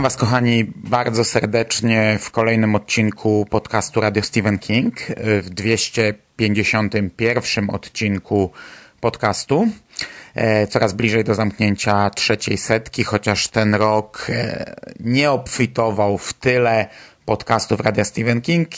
[0.00, 4.94] Witam Was, kochani, bardzo serdecznie w kolejnym odcinku podcastu Radio Stephen King,
[5.42, 8.50] w 251 odcinku
[9.00, 9.68] podcastu.
[10.34, 16.86] E, coraz bliżej do zamknięcia trzeciej setki, chociaż ten rok e, nie obfitował w tyle
[17.24, 18.68] podcastów Radia Stephen King,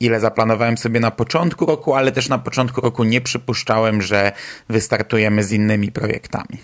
[0.00, 4.32] ile zaplanowałem sobie na początku roku, ale też na początku roku nie przypuszczałem, że
[4.68, 6.58] wystartujemy z innymi projektami.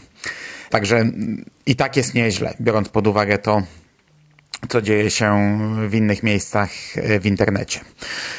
[0.70, 1.10] Także
[1.66, 3.62] i tak jest nieźle, biorąc pod uwagę to,
[4.68, 7.80] co dzieje się w innych miejscach e, w internecie.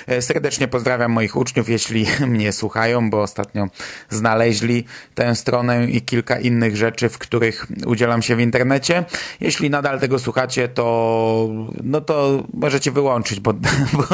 [0.08, 3.68] E, serdecznie pozdrawiam moich uczniów, jeśli mnie słuchają, bo ostatnio
[4.10, 9.06] znaleźli tę stronę i kilka innych rzeczy, w których udzielam się w internecie.
[9.40, 11.50] Jeśli nadal tego słuchacie, to
[11.84, 13.54] no to możecie wyłączyć, bo,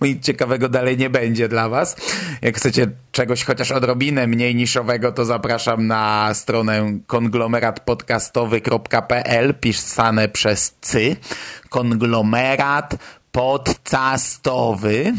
[0.06, 1.96] nic ciekawego dalej nie będzie dla was.
[2.42, 10.79] Jak chcecie czegoś chociaż odrobinę mniej niszowego, to zapraszam na stronę konglomeratpodcastowy.pl pisane przez
[11.68, 12.96] konglomerat
[13.32, 15.14] podcastowy,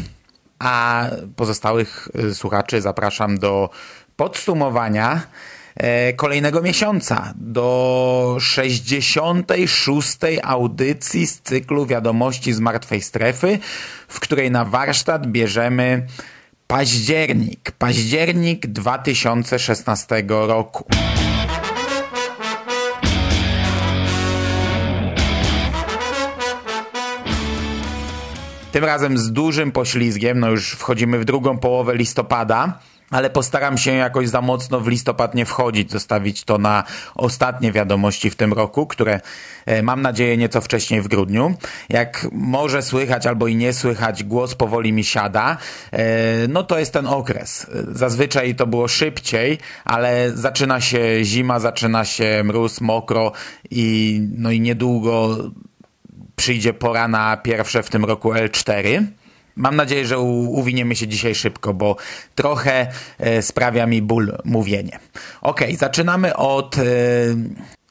[0.58, 3.70] a pozostałych y, słuchaczy zapraszam do
[4.16, 5.22] podsumowania
[5.76, 10.18] e, kolejnego miesiąca, do 66.
[10.42, 13.58] audycji z cyklu Wiadomości z Martwej Strefy,
[14.08, 16.06] w której na warsztat bierzemy
[16.66, 20.84] październik, październik 2016 roku.
[28.72, 32.78] Tym razem z dużym poślizgiem, no już wchodzimy w drugą połowę listopada,
[33.10, 36.84] ale postaram się jakoś za mocno w listopad nie wchodzić, zostawić to na
[37.14, 39.20] ostatnie wiadomości w tym roku, które
[39.66, 41.54] e, mam nadzieję nieco wcześniej w grudniu.
[41.88, 45.56] Jak może słychać albo i nie słychać, głos powoli mi siada,
[45.92, 47.66] e, no to jest ten okres.
[47.88, 53.32] Zazwyczaj to było szybciej, ale zaczyna się zima, zaczyna się mróz, mokro
[53.70, 55.38] i no i niedługo
[56.42, 59.04] przyjdzie pora na pierwsze w tym roku L4.
[59.56, 61.96] Mam nadzieję, że uwiniemy się dzisiaj szybko, bo
[62.34, 62.86] trochę
[63.18, 64.98] e, sprawia mi ból mówienie.
[65.42, 66.82] Ok, zaczynamy od e,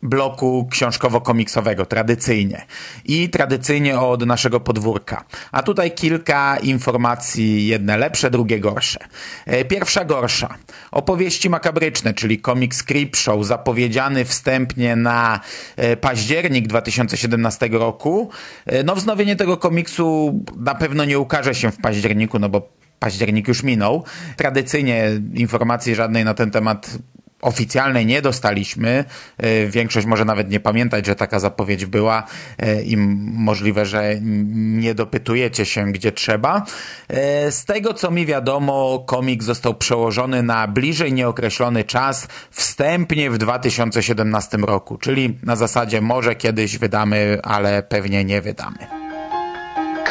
[0.03, 2.66] bloku książkowo-komiksowego, tradycyjnie.
[3.06, 5.23] I tradycyjnie od naszego podwórka.
[5.51, 9.00] A tutaj kilka informacji, jedne lepsze, drugie gorsze.
[9.45, 10.56] E, pierwsza gorsza.
[10.91, 15.40] Opowieści makabryczne, czyli komiks Creepshow, zapowiedziany wstępnie na
[15.75, 18.29] e, październik 2017 roku.
[18.66, 22.69] E, no wznowienie tego komiksu na pewno nie ukaże się w październiku, no bo
[23.00, 24.03] październik już minął.
[24.35, 26.97] Tradycyjnie informacji żadnej na ten temat
[27.41, 29.06] oficjalnej nie dostaliśmy.
[29.38, 32.24] E, większość może nawet nie pamiętać, że taka zapowiedź była
[32.57, 36.66] e, i możliwe, że nie dopytujecie się, gdzie trzeba.
[37.07, 43.38] E, z tego, co mi wiadomo, komik został przełożony na bliżej nieokreślony czas wstępnie w
[43.38, 48.78] 2017 roku, czyli na zasadzie może kiedyś wydamy, ale pewnie nie wydamy.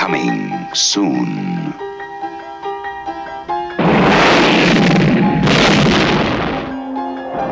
[0.00, 1.89] Coming soon.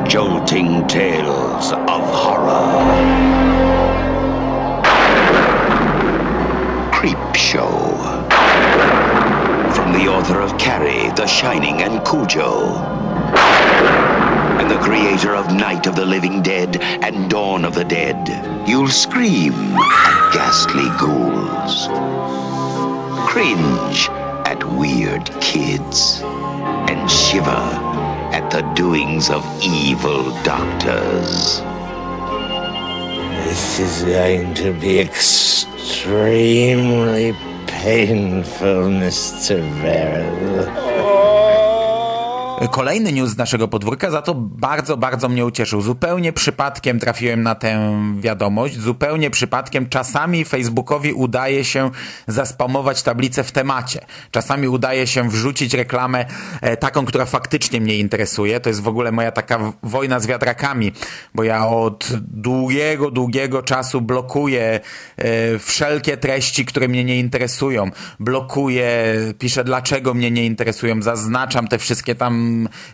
[0.08, 2.48] Jolting tales of horror.
[6.90, 7.68] Creep Show.
[9.74, 12.74] From the author of Carrie, The Shining, and Cujo.
[14.58, 18.66] And the creator of Night of the Living Dead and Dawn of the Dead.
[18.66, 21.88] You'll scream at ghastly ghouls.
[23.28, 24.08] Cringe
[24.48, 26.22] at weird kids.
[26.24, 27.87] And shiver
[28.32, 31.60] at the doings of evil doctors.
[33.44, 36.46] This is going to be extremely
[37.66, 39.60] painful, Mr.
[39.80, 40.66] Verrill.
[40.68, 41.67] Oh.
[42.66, 45.80] Kolejny news z naszego podwórka za to bardzo, bardzo mnie ucieszył.
[45.80, 51.90] Zupełnie przypadkiem trafiłem na tę wiadomość, zupełnie przypadkiem czasami Facebookowi udaje się
[52.26, 54.00] zaspamować tablicę w temacie.
[54.30, 56.26] Czasami udaje się wrzucić reklamę
[56.60, 58.60] e, taką, która faktycznie mnie interesuje.
[58.60, 60.92] To jest w ogóle moja taka wojna z wiatrakami,
[61.34, 64.80] bo ja od długiego, długiego czasu blokuję
[65.16, 67.90] e, wszelkie treści, które mnie nie interesują.
[68.20, 72.47] Blokuję, piszę dlaczego mnie nie interesują, zaznaczam te wszystkie tam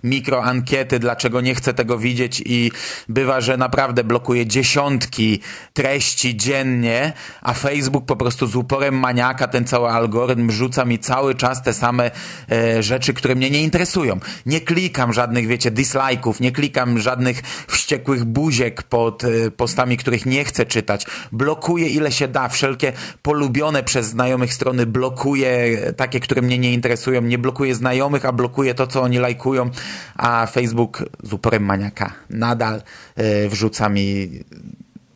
[0.04, 2.70] mikroankiety, dlaczego nie chcę tego widzieć i
[3.08, 5.40] bywa, że naprawdę blokuje dziesiątki
[5.72, 7.12] treści dziennie,
[7.42, 11.72] a Facebook po prostu z uporem maniaka, ten cały algorytm rzuca mi cały czas te
[11.72, 12.10] same
[12.50, 14.20] e, rzeczy, które mnie nie interesują.
[14.46, 20.44] Nie klikam żadnych, wiecie, dislike'ów, nie klikam żadnych wściekłych buziek pod e, postami, których nie
[20.44, 21.06] chcę czytać.
[21.32, 22.92] Blokuję ile się da, wszelkie
[23.22, 28.32] polubione przez znajomych strony blokuję, e, takie, które mnie nie interesują, nie blokuję znajomych, a
[28.32, 29.43] blokuję to, co oni lajkują,
[30.16, 32.82] a Facebook z uporem maniaka nadal
[33.16, 34.28] e, wrzuca mi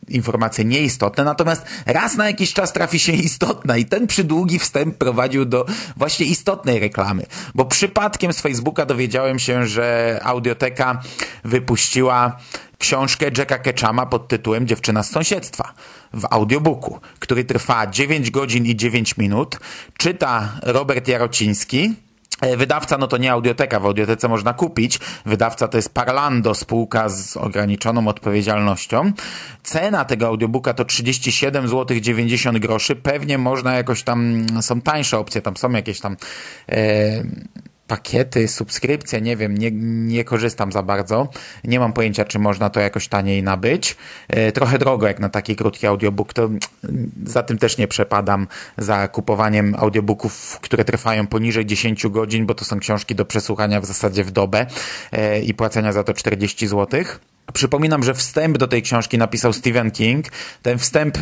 [0.09, 5.45] informacje nieistotne, natomiast raz na jakiś czas trafi się istotna i ten przydługi wstęp prowadził
[5.45, 5.65] do
[5.97, 11.01] właśnie istotnej reklamy, bo przypadkiem z Facebooka dowiedziałem się, że Audioteka
[11.43, 12.37] wypuściła
[12.77, 15.73] książkę Jacka Ketchama pod tytułem Dziewczyna z sąsiedztwa
[16.13, 19.59] w audiobooku, który trwa 9 godzin i 9 minut.
[19.97, 21.93] Czyta Robert Jarociński,
[22.57, 24.99] wydawca, no to nie audioteka, w audiotece można kupić.
[25.25, 29.11] Wydawca to jest Parlando, spółka z ograniczoną odpowiedzialnością.
[29.63, 32.95] Cena tego audiobooka to 37 zł 90 groszy.
[32.95, 36.17] Pewnie można jakoś tam, są tańsze opcje, tam są jakieś tam
[36.69, 37.23] e,
[37.89, 39.71] pakiety, subskrypcje, nie wiem, nie,
[40.13, 41.27] nie korzystam za bardzo.
[41.63, 43.97] Nie mam pojęcia, czy można to jakoś taniej nabyć.
[44.27, 46.49] E, trochę drogo jak na taki krótki audiobook, to
[47.25, 48.47] za tym też nie przepadam
[48.77, 53.85] za kupowaniem audiobooków, które trwają poniżej 10 godzin, bo to są książki do przesłuchania w
[53.85, 54.65] zasadzie w dobę
[55.11, 57.19] e, i płacenia za to 40 złotych.
[57.53, 60.25] Przypominam, że wstęp do tej książki napisał Stephen King.
[60.61, 61.21] Ten wstęp e,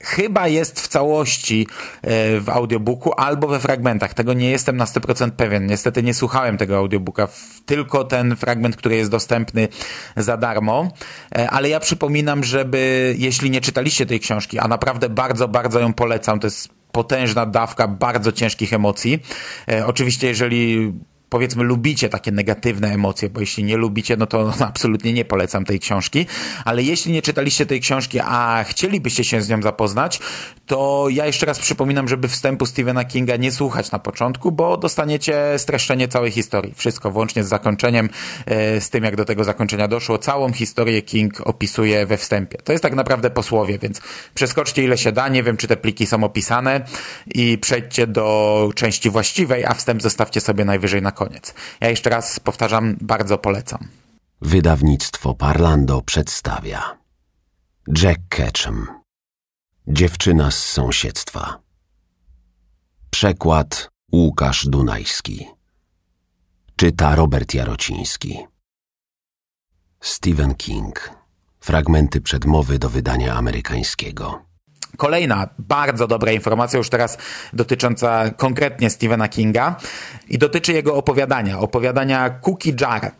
[0.00, 1.66] chyba jest w całości
[2.02, 4.14] e, w audiobooku albo we fragmentach.
[4.14, 5.66] Tego nie jestem na 100% pewien.
[5.66, 7.28] Niestety nie słuchałem tego audiobooka,
[7.66, 9.68] tylko ten fragment, który jest dostępny
[10.16, 10.88] za darmo.
[11.34, 15.92] E, ale ja przypominam, żeby, jeśli nie czytaliście tej książki, a naprawdę bardzo, bardzo ją
[15.92, 19.22] polecam, to jest potężna dawka bardzo ciężkich emocji.
[19.68, 20.92] E, oczywiście, jeżeli
[21.34, 25.80] powiedzmy lubicie takie negatywne emocje, bo jeśli nie lubicie, no to absolutnie nie polecam tej
[25.80, 26.26] książki,
[26.64, 30.20] ale jeśli nie czytaliście tej książki, a chcielibyście się z nią zapoznać,
[30.66, 35.58] to ja jeszcze raz przypominam, żeby wstępu Stephena Kinga nie słuchać na początku, bo dostaniecie
[35.58, 36.74] streszczenie całej historii.
[36.74, 38.10] Wszystko, włącznie z zakończeniem,
[38.46, 40.18] e, z tym jak do tego zakończenia doszło.
[40.18, 42.58] Całą historię King opisuje we wstępie.
[42.64, 44.00] To jest tak naprawdę posłowie, więc
[44.34, 45.28] przeskoczcie ile się da.
[45.28, 46.80] Nie wiem, czy te pliki są opisane
[47.34, 51.54] i przejdźcie do części właściwej, a wstęp zostawcie sobie najwyżej na koniec.
[51.80, 53.88] Ja jeszcze raz powtarzam, bardzo polecam.
[54.42, 56.98] Wydawnictwo Parlando przedstawia
[58.02, 59.03] Jack Ketchum
[59.88, 61.58] Dziewczyna z sąsiedztwa.
[63.10, 65.46] Przekład Łukasz Dunajski.
[66.76, 68.38] Czyta Robert Jarociński.
[70.00, 71.10] Stephen King.
[71.60, 74.42] Fragmenty przedmowy do wydania amerykańskiego.
[74.96, 77.18] Kolejna bardzo dobra informacja, już teraz
[77.52, 79.76] dotycząca konkretnie Stephena Kinga
[80.28, 83.12] i dotyczy jego opowiadania, opowiadania Cookie Jar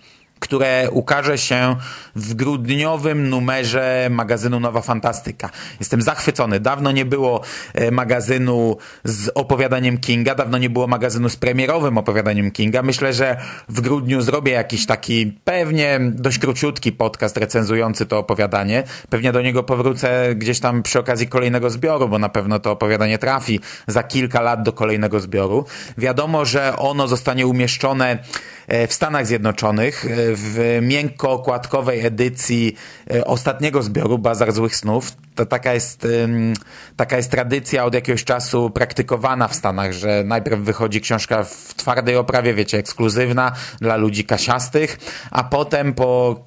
[0.44, 1.76] które ukaże się
[2.16, 5.50] w grudniowym numerze magazynu Nowa Fantastyka.
[5.80, 6.60] Jestem zachwycony.
[6.60, 7.40] Dawno nie było
[7.74, 12.82] e, magazynu z opowiadaniem Kinga, dawno nie było magazynu z premierowym opowiadaniem Kinga.
[12.82, 13.36] Myślę, że
[13.68, 18.82] w grudniu zrobię jakiś taki pewnie dość króciutki podcast recenzujący to opowiadanie.
[19.10, 23.18] Pewnie do niego powrócę gdzieś tam przy okazji kolejnego zbioru, bo na pewno to opowiadanie
[23.18, 25.64] trafi za kilka lat do kolejnego zbioru.
[25.98, 28.18] Wiadomo, że ono zostanie umieszczone
[28.88, 32.76] w Stanach Zjednoczonych e, w miękko-okładkowej edycji
[33.14, 35.12] e, ostatniego zbioru Bazar Złych Snów.
[35.34, 36.06] To taka jest,
[36.96, 42.16] taka jest tradycja od jakiegoś czasu praktykowana w Stanach, że najpierw wychodzi książka w twardej
[42.16, 44.98] oprawie, wiecie, ekskluzywna dla ludzi kasiastych,
[45.30, 46.40] a potem po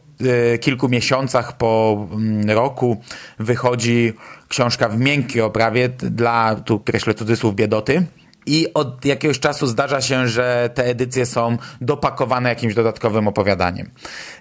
[0.62, 3.02] kilku miesiącach, po mm, roku
[3.40, 4.14] wychodzi
[4.48, 8.06] książka w miękkiej oprawie dla, tu kreślę cudzysłów, biedoty
[8.48, 13.90] i od jakiegoś czasu zdarza się, że te edycje są dopakowane jakimś dodatkowym opowiadaniem.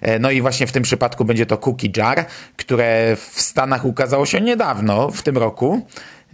[0.01, 2.25] E, no i właśnie w tym przypadku będzie to Cookie Jar,
[2.57, 5.85] które w Stanach ukazało się niedawno, w tym roku.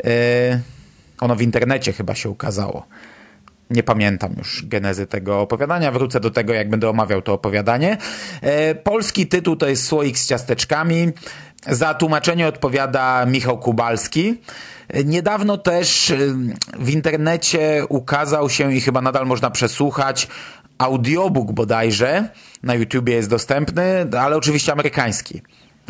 [0.03, 0.59] E,
[1.19, 2.87] ono w internecie chyba się ukazało.
[3.69, 5.91] Nie pamiętam już genezy tego opowiadania.
[5.91, 7.97] Wrócę do tego, jak będę omawiał to opowiadanie.
[8.41, 11.11] E, polski tytuł to jest Słoik z ciasteczkami.
[11.70, 14.41] Za tłumaczenie odpowiada Michał Kubalski.
[15.05, 16.36] Niedawno też y,
[16.79, 20.27] w internecie ukazał się i chyba nadal można przesłuchać
[20.77, 22.29] audiobook bodajże.
[22.63, 25.41] Na YouTubie jest dostępny, ale oczywiście amerykański.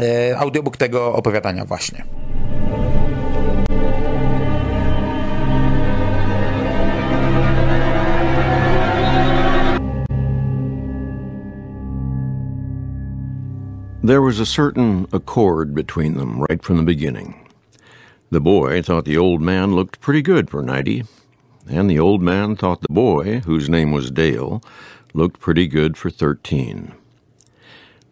[0.01, 2.05] Y, audiobook tego opowiadania właśnie.
[14.05, 17.47] There was a certain accord between them right from the beginning.
[18.31, 21.05] The boy thought the old man looked pretty good for ninety,
[21.69, 24.61] and the old man thought the boy, whose name was Dale,
[25.13, 26.93] looked pretty good for 13.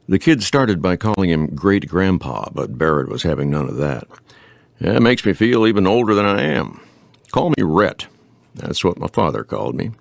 [0.07, 4.07] The kid started by calling him Great Grandpa, but Barrett was having none of that.
[4.79, 6.79] It makes me feel even older than I am.
[7.33, 8.07] Call me Rhett.
[8.55, 9.91] That's what my father called me.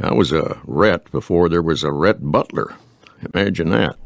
[0.00, 2.76] I was a Rhett before there was a Rhett Butler.
[3.34, 3.96] Imagine that.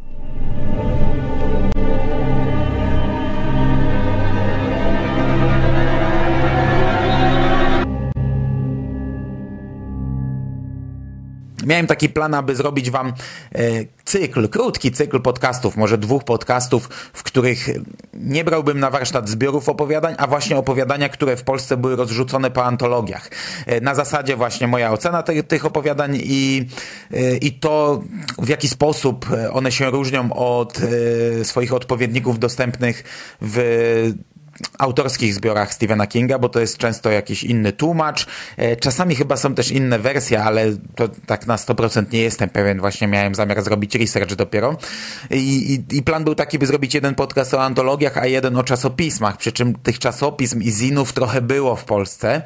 [11.67, 13.13] Miałem taki plan, aby zrobić wam
[13.55, 13.61] e,
[14.05, 17.69] cykl, krótki cykl podcastów, może dwóch podcastów, w których
[18.15, 22.65] nie brałbym na warsztat zbiorów opowiadań, a właśnie opowiadania, które w Polsce były rozrzucone po
[22.65, 23.31] antologiach.
[23.67, 26.69] E, na zasadzie właśnie moja ocena tych, tych opowiadań i,
[27.13, 28.03] e, i to,
[28.39, 30.81] w jaki sposób one się różnią od
[31.43, 33.05] swoich odpowiedników dostępnych
[33.41, 34.13] w
[34.79, 38.27] autorskich zbiorach Stephena Kinga, bo to jest często jakiś inny tłumacz.
[38.57, 42.81] E, czasami chyba są też inne wersje, ale to tak na 100% nie jestem pewien.
[42.81, 44.77] Właśnie miałem zamiar zrobić research dopiero.
[45.31, 45.37] I,
[45.91, 49.37] i, I, plan był taki, by zrobić jeden podcast o antologiach, a jeden o czasopismach.
[49.37, 52.43] Przy czym tych czasopism i zinów trochę było w Polsce.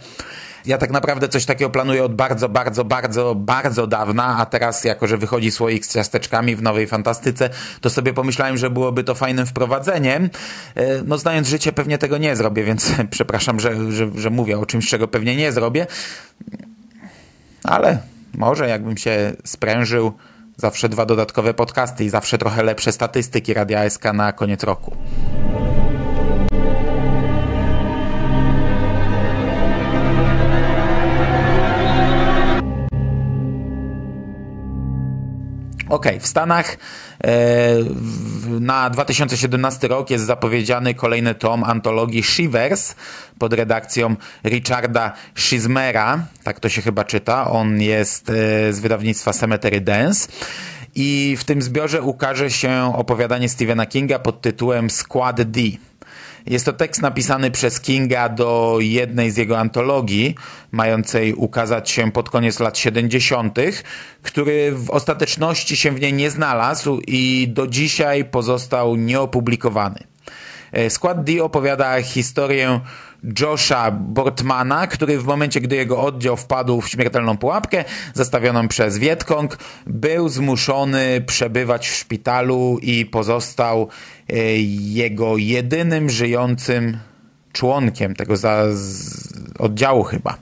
[0.66, 5.06] Ja tak naprawdę coś takiego planuję od bardzo, bardzo, bardzo, bardzo dawna, a teraz jako,
[5.06, 9.46] że wychodzi słoik z ciasteczkami w nowej fantastyce, to sobie pomyślałem, że byłoby to fajnym
[9.46, 10.30] wprowadzeniem.
[10.74, 14.66] E, no znając życie pewnie tego nie zrobię, więc przepraszam, że, że, że mówię o
[14.66, 15.86] czymś, czego pewnie nie zrobię.
[17.64, 17.98] Ale
[18.34, 20.12] może jakbym się sprężył,
[20.56, 24.96] zawsze dwa dodatkowe podcasty i zawsze trochę lepsze statystyki Radia SK na koniec roku.
[35.88, 36.76] Okej, okay, w Stanach
[37.24, 37.28] e,
[38.60, 42.94] na 2017 rok jest zapowiedziany kolejny tom antologii Shivers
[43.38, 47.50] pod redakcją Richarda Schizmera, tak to się chyba czyta.
[47.50, 50.28] On jest e, z wydawnictwa Cemetery Dance.
[50.94, 55.60] I w tym zbiorze ukaże się opowiadanie Stephena Kinga pod tytułem Squad D.
[56.46, 60.34] Jest to tekst napisany przez Kinga do jednej z jego antologii,
[60.72, 63.58] mającej ukazać się pod koniec lat 70.,
[64.22, 69.98] który w ostateczności się w niej nie znalazł i do dzisiaj pozostał nieopublikowany.
[70.72, 72.80] E, skład D opowiada historię
[73.40, 79.58] Josha Bortmana, który w momencie, gdy jego oddział wpadł w śmiertelną pułapkę zastawioną przez Wietkong,
[79.86, 83.88] był zmuszony przebywać w szpitalu i pozostał
[84.28, 84.34] e,
[84.78, 86.98] jego jedynym żyjącym
[87.52, 88.64] członkiem tego za,
[89.58, 90.36] oddziału chyba.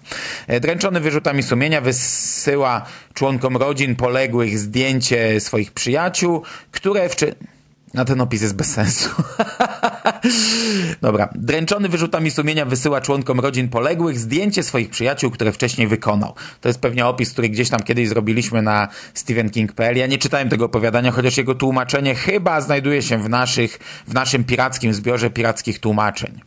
[0.46, 2.82] E, dręczony wyrzutami sumienia wysyła
[3.14, 7.16] członkom rodzin poległych zdjęcie swoich przyjaciół, które w,
[7.94, 9.10] na ten opis jest bez sensu.
[11.02, 11.28] Dobra.
[11.34, 16.34] Dręczony wyrzutami sumienia wysyła członkom rodzin poległych zdjęcie swoich przyjaciół, które wcześniej wykonał.
[16.60, 19.96] To jest pewnie opis, który gdzieś tam kiedyś zrobiliśmy na stephenking.pl.
[19.96, 24.44] Ja nie czytałem tego opowiadania, chociaż jego tłumaczenie chyba znajduje się w, naszych, w naszym
[24.44, 26.40] pirackim zbiorze pirackich tłumaczeń.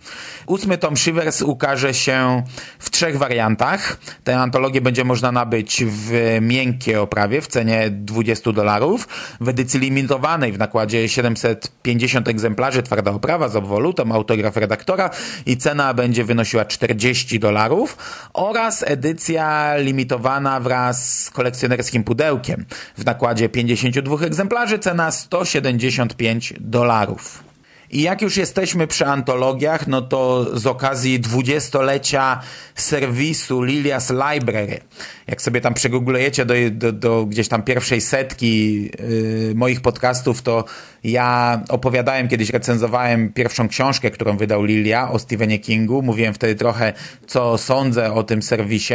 [0.46, 2.44] Ósmy tom Shivers ukaże się
[2.80, 3.98] w trzech wariantach.
[4.24, 9.08] Tę antologię będzie można nabyć w miękkiej oprawie w cenie 20 dolarów,
[9.42, 11.02] w edycji limitowanej w nakładzie
[11.38, 15.10] 750 egzemplarzy twarda oprawa z obwolutą, autograf redaktora
[15.46, 17.98] i cena będzie wynosiła 40 dolarów
[18.34, 22.66] oraz edycja limitowana wraz z kolekcjonerskim pudełkiem
[22.98, 27.48] w nakładzie 52 egzemplarzy cena 175 dolarów.
[27.92, 32.42] I jak już jesteśmy przy antologiach, no to z okazji dwudziestolecia
[32.76, 34.80] serwisu Lilias Library,
[35.28, 40.66] jak sobie tam przegooglujecie do, do, do gdzieś tam pierwszej setki yy, moich podcastów, to
[41.08, 46.02] ja opowiadałem kiedyś, recenzowałem pierwszą książkę, którą wydał Lilia o Stephenie Kingu.
[46.02, 46.94] Mówiłem wtedy trochę,
[47.28, 48.94] co sądzę o tym serwisie.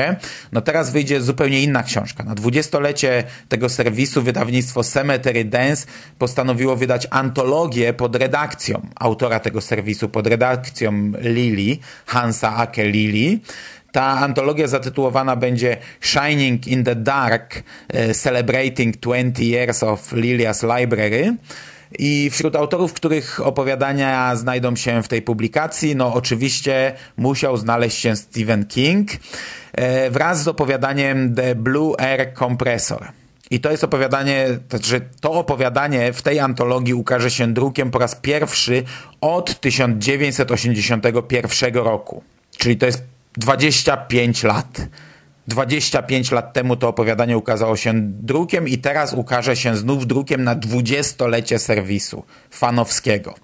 [0.53, 2.25] No teraz wyjdzie zupełnie inna książka.
[2.25, 5.87] Na dwudziestolecie tego serwisu wydawnictwo Cemetery Dance
[6.19, 13.41] postanowiło wydać antologię pod redakcją autora tego serwisu, pod redakcją Lili, Hansa Ake Lili.
[13.93, 21.37] Ta antologia zatytułowana będzie Shining in the Dark, e, Celebrating 20 Years of Lilia's Library.
[21.99, 28.17] I wśród autorów, których opowiadania znajdą się w tej publikacji, no oczywiście musiał znaleźć się
[28.17, 29.11] Stephen King
[29.73, 33.09] e, wraz z opowiadaniem The Blue Air Compressor.
[33.51, 37.99] I to jest opowiadanie, to znaczy to opowiadanie w tej antologii ukaże się drukiem po
[37.99, 38.83] raz pierwszy
[39.21, 42.23] od 1981 roku.
[42.57, 43.03] Czyli to jest
[43.37, 44.87] 25 lat.
[45.49, 50.55] 25 lat temu to opowiadanie ukazało się drukiem i teraz ukaże się znów drukiem na
[50.55, 53.35] dwudziestolecie serwisu fanowskiego.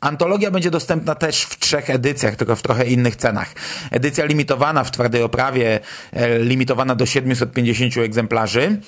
[0.00, 3.54] Antologia będzie dostępna też w trzech edycjach, tylko w trochę innych cenach.
[3.90, 5.80] Edycja limitowana w twardej oprawie,
[6.12, 8.80] e, limitowana do 750 egzemplarzy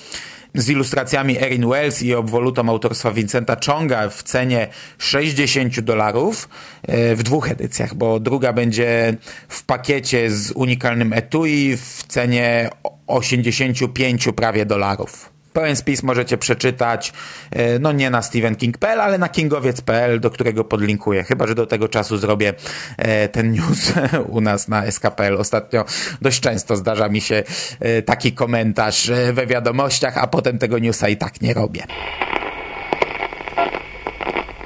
[0.55, 4.67] z ilustracjami Erin Wells i obwolutą autorstwa Vincenta Chonga w cenie
[4.97, 6.49] 60 dolarów
[6.83, 9.17] e, w dwóch edycjach, bo druga będzie
[9.47, 12.69] w pakiecie z unikalnym etui w cenie
[13.07, 15.30] 85 prawie dolarów.
[15.53, 17.13] Pełen spis możecie przeczytać,
[17.51, 21.23] e, no nie na stephenking.pl, ale na kingowiec.pl, do którego podlinkuję.
[21.23, 22.53] Chyba, że do tego czasu zrobię
[22.97, 23.93] e, ten news
[24.35, 25.37] u nas na SKPL.
[25.37, 25.85] Ostatnio
[26.21, 27.43] dość często zdarza mi się
[27.79, 31.83] e, taki komentarz we wiadomościach, a potem tego newsa i tak nie robię.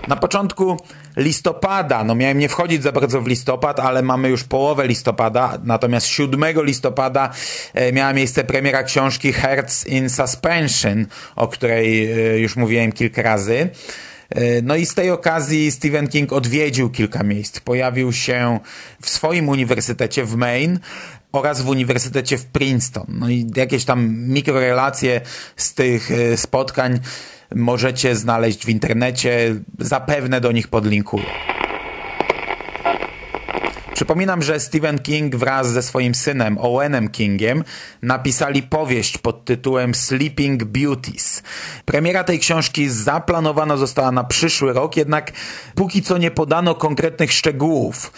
[0.08, 0.78] Na początku
[1.18, 6.08] listopada, no miałem nie wchodzić za bardzo w listopad, ale mamy już połowę listopada, natomiast
[6.08, 7.30] 7 listopada
[7.74, 11.06] e, miała miejsce premiera książki Hearts in Suspension,
[11.36, 13.70] o której e, już mówiłem kilka razy.
[14.30, 17.60] E, no i z tej okazji Stephen King odwiedził kilka miejsc.
[17.60, 18.60] Pojawił się
[19.02, 20.80] w swoim uniwersytecie w Maine
[21.32, 23.06] oraz w uniwersytecie w Princeton.
[23.10, 25.22] No i jakieś tam mikrorelacje
[25.56, 27.00] z tych spotkań
[27.56, 29.56] możecie znaleźć w internecie.
[29.80, 31.26] Zapewne do nich podlinkuję.
[33.96, 37.64] Przypominam, że Stephen King wraz ze swoim synem Owenem Kingiem
[38.02, 41.44] napisali powieść pod tytułem Sleeping Beauties.
[41.86, 45.32] Premiera tej książki zaplanowana została na przyszły rok, jednak
[45.76, 48.12] póki co nie podano konkretnych szczegółów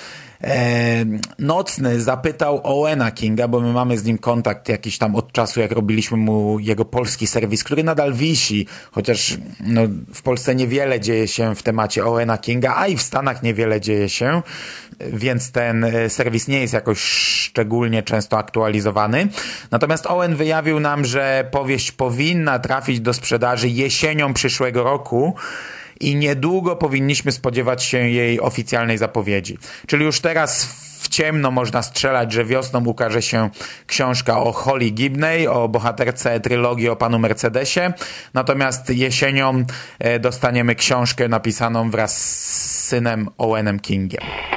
[0.43, 1.05] e,
[1.39, 5.71] nocny zapytał Owena Kinga, bo my mamy z nim kontakt jakiś tam od czasu, jak
[5.71, 9.81] robiliśmy mu jego polski serwis, który nadal wisi, chociaż no,
[10.13, 14.09] w Polsce niewiele dzieje się w temacie Owena Kinga, a i w Stanach niewiele dzieje
[14.09, 14.41] się,
[14.99, 19.27] więc ten e, serwis nie jest jakoś szczególnie często aktualizowany.
[19.71, 25.35] Natomiast Owen wyjawił nam, że powieść powinna trafić do sprzedaży jesienią przyszłego roku,
[25.99, 29.57] i niedługo powinniśmy spodziewać się jej oficjalnej zapowiedzi.
[29.87, 30.65] Czyli już teraz
[30.99, 33.49] w ciemno można strzelać, że wiosną ukaże się
[33.87, 37.93] książka o Holly Gibney, o bohaterce trylogii o panu Mercedesie,
[38.33, 39.63] natomiast jesienią
[39.99, 44.56] e, dostaniemy książkę napisaną wraz z synem Owenem Kingiem.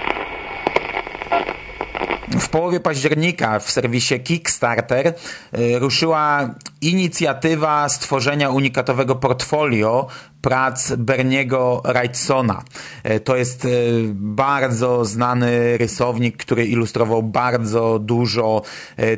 [2.38, 10.07] W połowie października w serwisie Kickstarter y, ruszyła inicjatywa stworzenia unikatowego portfolio
[10.40, 12.62] prac Berniego Wrightsona.
[13.11, 18.62] Y, to jest y, bardzo znany rysownik, który ilustrował bardzo dużo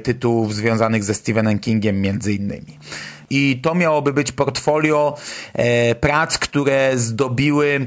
[0.02, 2.78] tytułów związanych ze Stephenem Kingiem między innymi.
[3.30, 5.16] I to miałoby być portfolio
[6.00, 7.86] prac, które zdobiły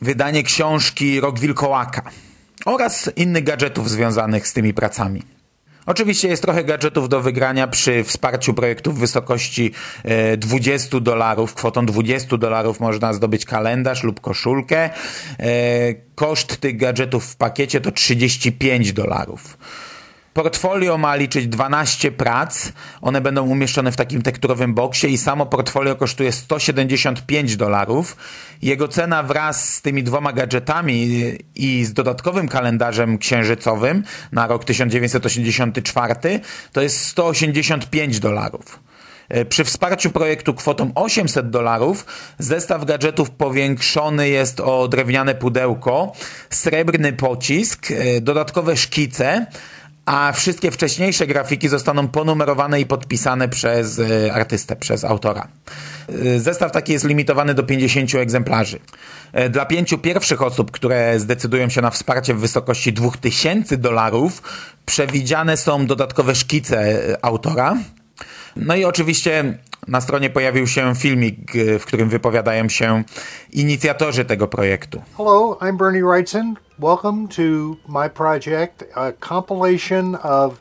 [0.00, 2.10] wydanie książki Rok Wilkołaka
[2.64, 5.22] oraz innych gadżetów związanych z tymi pracami.
[5.86, 9.72] Oczywiście jest trochę gadżetów do wygrania przy wsparciu projektu w wysokości
[10.38, 11.54] 20 e, dolarów.
[11.54, 14.90] Kwotą 20 dolarów można zdobyć kalendarz lub koszulkę.
[15.38, 19.58] E, koszt tych gadżetów w pakiecie to 35 dolarów.
[20.34, 22.72] Portfolio ma liczyć 12 prac.
[23.02, 28.16] One będą umieszczone w takim tekturowym boksie i samo portfolio kosztuje 175 dolarów.
[28.62, 31.08] Jego cena wraz z tymi dwoma gadżetami
[31.54, 36.40] i z dodatkowym kalendarzem księżycowym na rok 1984
[36.72, 38.80] to jest 185 dolarów.
[39.28, 42.06] E, przy wsparciu projektu kwotą 800 dolarów
[42.38, 46.12] zestaw gadżetów powiększony jest o drewniane pudełko,
[46.50, 49.46] srebrny pocisk, e, dodatkowe szkice,
[50.06, 55.48] a wszystkie wcześniejsze grafiki zostaną ponumerowane i podpisane przez e, artystę, przez autora.
[56.08, 58.78] E, zestaw taki jest limitowany do 50 egzemplarzy.
[59.32, 64.42] E, dla pięciu pierwszych osób, które zdecydują się na wsparcie w wysokości 2000 dolarów,
[64.86, 67.76] przewidziane są dodatkowe szkice autora.
[68.56, 73.04] No i oczywiście na stronie pojawił się filmik, w którym wypowiadają się
[73.52, 75.02] inicjatorzy tego projektu.
[75.16, 76.54] Hello, I'm Bernie Wrightson.
[76.78, 77.42] Welcome to
[77.88, 80.54] my project, a compilation of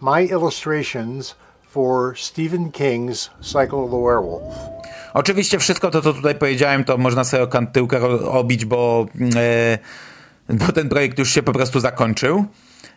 [0.00, 1.34] my illustrations
[1.70, 4.54] for Stephen King's Cycle of the Werewolf.
[5.14, 9.78] Oczywiście wszystko to, co tutaj powiedziałem, to można sobie o kantyłkę obić, bo, e,
[10.48, 12.44] bo ten projekt już się po prostu zakończył.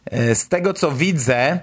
[0.06, 1.60] E, z tego, co widzę,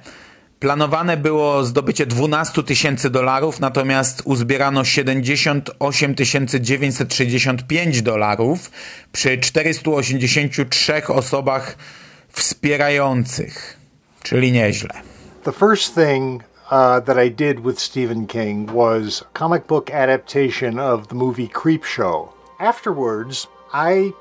[0.60, 6.14] Planowane było zdobycie 12 tysięcy dolarów, natomiast uzbierano 78
[6.60, 8.70] 965 dolarów
[9.12, 11.76] przy 483 osobach
[12.28, 13.76] wspierających,
[14.22, 14.90] czyli nieźle.
[15.44, 16.70] The first thing uh,
[17.04, 22.28] that I did with Stephen King was a comic book adaptation of the movie Creepshow.
[22.58, 24.12] Afterwards, I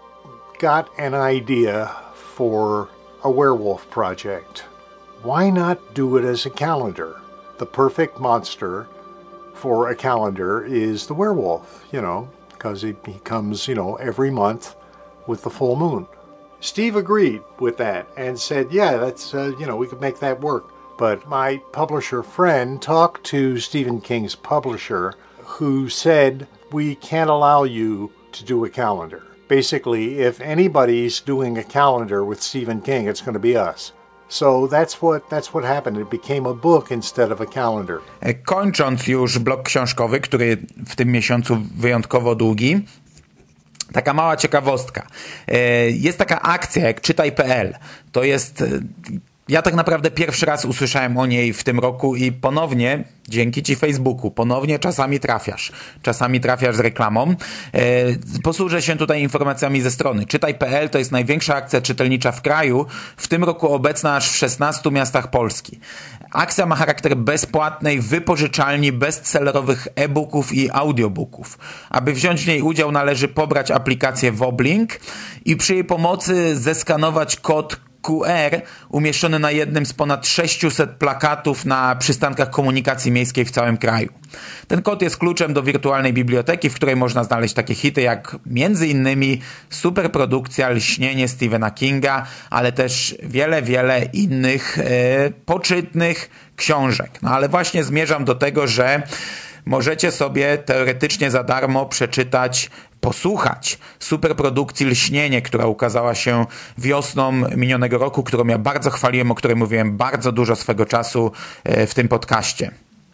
[0.61, 1.89] got an idea
[2.35, 2.87] for
[3.23, 4.68] a werewolf project.
[5.21, 7.19] Why not do it as a calendar?
[7.57, 8.87] The perfect monster
[9.53, 14.31] for a calendar is the werewolf, you know, because he, he comes, you know, every
[14.31, 14.75] month
[15.27, 16.07] with the full moon.
[16.61, 20.41] Steve agreed with that and said, yeah, that's, uh, you know, we could make that
[20.41, 20.71] work.
[20.97, 28.11] but my publisher friend talked to Stephen King's publisher who said, We can't allow you
[28.33, 29.23] to do a calendar.
[29.47, 33.91] Basically, if anybody's doing a calendar with Stephen King, it's going to be us.
[34.29, 35.97] So that's what that's what happened.
[35.97, 37.97] It became a book instead of a calendar.
[38.21, 42.85] E, kończąc już blok książkowy, który w tym miesiącu wyjątkowo długi,
[43.93, 45.07] Taka mała ciekawostka.
[45.47, 47.75] E, jest taka akcja jak czytaj.pl.
[48.11, 48.65] To jest e,
[49.49, 53.75] ja tak naprawdę pierwszy raz usłyszałem o niej w tym roku i ponownie, dzięki Ci
[53.75, 55.71] Facebooku, ponownie czasami trafiasz.
[56.01, 57.35] Czasami trafiasz z reklamą.
[57.73, 57.83] E,
[58.43, 60.25] posłużę się tutaj informacjami ze strony.
[60.25, 62.85] Czytaj.pl to jest największa akcja czytelnicza w kraju,
[63.17, 65.79] w tym roku obecna aż w 16 miastach Polski.
[66.31, 71.59] Akcja ma charakter bezpłatnej wypożyczalni bestsellerowych e-booków i audiobooków.
[71.89, 74.99] Aby wziąć w niej udział należy pobrać aplikację Woblink
[75.45, 81.95] i przy jej pomocy zeskanować kod QR umieszczony na jednym z ponad 600 plakatów na
[81.95, 84.09] przystankach komunikacji miejskiej w całym kraju.
[84.67, 88.37] Ten kod jest kluczem do wirtualnej biblioteki, w której można znaleźć takie hity jak
[88.87, 94.83] innymi superprodukcja Lśnienie Stephena Kinga, ale też wiele, wiele innych e,
[95.45, 97.11] poczytnych książek.
[97.21, 99.03] No ale właśnie zmierzam do tego, że
[99.65, 102.69] możecie sobie teoretycznie za darmo przeczytać
[103.01, 106.45] posłuchać superprodukcji Lśnienie, która ukazała się
[106.77, 111.31] wiosną minionego roku, którą ja bardzo chwaliłem, o której mówiłem bardzo dużo swego czasu
[111.63, 112.71] e, w tym podcaście.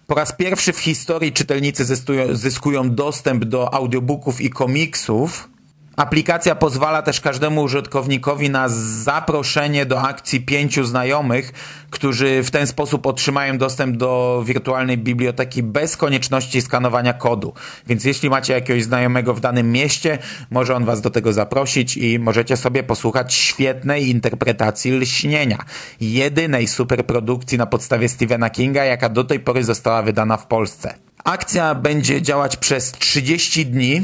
[0.07, 1.85] Po raz pierwszy w historii czytelnicy
[2.31, 5.49] zyskują dostęp do audiobooków i komiksów,
[5.95, 8.69] Aplikacja pozwala też każdemu użytkownikowi na
[9.03, 11.53] zaproszenie do akcji pięciu znajomych,
[11.89, 17.53] którzy w ten sposób otrzymają dostęp do wirtualnej biblioteki bez konieczności skanowania kodu.
[17.87, 20.17] Więc jeśli macie jakiegoś znajomego w danym mieście,
[20.51, 25.57] może on was do tego zaprosić i możecie sobie posłuchać świetnej interpretacji lśnienia.
[26.01, 30.93] Jedynej superprodukcji na podstawie Stephena Kinga, jaka do tej pory została wydana w Polsce.
[31.23, 34.01] Akcja będzie działać przez 30 dni.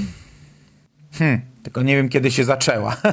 [1.20, 1.51] Hmm.
[1.64, 2.98] Tylko nie wiem, kiedy się zaczęła.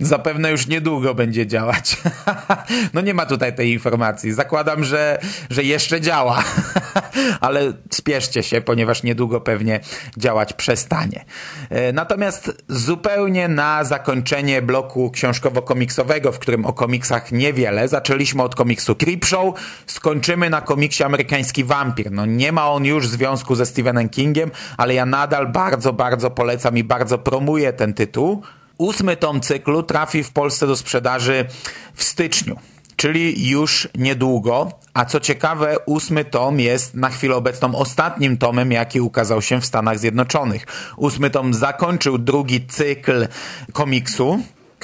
[0.00, 1.96] Zapewne już niedługo będzie działać.
[2.94, 4.32] no nie ma tutaj tej informacji.
[4.32, 5.18] Zakładam, że,
[5.50, 6.44] że jeszcze działa.
[7.40, 9.80] Ale spieszcie się, ponieważ niedługo pewnie
[10.16, 11.24] działać przestanie.
[11.70, 18.96] E, natomiast zupełnie na zakończenie bloku książkowo-komiksowego, w którym o komiksach niewiele, zaczęliśmy od komiksu
[18.96, 19.54] Creepshow,
[19.86, 22.10] skończymy na komiksie Amerykański Wampir.
[22.10, 26.78] No nie ma on już związku ze Stephenem Kingiem, ale ja nadal bardzo, bardzo polecam
[26.78, 28.42] i bardzo promuję ten tytuł
[28.80, 31.44] ósmy tom cyklu trafi w Polsce do sprzedaży
[31.94, 32.56] w styczniu,
[32.96, 34.72] czyli już niedługo.
[34.94, 39.66] A co ciekawe, ósmy tom jest na chwilę obecną ostatnim tomem, jaki ukazał się w
[39.66, 40.66] Stanach Zjednoczonych.
[40.96, 43.28] Ósmy tom zakończył drugi cykl
[43.72, 44.40] komiksu,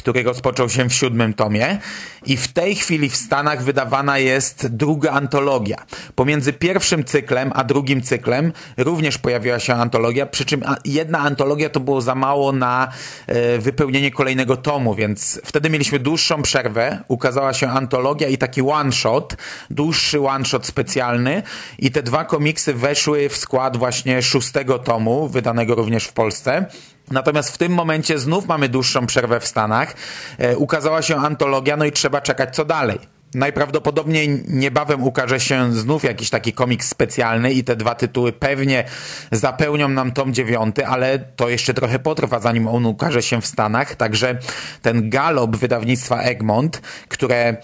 [0.07, 1.79] który rozpoczął się w siódmym tomie
[2.27, 5.77] i w tej chwili w Stanach wydawana jest druga antologia.
[6.15, 11.81] Pomiędzy pierwszym cyklem a drugim cyklem również pojawiła się antologia, przy czym jedna antologia to
[11.81, 12.89] było za mało na
[13.27, 19.37] e, wypełnienie kolejnego tomu, więc wtedy mieliśmy dłuższą przerwę, ukazała się antologia i taki one-shot,
[19.71, 21.43] dłuższy one-shot specjalny
[21.79, 26.67] i te dwa komiksy weszły w skład właśnie szóstego tomu, wydanego również w Polsce.
[27.11, 29.95] Natomiast w tym momencie znów mamy dłuższą przerwę w Stanach.
[30.39, 32.99] E, ukazała się antologia, no i trzeba czekać co dalej.
[33.35, 38.85] Najprawdopodobniej niebawem ukaże się znów jakiś taki komiks specjalny i te dwa tytuły pewnie
[39.33, 43.95] zapełnią nam tom dziewiąty, ale to jeszcze trochę potrwa, zanim on ukaże się w Stanach.
[43.95, 44.39] Także
[44.83, 47.57] ten galop wydawnictwa Egmont, które e,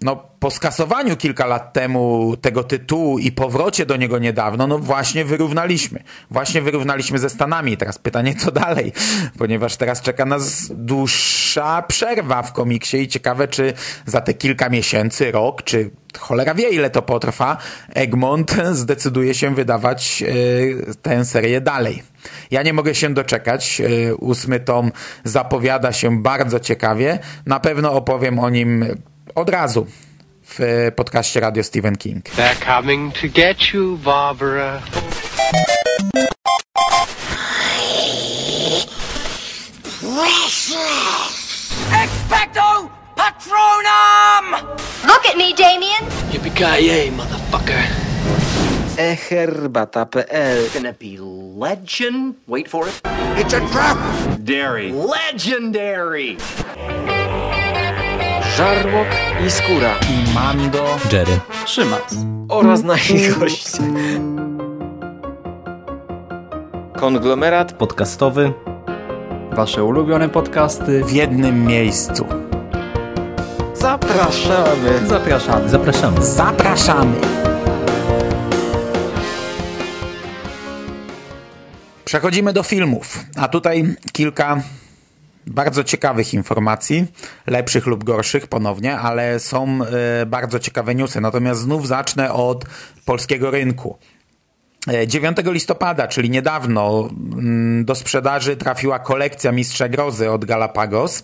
[0.00, 5.24] no, po skasowaniu kilka lat temu tego tytułu i powrocie do niego niedawno, no właśnie
[5.24, 6.02] wyrównaliśmy.
[6.30, 7.76] Właśnie wyrównaliśmy ze Stanami.
[7.76, 8.92] Teraz pytanie, co dalej?
[9.38, 13.72] Ponieważ teraz czeka nas dłuższa przerwa w komiksie i ciekawe, czy
[14.06, 17.56] za te kilka miesięcy, rok, czy cholera wie, ile to potrwa,
[17.94, 22.02] Egmont zdecyduje się wydawać yy, tę serię dalej.
[22.50, 23.80] Ja nie mogę się doczekać.
[23.80, 24.92] Yy, ósmy tom
[25.24, 27.18] zapowiada się bardzo ciekawie.
[27.46, 28.84] Na pewno opowiem o nim
[29.36, 29.86] od razu
[30.42, 32.24] w podcaście Radio Stephen King.
[32.24, 34.82] They're coming to get you, Barbara.
[40.00, 41.70] Precious!
[41.92, 44.52] Expecto Patronum!
[45.06, 46.04] Look at me, Damien!
[46.32, 47.82] Yippee-ki-yay, motherfucker!
[48.96, 52.34] eherbata.pl Gonna be legend.
[52.46, 53.00] Wait for it.
[53.36, 53.98] It's a trap!
[54.44, 54.92] Dairy.
[54.92, 56.36] Legendary!
[58.56, 59.08] Żarłok
[59.46, 62.16] i Skóra i Mando, Jerry, Szymas
[62.48, 63.82] oraz nasi goście.
[66.96, 68.52] Konglomerat podcastowy.
[69.52, 72.26] Wasze ulubione podcasty w jednym miejscu.
[73.74, 75.06] Zapraszamy.
[75.06, 75.68] Zapraszamy.
[75.68, 76.24] Zapraszamy.
[76.24, 77.16] Zapraszamy.
[82.04, 84.60] Przechodzimy do filmów, a tutaj kilka
[85.46, 87.06] bardzo ciekawych informacji,
[87.46, 89.80] lepszych lub gorszych ponownie, ale są
[90.22, 91.20] y, bardzo ciekawe newsy.
[91.20, 92.64] Natomiast znów zacznę od
[93.04, 93.98] polskiego rynku.
[95.06, 101.22] 9 e, listopada, czyli niedawno, mm, do sprzedaży trafiła kolekcja Mistrza Grozy od Galapagos.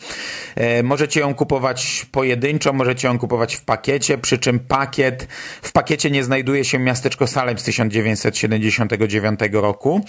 [0.55, 5.29] E, możecie ją kupować pojedynczo, możecie ją kupować w pakiecie, przy czym pakiet,
[5.62, 10.05] w pakiecie nie znajduje się miasteczko Salem z 1979 roku.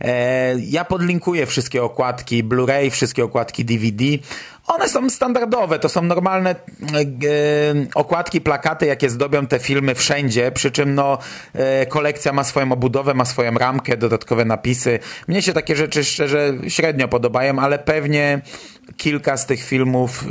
[0.00, 4.04] E, ja podlinkuję wszystkie okładki Blu-ray, wszystkie okładki DVD.
[4.66, 6.54] One są standardowe, to są normalne e,
[7.94, 11.18] okładki, plakaty, jakie zdobią te filmy wszędzie, przy czym no,
[11.52, 14.98] e, kolekcja ma swoją obudowę, ma swoją ramkę, dodatkowe napisy.
[15.28, 18.40] Mnie się takie rzeczy szczerze średnio podobają, ale pewnie
[18.96, 20.24] kilka z tych filmów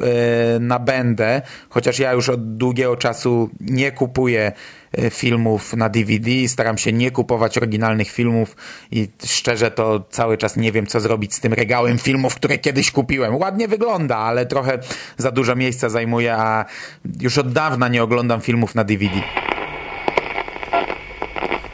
[0.55, 4.51] e, nabędę, chociaż ja już od długiego czasu nie kupuję
[4.97, 8.55] e, filmów na DVD, staram się nie kupować oryginalnych filmów
[8.91, 12.91] i szczerze to cały czas nie wiem, co zrobić z tym regałem filmów, które kiedyś
[12.91, 13.35] kupiłem.
[13.35, 14.79] Ładnie wygląda, ale trochę
[15.17, 16.65] za dużo miejsca zajmuje, a
[17.21, 19.21] już od dawna nie oglądam filmów na DVD.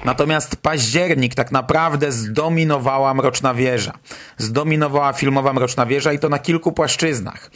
[0.05, 3.93] Natomiast październik tak naprawdę zdominowała Mroczna Wieża.
[4.37, 7.51] Zdominowała filmowa Mroczna Wieża i to na kilku płaszczyznach.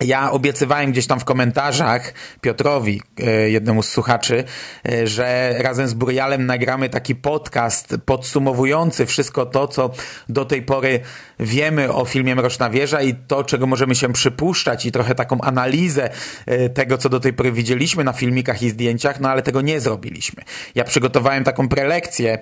[0.00, 4.44] Ja obiecywałem gdzieś tam w komentarzach Piotrowi, e, jednemu z słuchaczy,
[4.88, 9.90] e, że razem z Burialem nagramy taki podcast podsumowujący wszystko to, co
[10.28, 11.00] do tej pory
[11.40, 16.10] wiemy o filmie Mroczna Wieża i to, czego możemy się przypuszczać i trochę taką analizę
[16.46, 19.80] e, tego, co do tej pory widzieliśmy na filmikach i zdjęciach, no ale tego nie
[19.80, 20.42] zrobiliśmy.
[20.74, 22.38] Ja przygotowałem taką prelekcję,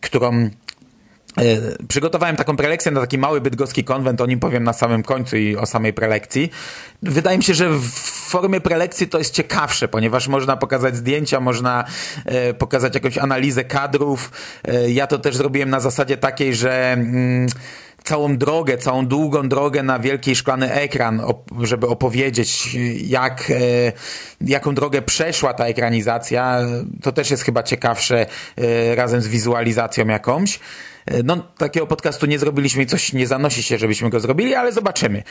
[0.00, 0.50] którą
[1.88, 5.56] przygotowałem taką prelekcję na taki mały bydgoski konwent, o nim powiem na samym końcu i
[5.56, 6.50] o samej prelekcji.
[7.02, 7.90] Wydaje mi się, że w
[8.28, 11.84] formie prelekcji to jest ciekawsze, ponieważ można pokazać zdjęcia, można
[12.24, 14.30] e, pokazać jakąś analizę kadrów.
[14.64, 17.46] E, ja to też zrobiłem na zasadzie takiej, że mm,
[18.04, 21.22] całą drogę, całą długą drogę na wielki szklany ekran,
[21.62, 23.52] żeby opowiedzieć, jak,
[24.40, 26.58] jaką drogę przeszła ta ekranizacja.
[27.02, 28.26] To też jest chyba ciekawsze
[28.94, 30.60] razem z wizualizacją jakąś.
[31.08, 34.72] E, no, takiego podcastu nie zrobiliśmy i coś nie zanosi się, żebyśmy go zrobili, ale
[34.72, 35.22] zobaczymy.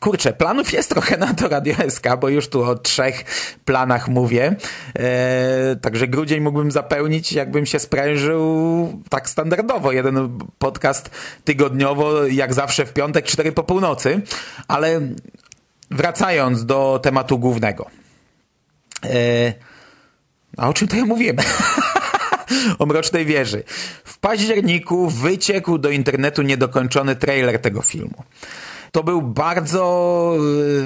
[0.00, 3.24] Kurczę, planów jest trochę na to Radio SK, bo już tu o trzech
[3.64, 4.56] planach mówię.
[4.98, 9.92] E, także grudzień mógłbym zapełnić, jakbym się sprężył tak standardowo.
[9.92, 11.10] Jeden podcast
[11.44, 14.20] tygodniowo, jak zawsze w piątek, cztery po północy.
[14.68, 15.00] Ale
[15.90, 17.86] wracając do tematu głównego.
[19.04, 19.52] E,
[20.56, 21.36] a o czym to ja mówiłem?
[22.78, 23.62] o Mrocznej Wieży.
[24.04, 28.24] W październiku wyciekł do internetu niedokończony trailer tego filmu.
[28.92, 30.36] To był bardzo,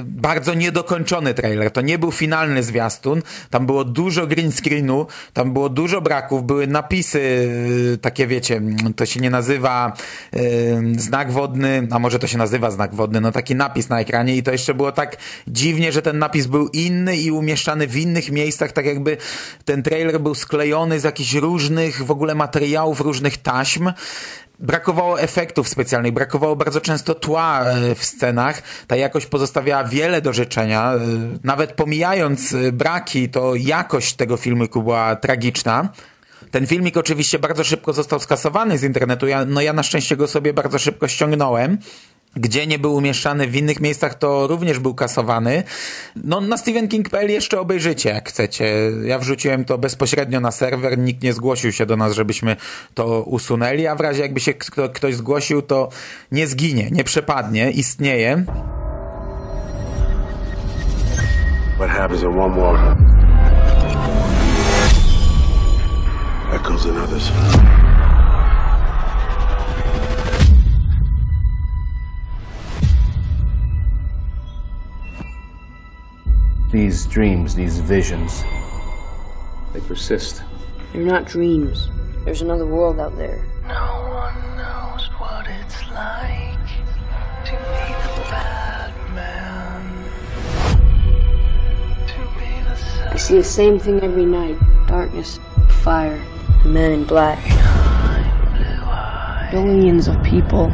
[0.01, 1.71] y, bardzo niedokończony trailer.
[1.71, 3.23] To nie był finalny zwiastun.
[3.51, 8.63] Tam było dużo green screenu, tam było dużo braków, były napisy y, takie, wiecie,
[8.97, 9.93] to się nie nazywa
[10.37, 14.37] y, znak wodny, a może to się nazywa znak wodny, no taki napis na ekranie
[14.37, 15.17] i to jeszcze było tak
[15.49, 19.17] dziwnie, że ten napis był inny i umieszczany w innych miejscach, tak jakby
[19.65, 23.93] ten trailer był sklejony z jakichś różnych w ogóle materiałów, różnych taśm
[24.65, 28.63] brakowało efektów specjalnych, brakowało bardzo często tła e, w scenach.
[28.87, 30.95] Ta jakość pozostawiała wiele do życzenia.
[30.95, 30.99] E,
[31.45, 35.89] nawet pomijając e, braki, to jakość tego filmiku była tragiczna.
[36.51, 39.27] Ten filmik oczywiście bardzo szybko został skasowany z internetu.
[39.27, 41.79] Ja, no ja na szczęście go sobie bardzo szybko ściągnąłem
[42.37, 45.63] gdzie nie był umieszczany w innych miejscach, to również był kasowany.
[46.17, 48.75] No na stephenking.pl jeszcze obejrzycie, jak chcecie.
[49.05, 52.57] Ja wrzuciłem to bezpośrednio na serwer, nikt nie zgłosił się do nas, żebyśmy
[52.95, 55.89] to usunęli, a w razie jakby się kto, ktoś zgłosił, to
[56.33, 58.45] nie zginie, nie przepadnie, istnieje.
[61.77, 62.97] What happens in one war
[66.55, 67.84] echoes in others.
[76.75, 78.43] These dreams, these visions,
[79.73, 80.43] they persist.
[80.93, 81.89] They're not dreams.
[82.25, 83.47] There's another world out there.
[83.69, 86.59] No one knows what it's like
[87.45, 89.87] to be the bad man.
[92.09, 94.59] To be the I see the same thing every night.
[94.89, 95.39] Darkness,
[95.85, 96.21] fire,
[96.65, 97.39] the men in black.
[99.53, 100.71] Billions of people,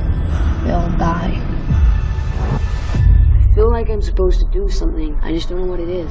[0.64, 1.49] they all die
[3.60, 5.14] feel like I'm supposed to do something.
[5.20, 6.08] I just don't know what it is.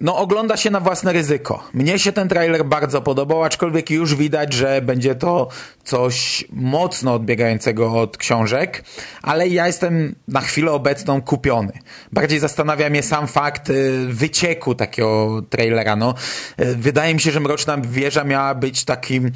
[0.00, 1.64] No ogląda się na własne ryzyko.
[1.74, 5.48] Mnie się ten trailer bardzo podobał, aczkolwiek już widać, że będzie to
[5.84, 8.84] coś mocno odbiegającego od książek,
[9.22, 11.72] ale ja jestem na chwilę obecną kupiony.
[12.12, 15.96] Bardziej zastanawia mnie sam fakt y, wycieku takiego trailera.
[15.96, 16.14] No,
[16.60, 19.32] y, wydaje mi się, że Mroczna Wieża miała być takim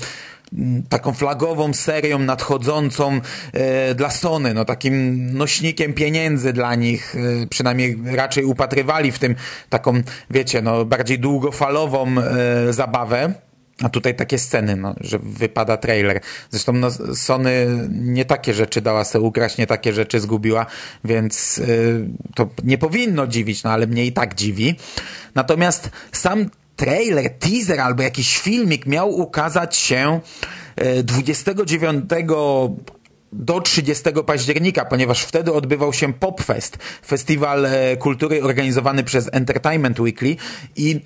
[0.88, 3.20] taką flagową serią nadchodzącą
[3.52, 9.34] e, dla Sony, no takim nośnikiem pieniędzy dla nich, e, przynajmniej raczej upatrywali w tym
[9.68, 13.34] taką, wiecie, no bardziej długofalową e, zabawę.
[13.82, 16.20] A tutaj takie sceny, no, że wypada trailer.
[16.50, 20.66] Zresztą no, Sony nie takie rzeczy dała sobie ukraść, nie takie rzeczy zgubiła,
[21.04, 24.74] więc y, to nie powinno dziwić, no ale mnie i tak dziwi.
[25.34, 30.20] Natomiast sam trailer, teaser albo jakiś filmik miał ukazać się
[31.02, 32.16] 29 e,
[33.32, 40.36] do 30 października, ponieważ wtedy odbywał się PopFest, festiwal e, kultury organizowany przez Entertainment Weekly
[40.76, 41.00] i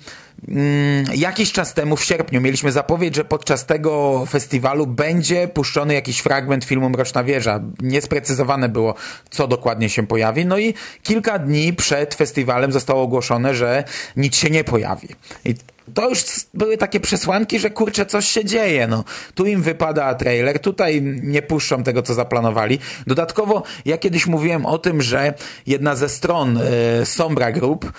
[0.47, 6.19] mm, jakiś czas temu w sierpniu mieliśmy zapowiedź, że podczas tego festiwalu będzie puszczony jakiś
[6.19, 7.59] fragment filmu Mroczna Wieża.
[7.81, 8.95] Niesprecyzowane było,
[9.29, 10.45] co dokładnie się pojawi.
[10.45, 13.83] No i kilka dni przed festiwalem zostało ogłoszone, że
[14.17, 15.07] nic się nie pojawi.
[15.45, 15.55] I
[15.93, 18.87] to już były takie przesłanki, że kurczę, coś się dzieje.
[18.87, 19.03] No.
[19.35, 22.79] Tu im wypada trailer, tutaj nie puszczą tego, co zaplanowali.
[23.07, 25.33] Dodatkowo, ja kiedyś mówiłem o tym, że
[25.67, 27.91] jedna ze stron e, Sombra Group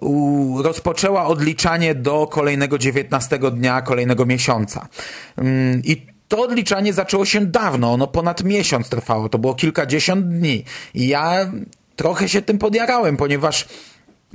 [0.00, 4.88] u, rozpoczęła odliczanie do kolejnego 19 dnia, kolejnego miesiąca.
[5.36, 10.64] Mm, I to odliczanie zaczęło się dawno, ono ponad miesiąc trwało, to było kilkadziesiąt dni.
[10.94, 11.50] I ja
[11.96, 13.68] trochę się tym podjarałem, ponieważ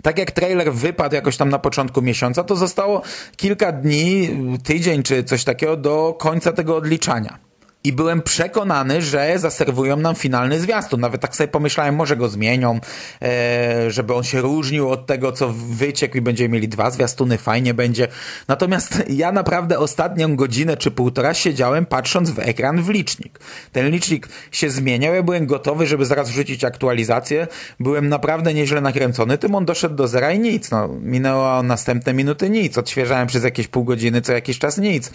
[0.04, 3.02] tak jak trailer wypadł jakoś tam na początku miesiąca, to zostało
[3.38, 4.30] kilka dni,
[4.64, 7.49] tydzień czy coś takiego do końca tego odliczania.
[7.84, 11.00] I byłem przekonany, że zaserwują nam finalny zwiastun.
[11.00, 12.80] Nawet tak sobie pomyślałem, może go zmienią,
[13.22, 17.74] e, żeby on się różnił od tego, co wyciekł i będziemy mieli dwa zwiastuny, fajnie
[17.74, 18.08] będzie.
[18.48, 23.40] Natomiast ja naprawdę ostatnią godzinę czy półtora siedziałem patrząc w ekran w licznik.
[23.72, 27.48] Ten licznik się zmieniał, ja byłem gotowy, żeby zaraz wrzucić aktualizację.
[27.80, 30.72] Byłem naprawdę nieźle nakręcony, tym on doszedł do zera i nic.
[30.72, 32.78] No, minęło następne minuty nic.
[32.78, 35.12] Odświeżałem przez jakieś pół godziny, co jakiś czas nic.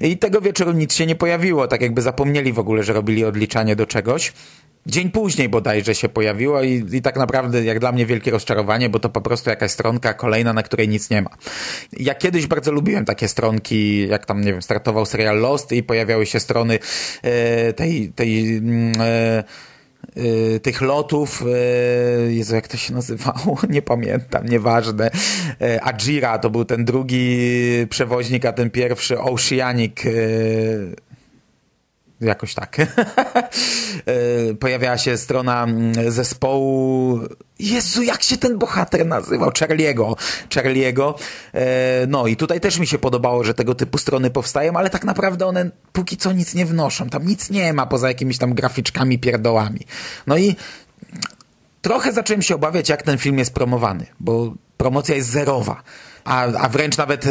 [0.00, 3.76] I tego wieczoru nic się nie pojawiło, tak jakby zapomnieli w ogóle, że robili odliczanie
[3.76, 4.32] do czegoś.
[4.86, 8.98] Dzień później bodajże się pojawiło i, i tak naprawdę jak dla mnie wielkie rozczarowanie, bo
[8.98, 11.30] to po prostu jakaś stronka kolejna, na której nic nie ma.
[11.92, 16.26] Ja kiedyś bardzo lubiłem takie stronki, jak tam, nie wiem, startował serial Lost i pojawiały
[16.26, 16.78] się strony
[17.22, 19.44] e, tej, tej mm, e,
[20.16, 21.42] Y, tych lotów,
[22.28, 23.58] y, Jezu, jak to się nazywało?
[23.70, 25.10] Nie pamiętam, nieważne.
[25.62, 27.38] Y, Ajira to był ten drugi
[27.90, 29.96] przewoźnik, a ten pierwszy Oceanic
[32.22, 32.76] jakoś tak.
[34.06, 37.20] E, pojawiała się strona mm, zespołu
[37.58, 39.50] Jezu, jak się ten bohater nazywał?
[39.50, 40.14] Charlie'ego.
[40.50, 41.14] Charlie'ego.
[41.54, 45.04] E, no i tutaj też mi się podobało, że tego typu strony powstają, ale tak
[45.04, 47.08] naprawdę one póki co nic nie wnoszą.
[47.08, 49.80] Tam nic nie ma poza jakimiś tam graficzkami, pierdołami.
[50.26, 50.56] No i
[51.82, 55.82] trochę zacząłem się obawiać, jak ten film jest promowany, bo promocja jest zerowa
[56.24, 57.30] a, a wręcz nawet e,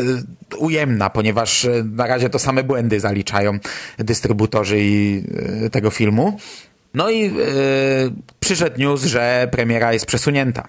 [0.58, 3.60] ujemna, ponieważ e, na razie to same błędy zaliczają
[3.98, 5.24] dystrybutorzy i
[5.66, 6.38] e, tego filmu.
[6.94, 7.32] No i yy,
[8.40, 10.68] przyszedł news, że premiera jest przesunięta.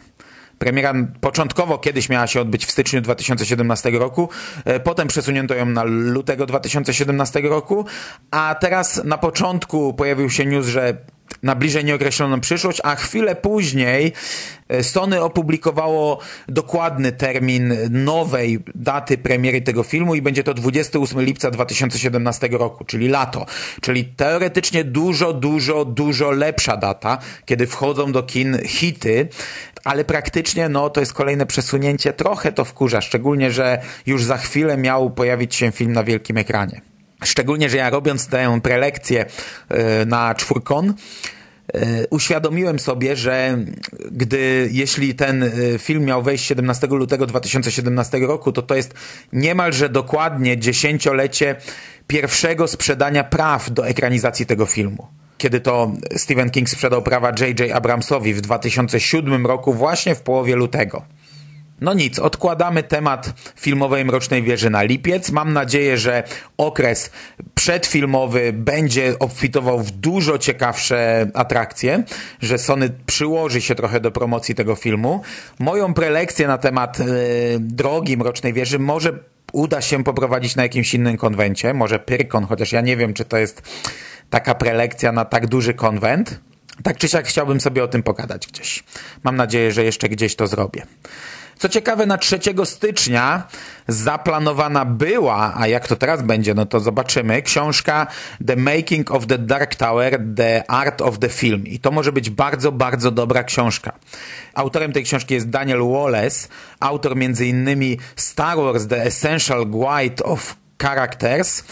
[0.58, 4.28] Premiera początkowo kiedyś miała się odbyć w styczniu 2017 roku,
[4.84, 7.84] potem przesunięto ją na lutego 2017 roku,
[8.30, 10.96] a teraz na początku pojawił się news, że
[11.42, 14.12] na bliżej nieokreśloną przyszłość, a chwilę później
[14.68, 21.50] e, Sony opublikowało dokładny termin nowej daty premiery tego filmu i będzie to 28 lipca
[21.50, 23.46] 2017 roku, czyli lato.
[23.80, 29.28] Czyli teoretycznie dużo, dużo, dużo lepsza data, kiedy wchodzą do kin hity,
[29.84, 32.12] ale praktycznie no, to jest kolejne przesunięcie.
[32.12, 36.91] Trochę to wkurza, szczególnie, że już za chwilę miał pojawić się film na wielkim ekranie.
[37.24, 39.26] Szczególnie, że ja robiąc tę prelekcję
[39.68, 40.94] e, na czwórkon,
[41.74, 43.58] e, uświadomiłem sobie, że
[44.10, 48.94] gdy, jeśli ten e, film miał wejść 17 lutego 2017 roku, to to jest
[49.32, 51.56] niemalże dokładnie dziesięciolecie
[52.06, 55.06] pierwszego sprzedania praw do ekranizacji tego filmu.
[55.38, 57.72] Kiedy to Stephen King sprzedał prawa J.J.
[57.72, 61.02] Abramsowi w 2007 roku, właśnie w połowie lutego.
[61.82, 65.30] No nic, odkładamy temat filmowej Mrocznej Wieży na lipiec.
[65.30, 66.22] Mam nadzieję, że
[66.56, 67.10] okres
[67.54, 72.02] przedfilmowy będzie obfitował w dużo ciekawsze atrakcje,
[72.40, 75.22] że Sony przyłoży się trochę do promocji tego filmu.
[75.58, 77.06] Moją prelekcję na temat yy,
[77.60, 79.12] drogi Mrocznej Wieży może
[79.52, 83.36] uda się poprowadzić na jakimś innym konwencie, może Pyrkon, chociaż ja nie wiem, czy to
[83.38, 83.62] jest
[84.30, 86.40] taka prelekcja na tak duży konwent.
[86.82, 88.84] Tak czy siak chciałbym sobie o tym pogadać gdzieś.
[89.22, 90.86] Mam nadzieję, że jeszcze gdzieś to zrobię.
[91.62, 93.42] Co ciekawe, na 3 stycznia
[93.88, 98.06] zaplanowana była, a jak to teraz będzie, no to zobaczymy, książka
[98.46, 101.66] The Making of the Dark Tower, The Art of the Film.
[101.66, 103.92] I to może być bardzo, bardzo dobra książka.
[104.54, 106.48] Autorem tej książki jest Daniel Wallace,
[106.80, 111.64] autor innymi Star Wars The Essential Guide of Characters,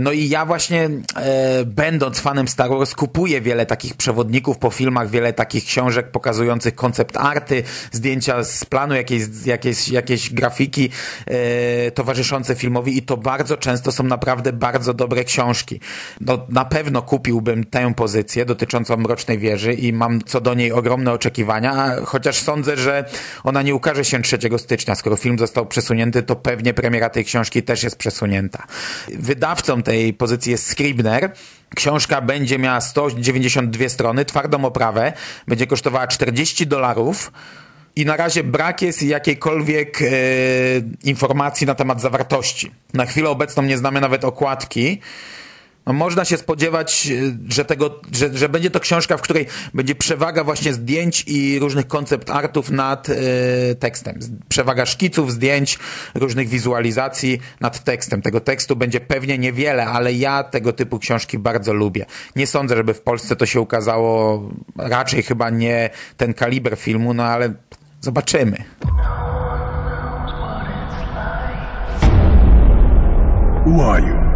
[0.00, 5.10] no i ja właśnie, e, będąc fanem Star Wars, kupuję wiele takich przewodników po filmach,
[5.10, 7.62] wiele takich książek pokazujących koncept arty,
[7.92, 10.90] zdjęcia z planu, jakieś, jakieś, jakieś grafiki
[11.26, 15.80] e, towarzyszące filmowi i to bardzo często są naprawdę bardzo dobre książki.
[16.20, 21.12] No, na pewno kupiłbym tę pozycję dotyczącą Mrocznej Wieży i mam co do niej ogromne
[21.12, 23.04] oczekiwania, chociaż sądzę, że
[23.44, 24.94] ona nie ukaże się 3 stycznia.
[24.94, 28.66] Skoro film został przesunięty, to pewnie premiera tej książki też jest przesunięta.
[29.08, 31.32] Wydawca wydawcą tej pozycji jest Scribner.
[31.74, 35.12] Książka będzie miała 192 strony, twardą oprawę,
[35.48, 37.32] będzie kosztowała 40 dolarów
[37.96, 40.06] i na razie brak jest jakiejkolwiek e,
[41.04, 42.70] informacji na temat zawartości.
[42.94, 45.00] Na chwilę obecną nie znamy nawet okładki
[45.92, 47.12] można się spodziewać,
[47.48, 51.88] że, tego, że, że będzie to książka, w której będzie przewaga właśnie zdjęć i różnych
[51.88, 53.14] koncept artów nad y,
[53.78, 54.18] tekstem.
[54.48, 55.78] Przewaga szkiców, zdjęć,
[56.14, 58.22] różnych wizualizacji nad tekstem.
[58.22, 62.06] Tego tekstu będzie pewnie niewiele, ale ja tego typu książki bardzo lubię.
[62.36, 64.42] Nie sądzę, żeby w Polsce to się ukazało,
[64.76, 67.52] raczej chyba nie ten kaliber filmu, no ale
[68.00, 68.64] zobaczymy.
[73.66, 74.28] Who are you?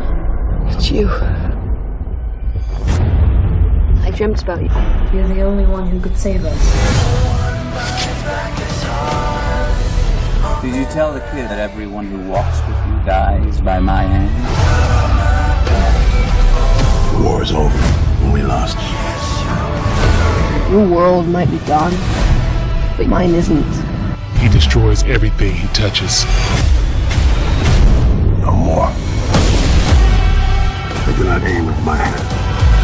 [0.70, 1.41] It's you.
[4.13, 4.69] I dreamt about you.
[5.19, 6.53] You're the only one who could save us.
[10.61, 14.29] Did you tell the kid that everyone who walks with you dies by my hand?
[17.17, 17.75] The war is over
[18.23, 18.77] and we lost.
[20.71, 21.95] Your world might be gone,
[22.99, 23.65] but mine isn't.
[24.41, 26.27] He destroys everything he touches.
[28.43, 28.93] No more.
[31.01, 32.21] I do not aim with my hand.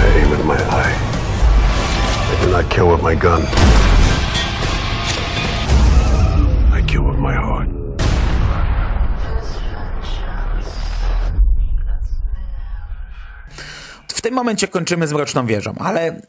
[0.01, 1.18] I aim with my eye.
[2.29, 3.43] I do not kill with my gun.
[6.79, 7.69] I kill with my heart.
[14.09, 16.21] W tym momencie kończymy z Mroczną Wieżą, ale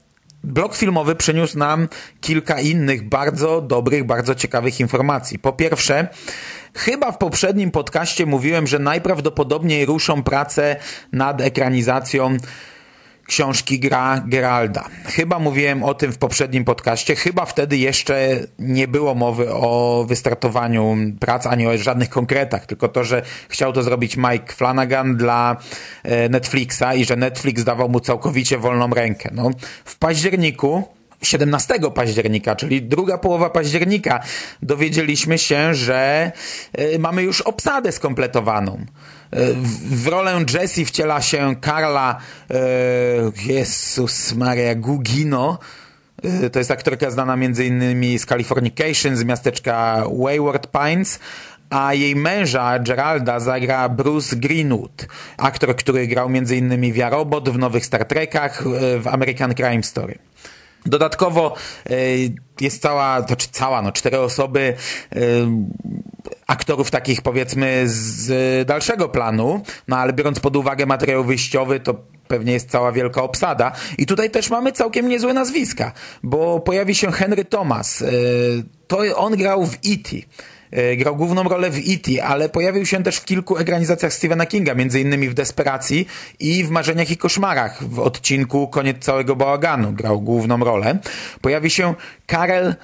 [0.44, 1.88] blok filmowy przyniósł nam
[2.22, 5.40] kilka innych bardzo dobrych, bardzo ciekawych informacji.
[5.40, 6.08] Po pierwsze,
[6.74, 10.76] Chyba w poprzednim podcaście mówiłem, że najprawdopodobniej ruszą pracę
[11.12, 12.38] nad ekranizacją
[13.30, 14.86] książki Gra Geralda.
[15.06, 20.98] Chyba mówiłem o tym w poprzednim podcaście, chyba wtedy jeszcze nie było mowy o wystartowaniu
[21.20, 25.58] prac, ani o żadnych konkretach, tylko to, że chciał to zrobić Mike Flanagan dla
[26.04, 29.30] e, Netflixa i że Netflix dawał mu całkowicie wolną rękę.
[29.34, 29.50] No,
[29.86, 30.84] w październiku
[31.22, 34.20] 17 października, czyli druga połowa października,
[34.62, 36.32] dowiedzieliśmy się, że
[36.74, 38.86] e, mamy już obsadę skompletowaną.
[39.32, 39.54] E,
[39.90, 42.18] w rolę Jessie wciela się Karla
[42.52, 42.56] e,
[43.46, 45.60] Jezus Maria Gugino.
[46.52, 48.20] To jest aktorka znana m.in.
[48.20, 51.20] z Californication, z miasteczka Wayward Pines,
[51.70, 55.08] a jej męża Geralda zagra Bruce Greenwood,
[55.38, 56.94] aktor, który grał m.in.
[56.94, 58.64] w Jarobot w nowych Star Trekach,
[59.00, 60.20] w American Crime Story.
[60.86, 61.56] Dodatkowo
[61.90, 61.94] e,
[62.62, 64.74] jest cała, to czy cała, no cztery osoby
[65.12, 65.20] e,
[66.50, 71.96] aktorów takich powiedzmy z dalszego planu, no ale biorąc pod uwagę materiał wyjściowy, to
[72.28, 73.72] pewnie jest cała wielka obsada.
[73.98, 75.92] I tutaj też mamy całkiem niezłe nazwiska,
[76.24, 78.02] bo pojawi się Henry Thomas.
[78.02, 78.06] E,
[78.88, 80.18] to on grał w E.T.
[80.72, 84.74] E, grał główną rolę w E.T., ale pojawił się też w kilku ekranizacjach Stephena Kinga,
[85.00, 86.08] innymi w Desperacji
[86.40, 87.84] i w Marzeniach i Koszmarach.
[87.84, 91.00] W odcinku Koniec całego bałaganu grał główną rolę.
[91.42, 91.94] Pojawi się
[92.26, 92.76] Karel e,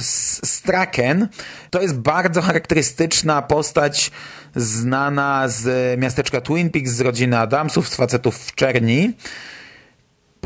[0.44, 1.28] Straken.
[1.70, 4.10] To jest bardzo charakterystyczna postać
[4.56, 9.12] znana z miasteczka Twin Peaks, z rodziny Adamsów, z facetów w czerni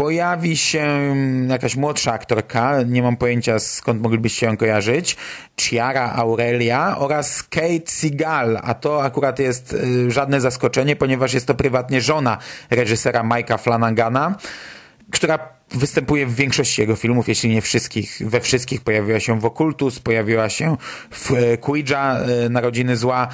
[0.00, 1.14] pojawi się
[1.48, 5.16] jakaś młodsza aktorka, nie mam pojęcia skąd moglibyście ją kojarzyć,
[5.60, 11.54] Chiara Aurelia oraz Kate Seagal, a to akurat jest y, żadne zaskoczenie, ponieważ jest to
[11.54, 12.38] prywatnie żona
[12.70, 14.38] reżysera Mike'a Flanagana,
[15.10, 15.38] która
[15.70, 18.18] występuje w większości jego filmów, jeśli nie wszystkich.
[18.20, 20.76] We wszystkich pojawiła się w Okultus, pojawiła się
[21.10, 23.28] w y, Ouija, y, Narodziny Zła.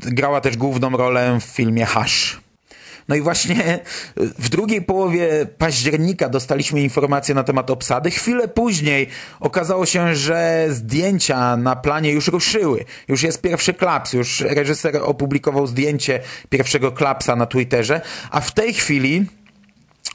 [0.00, 2.47] Grała też główną rolę w filmie Hush.
[3.08, 3.78] No i właśnie
[4.38, 8.10] w drugiej połowie października dostaliśmy informację na temat obsady.
[8.10, 9.08] Chwilę później
[9.40, 12.84] okazało się, że zdjęcia na planie już ruszyły.
[13.08, 18.00] Już jest pierwszy klaps, już reżyser opublikował zdjęcie pierwszego klapsa na Twitterze,
[18.30, 19.26] a w tej chwili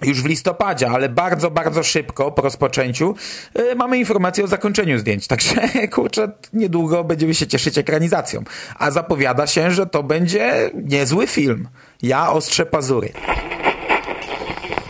[0.01, 3.15] już w listopadzie, ale bardzo, bardzo szybko po rozpoczęciu
[3.55, 5.27] yy, mamy informację o zakończeniu zdjęć.
[5.27, 5.55] Także
[5.95, 8.43] kurczę, niedługo będziemy się cieszyć ekranizacją.
[8.79, 11.67] A zapowiada się, że to będzie niezły film.
[12.03, 13.09] Ja ostrzę pazury.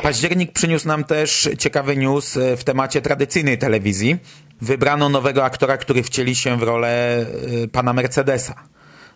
[0.04, 4.18] Październik przyniósł nam też ciekawy news e, w temacie tradycyjnej telewizji.
[4.62, 7.18] Wybrano nowego aktora, który wcieli się w rolę
[7.64, 8.56] e, pana Mercedesa.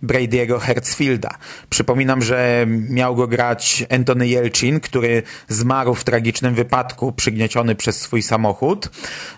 [0.04, 1.30] Brady'ego Hertzfielda.
[1.70, 8.24] Przypominam, że miał go grać Anthony Yelchin, który zmarł w tragicznym wypadku przygnieciony przez swój
[8.24, 8.90] samochód.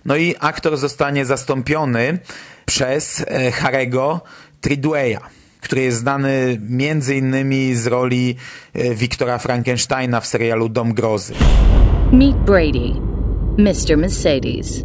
[0.05, 2.19] No i aktor zostanie zastąpiony
[2.65, 4.21] przez e, Harego
[4.61, 8.35] Tridwaya który jest znany między innymi z roli
[8.95, 11.33] Wiktora Frankensteina w serialu Dom Grozy.
[12.11, 12.93] Meet Brady,
[13.57, 13.97] Mr.
[13.97, 14.83] Mercedes.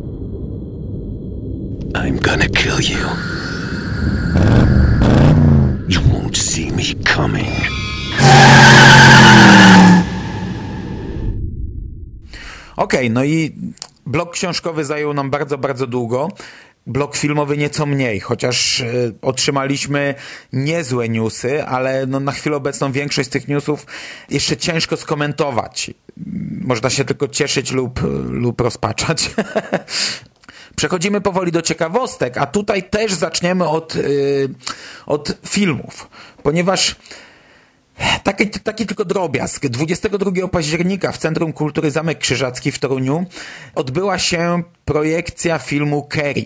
[1.95, 3.09] I'm gonna kill you.
[5.89, 7.55] You won't see me coming.
[12.77, 13.55] Okej, okay, no i
[14.07, 16.29] blok książkowy zajął nam bardzo, bardzo długo
[16.87, 20.14] blok filmowy nieco mniej, chociaż y, otrzymaliśmy
[20.53, 23.87] niezłe newsy, ale no na chwilę obecną większość z tych newsów
[24.30, 25.91] jeszcze ciężko skomentować.
[26.61, 29.30] Można się tylko cieszyć lub, lub rozpaczać.
[30.76, 34.49] Przechodzimy powoli do ciekawostek, a tutaj też zaczniemy od, yy,
[35.07, 36.09] od filmów,
[36.43, 36.97] ponieważ
[38.23, 39.67] Taki, taki tylko drobiazg.
[39.67, 43.27] 22 października w Centrum Kultury Zamek Krzyżacki w Toruniu
[43.75, 46.45] odbyła się projekcja filmu Kerry.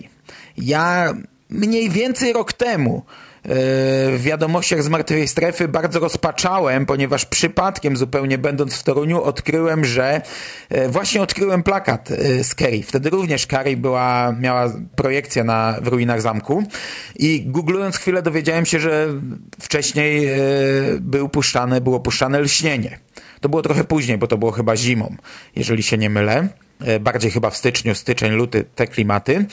[0.57, 1.13] Ja
[1.49, 3.03] mniej więcej rok temu
[3.43, 10.21] w wiadomościach z martwej strefy bardzo rozpaczałem, ponieważ przypadkiem zupełnie będąc w Toruniu odkryłem, że
[10.69, 12.83] e, właśnie odkryłem plakat e, z Kerry.
[12.83, 16.63] Wtedy również Kerry była, miała projekcję na, w ruinach zamku
[17.15, 19.07] i googlując chwilę dowiedziałem się, że
[19.61, 20.29] wcześniej
[20.99, 22.99] był puszczane, było puszczane lśnienie.
[23.41, 25.15] To było trochę później, bo to było chyba zimą,
[25.55, 26.47] jeżeli się nie mylę.
[26.99, 29.45] Bardziej chyba w styczniu, styczeń, luty, te klimaty.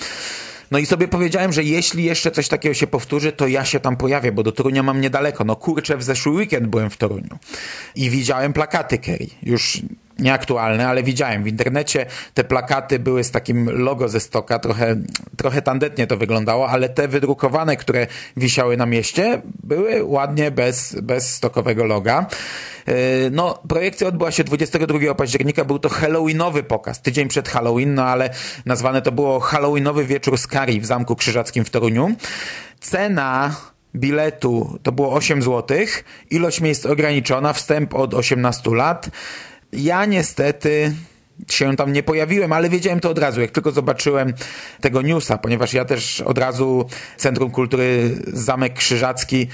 [0.71, 3.97] No i sobie powiedziałem, że jeśli jeszcze coś takiego się powtórzy, to ja się tam
[3.97, 5.45] pojawię, bo do Torunia mam niedaleko.
[5.45, 7.39] No kurczę, w zeszły weekend byłem w Toruniu
[7.95, 9.27] i widziałem plakaty Kerry.
[9.43, 9.83] Już
[10.19, 14.97] nieaktualne, ale widziałem w internecie te plakaty były z takim logo ze stoka, trochę,
[15.37, 18.07] trochę tandetnie to wyglądało, ale te wydrukowane, które
[18.37, 22.27] wisiały na mieście, były ładnie bez, bez stokowego loga.
[22.87, 22.95] Yy,
[23.33, 28.31] no, projekcja odbyła się 22 października, był to Halloweenowy pokaz, tydzień przed Halloween, no ale
[28.67, 32.15] nazwane to było Halloweenowy wieczór z Kari w Zamku Krzyżackim w Toruniu.
[32.81, 33.57] Cena
[33.95, 35.79] biletu to było 8 zł,
[36.31, 39.11] ilość miejsc ograniczona, wstęp od 18 lat.
[39.73, 40.95] Ja niestety
[41.51, 44.33] się tam nie pojawiłem, ale wiedziałem to od razu, jak tylko zobaczyłem
[44.81, 46.87] tego newsa, ponieważ ja też od razu
[47.17, 49.49] Centrum Kultury Zamek Krzyżacki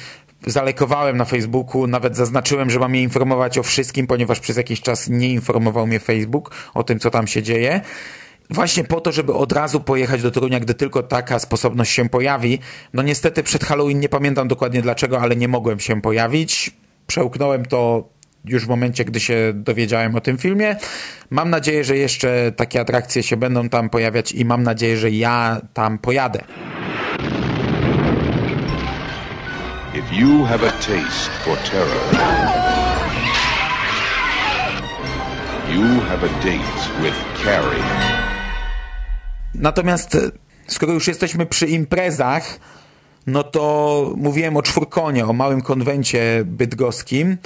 [0.46, 5.08] zalekowałem na Facebooku, nawet zaznaczyłem, że mam je informować o wszystkim, ponieważ przez jakiś czas
[5.08, 7.80] nie informował mnie Facebook o tym, co tam się dzieje.
[8.50, 12.58] Właśnie po to, żeby od razu pojechać do Torunia, gdy tylko taka sposobność się pojawi.
[12.92, 16.70] No niestety przed Halloween nie pamiętam dokładnie dlaczego, ale nie mogłem się pojawić.
[17.06, 18.08] Przełknąłem to
[18.45, 20.76] już w momencie, gdy się dowiedziałem o tym filmie.
[21.30, 25.61] Mam nadzieję, że jeszcze takie atrakcje się będą tam pojawiać i mam nadzieję, że ja
[25.74, 26.45] tam pojadę.
[29.95, 32.03] If you have a taste for terror,
[35.70, 37.82] you have a date with Carrie.
[39.55, 40.16] Natomiast
[40.66, 42.59] skoro już jesteśmy przy imprezach,
[43.26, 47.36] no to mówiłem o czwórkonie, o małym konwencie bydgoskim.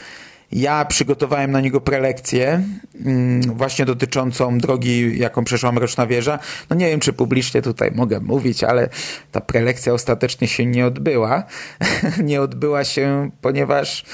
[0.52, 2.62] Ja przygotowałem na niego prelekcję
[3.04, 6.38] mm, właśnie dotyczącą drogi, jaką przeszła Mroczna Wieża.
[6.70, 8.88] No nie wiem, czy publicznie tutaj mogę mówić, ale
[9.32, 11.44] ta prelekcja ostatecznie się nie odbyła.
[12.24, 14.04] nie odbyła się, ponieważ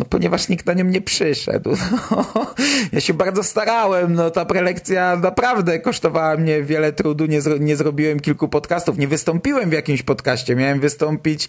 [0.00, 1.76] no ponieważ nikt na nią nie przyszedł.
[2.92, 7.76] ja się bardzo starałem, no ta prelekcja naprawdę kosztowała mnie wiele trudu, nie, zro nie
[7.76, 11.48] zrobiłem kilku podcastów, nie wystąpiłem w jakimś podcaście, miałem wystąpić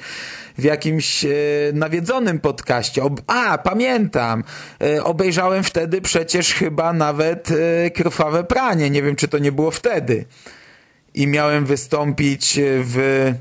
[0.58, 1.30] w jakimś e,
[1.74, 3.04] nawiedzonym podcaście.
[3.04, 4.44] Ob A, pamiętam,
[4.84, 9.72] e, obejrzałem wtedy przecież chyba nawet e, Krwawe Pranie, nie wiem czy to nie było
[9.72, 10.26] wtedy.
[11.14, 13.34] I miałem wystąpić w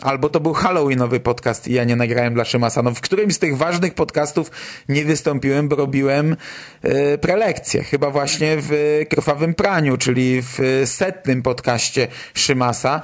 [0.00, 2.82] Albo to był Halloweenowy podcast i ja nie nagrałem dla Szymasa.
[2.82, 4.50] No w którymś z tych ważnych podcastów
[4.88, 6.36] nie wystąpiłem, bo robiłem
[6.82, 7.84] e, prelekcję.
[7.84, 13.02] Chyba właśnie w Krwawym Praniu, czyli w setnym podcaście Szymasa.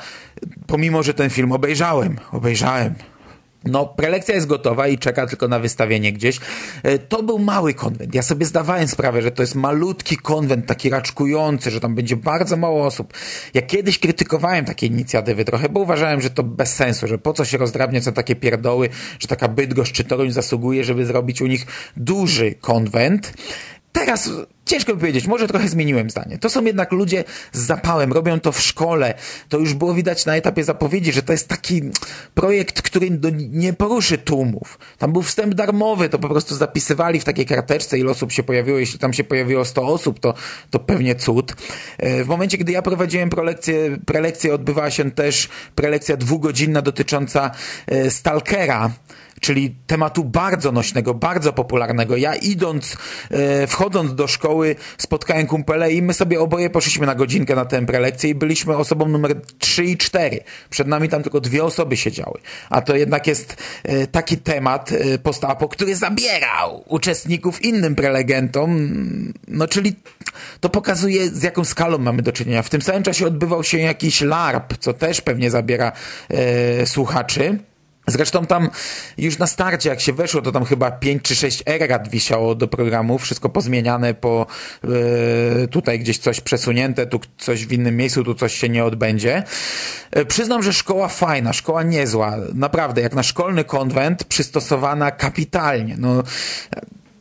[0.66, 2.18] Pomimo, że ten film obejrzałem.
[2.32, 2.94] Obejrzałem.
[3.66, 6.40] No, prelekcja jest gotowa i czeka tylko na wystawienie gdzieś.
[6.82, 8.14] E, to był mały konwent.
[8.14, 12.56] Ja sobie zdawałem sprawę, że to jest malutki konwent, taki raczkujący, że tam będzie bardzo
[12.56, 13.12] mało osób.
[13.54, 17.44] Ja kiedyś krytykowałem takie inicjatywy trochę, bo uważałem, że to bez sensu, że po co
[17.44, 18.88] się rozdrabniać na takie pierdoły,
[19.18, 23.32] że taka Bydgoszcz czy Toruń zasługuje, żeby zrobić u nich duży konwent.
[23.96, 24.30] Teraz
[24.66, 26.38] ciężko mi powiedzieć, może trochę zmieniłem zdanie.
[26.38, 29.14] To są jednak ludzie z zapałem, robią to w szkole.
[29.48, 31.82] To już było widać na etapie zapowiedzi, że to jest taki
[32.34, 33.18] projekt, który
[33.50, 34.78] nie poruszy tłumów.
[34.98, 38.78] Tam był wstęp darmowy, to po prostu zapisywali w takiej karteczce, ile osób się pojawiło.
[38.78, 40.34] Jeśli tam się pojawiło 100 osób, to,
[40.70, 41.54] to pewnie cud.
[41.98, 47.50] E, w momencie, gdy ja prowadziłem prelekcję, prelekcję odbywała się też prelekcja dwugodzinna dotycząca
[47.86, 48.90] e, Stalkera,
[49.40, 52.16] czyli tematu bardzo nośnego, bardzo popularnego.
[52.16, 52.96] Ja idąc,
[53.30, 57.86] e, wchodząc do szkoły, spotkałem kumpele i my sobie oboje poszliśmy na godzinkę na tę
[57.86, 60.40] prelekcję i byliśmy osobą numer 3 i 4.
[60.70, 62.40] Przed nami tam tylko dwie osoby siedziały.
[62.70, 68.90] A to jednak jest e, taki temat e, postapo, który zabierał uczestników innym prelegentom,
[69.48, 69.96] no czyli
[70.60, 72.62] to pokazuje z jaką skalą mamy do czynienia.
[72.62, 75.92] W tym samym czasie odbywał się jakiś LARP, co też pewnie zabiera
[76.28, 77.58] e, słuchaczy.
[78.06, 78.70] Zresztą tam
[79.18, 82.68] już na starcie, jak się weszło, to tam chyba 5 czy 6 errat wisiało do
[82.68, 84.46] programu, wszystko pozmieniane, po
[84.84, 89.42] e, tutaj gdzieś coś przesunięte, tu coś w innym miejscu, tu coś się nie odbędzie.
[90.10, 95.96] E, przyznam, że szkoła fajna, szkoła niezła, naprawdę, jak na szkolny konwent, przystosowana kapitalnie.
[95.98, 96.22] No,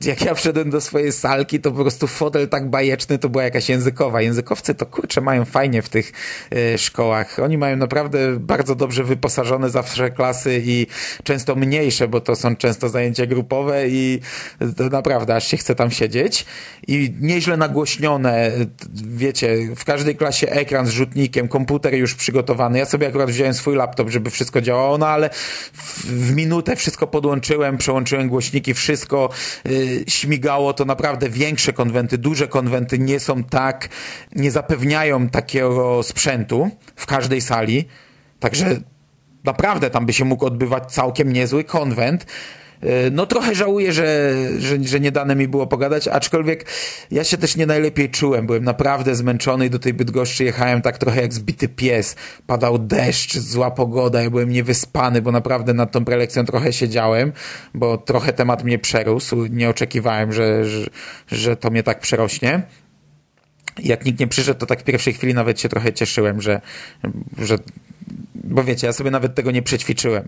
[0.06, 3.70] jak ja wszedłem do swojej salki, to po prostu fotel tak bajeczny to była jakaś
[3.70, 4.22] językowa.
[4.22, 6.12] Językowcy to kurczę mają fajnie w tych
[6.54, 7.40] y, szkołach.
[7.40, 10.88] Oni mają naprawdę bardzo dobrze wyposażone zawsze klasy i
[11.24, 14.20] często mniejsze, bo to są często zajęcia grupowe i
[14.78, 16.46] to naprawdę aż się chce tam siedzieć.
[16.88, 18.52] I nieźle nagłośnione,
[18.94, 22.80] wiecie, w każdej klasie ekran z rzutnikiem, komputer już przygotowany.
[22.80, 25.30] Ja sobie akurat wziąłem swój laptop, żeby wszystko działało, no ale
[25.74, 29.30] w, w minutę wszystko podłączyłem, przełączyłem głośniki, wszystko
[29.68, 33.90] y, śmigało, to naprawdę większe konwenty, duże konwenty nie są tak,
[34.36, 37.86] nie zapewniają takiego sprzętu w każdej sali.
[38.40, 38.82] Także
[39.44, 42.26] naprawdę tam by się mógł odbywać całkiem niezły konwent.
[42.82, 46.66] E, no trochę żałuję, że, że, że nie dane mi było pogadać, aczkolwiek
[47.12, 48.46] ja się też nie najlepiej czułem.
[48.46, 52.16] Byłem naprawdę zmęczony i do tej Bydgoszczy jechałem tak trochę jak zbity pies.
[52.48, 57.34] Padał deszcz, zła pogoda, ja byłem niewyspany, bo naprawdę nad tą prelekcją trochę siedziałem,
[57.74, 59.46] bo trochę temat mnie przerósł.
[59.46, 60.86] Nie oczekiwałem, że, że,
[61.28, 62.62] że to mnie tak przerośnie
[63.84, 66.62] jak nikt nie przyszedł, to tak w pierwszej chwili nawet się trochę cieszyłem, że,
[67.38, 67.58] że
[68.34, 70.28] bo wiecie, ja sobie nawet tego nie przećwiczyłem.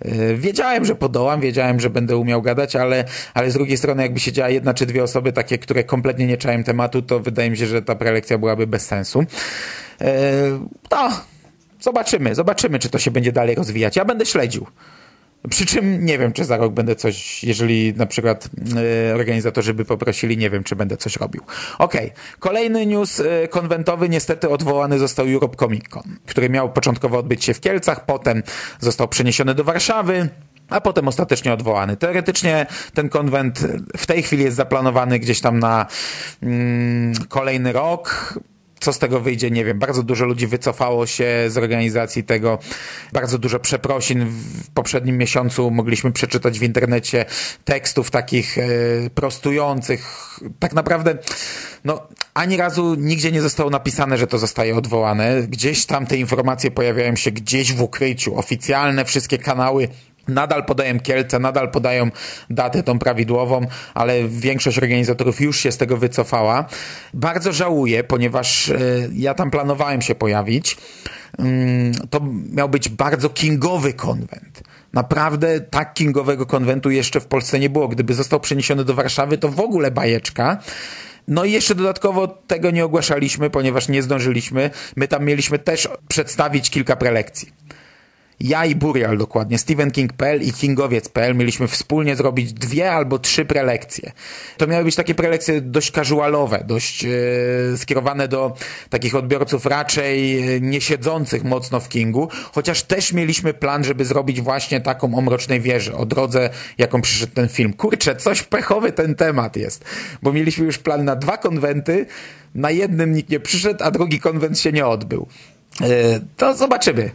[0.00, 4.20] E, wiedziałem, że podołam, wiedziałem, że będę umiał gadać, ale, ale z drugiej strony jakby
[4.20, 7.66] siedziała jedna czy dwie osoby takie, które kompletnie nie czałem tematu, to wydaje mi się,
[7.66, 9.24] że ta prelekcja byłaby bez sensu.
[10.90, 11.10] No,
[11.80, 13.96] zobaczymy, zobaczymy, czy to się będzie dalej rozwijać.
[13.96, 14.66] Ja będę śledził.
[15.50, 18.48] Przy czym nie wiem, czy za rok będę coś, jeżeli na przykład
[19.10, 21.42] y, organizatorzy by poprosili, nie wiem, czy będę coś robił.
[21.78, 22.38] Okej, okay.
[22.38, 27.54] kolejny news y, konwentowy, niestety odwołany został Europe Comic Con, który miał początkowo odbyć się
[27.54, 28.42] w Kielcach, potem
[28.80, 30.28] został przeniesiony do Warszawy,
[30.70, 31.96] a potem ostatecznie odwołany.
[31.96, 33.60] Teoretycznie ten konwent
[33.96, 35.86] w tej chwili jest zaplanowany gdzieś tam na
[36.42, 38.34] mm, kolejny rok
[38.80, 39.78] co z tego wyjdzie, nie wiem.
[39.78, 42.58] Bardzo dużo ludzi wycofało się z organizacji tego.
[43.12, 44.26] Bardzo dużo przeprosin.
[44.64, 47.24] W poprzednim miesiącu mogliśmy przeczytać w internecie
[47.64, 48.62] tekstów takich e,
[49.14, 50.30] prostujących.
[50.58, 51.18] Tak naprawdę,
[51.84, 55.42] no, ani razu nigdzie nie zostało napisane, że to zostaje odwołane.
[55.42, 58.38] Gdzieś tam te informacje pojawiają się gdzieś w ukryciu.
[58.38, 59.88] Oficjalne wszystkie kanały
[60.28, 62.10] Nadal podają Kielce, nadal podają
[62.50, 66.64] datę tą prawidłową, ale większość organizatorów już się z tego wycofała.
[67.14, 68.78] Bardzo żałuję, ponieważ e,
[69.14, 70.76] ja tam planowałem się pojawić.
[71.38, 72.20] Mm, to
[72.52, 74.62] miał być bardzo kingowy konwent.
[74.92, 77.88] Naprawdę tak kingowego konwentu jeszcze w Polsce nie było.
[77.88, 80.58] Gdyby został przeniesiony do Warszawy, to w ogóle bajeczka.
[81.28, 84.70] No i jeszcze dodatkowo tego nie ogłaszaliśmy, ponieważ nie zdążyliśmy.
[84.96, 87.52] My tam mieliśmy też przedstawić kilka prelekcji
[88.40, 94.12] ja i Burial dokładnie, Stephen King.pl i Kingowiec.pl mieliśmy wspólnie zrobić dwie albo trzy prelekcje.
[94.56, 97.08] To miały być takie prelekcje dość casualowe, dość e,
[97.76, 98.54] skierowane do
[98.90, 104.40] takich odbiorców raczej e, nie siedzących mocno w Kingu, chociaż też mieliśmy plan, żeby zrobić
[104.40, 107.72] właśnie taką o Mrocznej Wieży, o drodze, jaką przyszedł ten film.
[107.72, 109.84] Kurczę, coś pechowy ten temat jest,
[110.22, 112.06] bo mieliśmy już plan na dwa konwenty,
[112.54, 115.26] na jednym nikt nie przyszedł, a drugi konwent się nie odbył.
[115.80, 117.10] E, to zobaczymy.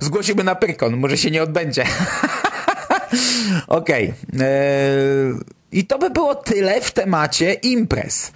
[0.00, 1.84] Zgłosiłby na Pyrkon, może się nie odbędzie.
[3.66, 4.14] Okej.
[4.34, 5.34] Okay.
[5.72, 8.32] I to by było tyle w temacie imprez.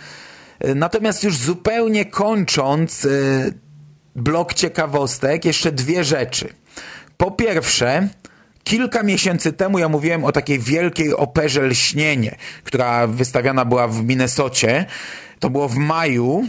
[0.61, 3.09] E, natomiast już zupełnie kończąc e,
[4.17, 6.49] blok ciekawostek, jeszcze dwie rzeczy.
[7.17, 8.09] Po pierwsze,
[8.65, 14.87] Kilka miesięcy temu ja mówiłem o takiej wielkiej operze Lśnienie, która wystawiana była w Minnesocie.
[15.39, 16.45] To było w maju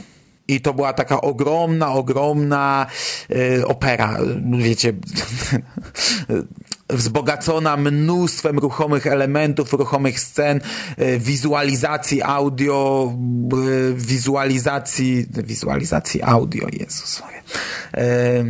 [0.55, 2.87] i to była taka ogromna, ogromna
[3.31, 4.17] y, opera.
[4.57, 4.93] Wiecie,
[6.89, 10.59] wzbogacona mnóstwem ruchomych elementów, ruchomych scen,
[10.97, 13.13] e, wizualizacji audio,
[13.53, 17.21] e, wizualizacji, wizualizacji audio, Jezus.
[17.93, 18.43] E,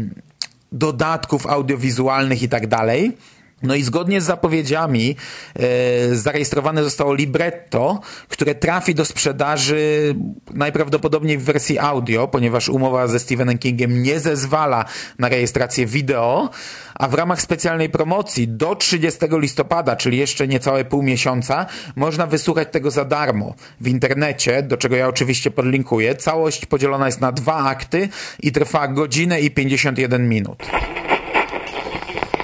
[0.71, 3.17] dodatków audiowizualnych i tak dalej.
[3.63, 5.15] No i zgodnie z zapowiedziami
[5.55, 7.99] e, zarejestrowane zostało libretto,
[8.29, 10.15] które trafi do sprzedaży
[10.53, 14.85] najprawdopodobniej w wersji audio, ponieważ umowa ze Stephenem Kingiem nie zezwala
[15.19, 16.49] na rejestrację wideo,
[16.95, 22.67] a w ramach specjalnej promocji do 30 listopada, czyli jeszcze niecałe pół miesiąca, można wysłuchać
[22.71, 26.15] tego za darmo w internecie, do czego ja oczywiście podlinkuję.
[26.15, 28.09] Całość podzielona jest na dwa akty
[28.39, 30.63] i trwa godzinę i 51 minut.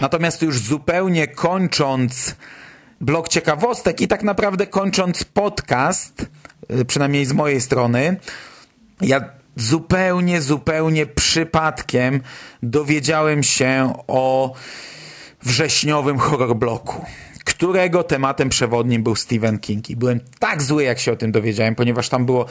[0.02, 2.36] Natomiast już zupełnie kończąc
[3.02, 6.26] blok ciekawostek i tak naprawdę kończąc podcast,
[6.72, 8.20] y, przynajmniej z mojej strony,
[9.02, 12.22] ja zupełnie, zupełnie przypadkiem
[12.64, 14.54] dowiedziałem się o
[15.44, 17.06] wrześniowym horror bloku
[17.58, 19.90] którego tematem przewodnim był Stephen King.
[19.90, 22.46] I byłem tak zły, jak się o tym dowiedziałem, ponieważ tam było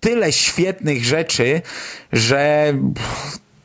[0.00, 1.62] tyle świetnych rzeczy,
[2.12, 2.74] że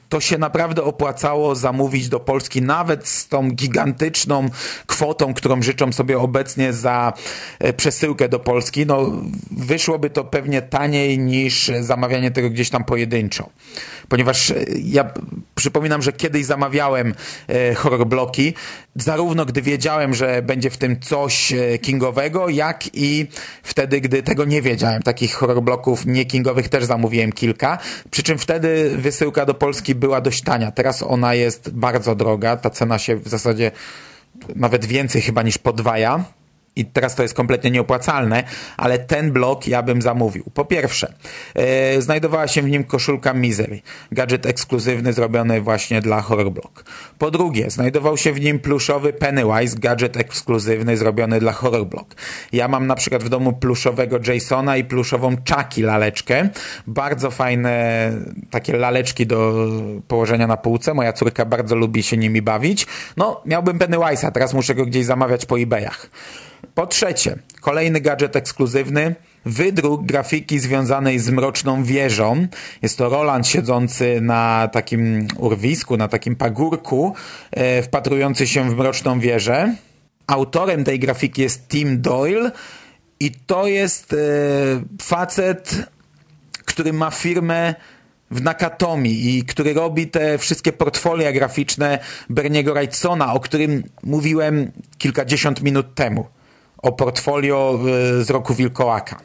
[0.10, 4.50] to się naprawdę opłacało zamówić do Polski, nawet z tą gigantyczną
[4.86, 7.14] kwotą, którą życzą sobie obecnie za
[7.60, 8.86] e, przesyłkę do Polski.
[8.86, 9.12] No,
[9.52, 13.50] wyszłoby to pewnie taniej niż zamawianie tego gdzieś tam pojedynczo.
[14.10, 15.14] Ponieważ e, ja
[15.56, 17.14] przypominam, że kiedyś zamawiałem
[17.48, 18.54] e, horror bloki,
[19.04, 23.28] zarówno gdy wiedziałem, że będzie w tym coś kingowego, jak i
[23.64, 25.04] wtedy, gdy tego nie wiedziałem.
[25.04, 27.78] Takich horror bloków nie kingowych też zamówiłem kilka.
[28.12, 30.72] Przy czym wtedy wysyłka do Polski była dość tania.
[30.72, 32.58] Teraz ona jest bardzo droga.
[32.58, 33.72] Ta cena się w zasadzie
[34.56, 36.24] nawet więcej chyba niż podwaja
[36.80, 38.44] i teraz to jest kompletnie nieopłacalne,
[38.78, 40.44] ale ten blok ja bym zamówił.
[40.54, 41.14] Po pierwsze,
[41.56, 46.84] yy, znajdowała się w nim koszulka Misery, gadżet ekskluzywny zrobiony właśnie dla Horror Block.
[47.18, 52.16] Po drugie, znajdował się w nim pluszowy Pennywise, gadżet ekskluzywny zrobiony dla Horror Block.
[52.54, 56.50] Ja mam na przykład w domu pluszowego Jasona i pluszową Chucky laleczkę.
[56.88, 58.12] Bardzo fajne
[58.52, 59.68] takie laleczki do
[60.08, 60.94] położenia na półce.
[60.94, 62.88] Moja córka bardzo lubi się nimi bawić.
[63.18, 66.10] No, miałbym Pennywise'a, teraz muszę go gdzieś zamawiać po eBayach.
[66.76, 72.48] Po trzecie, kolejny gadżet ekskluzywny, wydruk grafiki związanej z Mroczną Wieżą.
[72.82, 77.14] Jest to Roland siedzący na takim urwisku, na takim pagórku,
[77.52, 79.76] e, wpatrujący się w Mroczną Wieżę.
[80.28, 82.52] Autorem tej grafiki jest Tim Doyle
[83.20, 84.18] i to jest e,
[85.02, 85.76] facet,
[86.66, 87.76] który ma firmę
[88.32, 92.00] w Nakatomi i który robi te wszystkie portfolia graficzne
[92.30, 96.26] Berniego Wrightsona, o którym mówiłem kilkadziesiąt minut temu
[96.78, 97.80] o portfolio
[98.20, 99.20] y, z roku wilkołaka.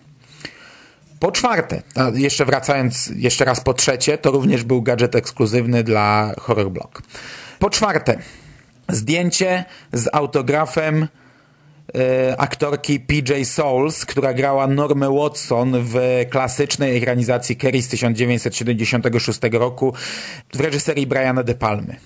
[1.20, 1.82] Po czwarte,
[2.14, 7.02] jeszcze wracając jeszcze raz po trzecie, to również był gadżet ekskluzywny dla Horror Block.
[7.58, 8.18] Po czwarte,
[8.88, 11.08] zdjęcie z autografem y,
[12.38, 15.98] aktorki PJ Souls, która grała Normę Watson w
[16.30, 19.94] klasycznej ekranizacji Kerry z 1976 roku
[20.54, 21.96] w reżyserii Briana De Palmy.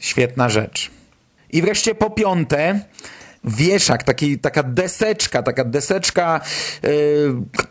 [0.00, 0.90] Świetna rzecz.
[1.50, 2.80] I wreszcie po piąte,
[3.46, 6.40] wieszak, taki, taka deseczka, taka deseczka
[6.82, 6.90] yy,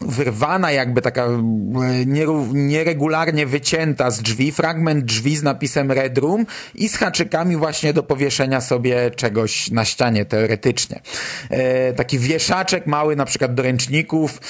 [0.02, 6.46] wyrwana jakby, taka yy, nieregularnie wycięta z drzwi, fragment drzwi z napisem Red Room
[6.76, 11.02] i z haczykami właśnie do powieszenia sobie czegoś na ścianie teoretycznie.
[11.50, 11.58] Yy,
[11.96, 14.42] taki wieszaczek mały na przykład do ręczników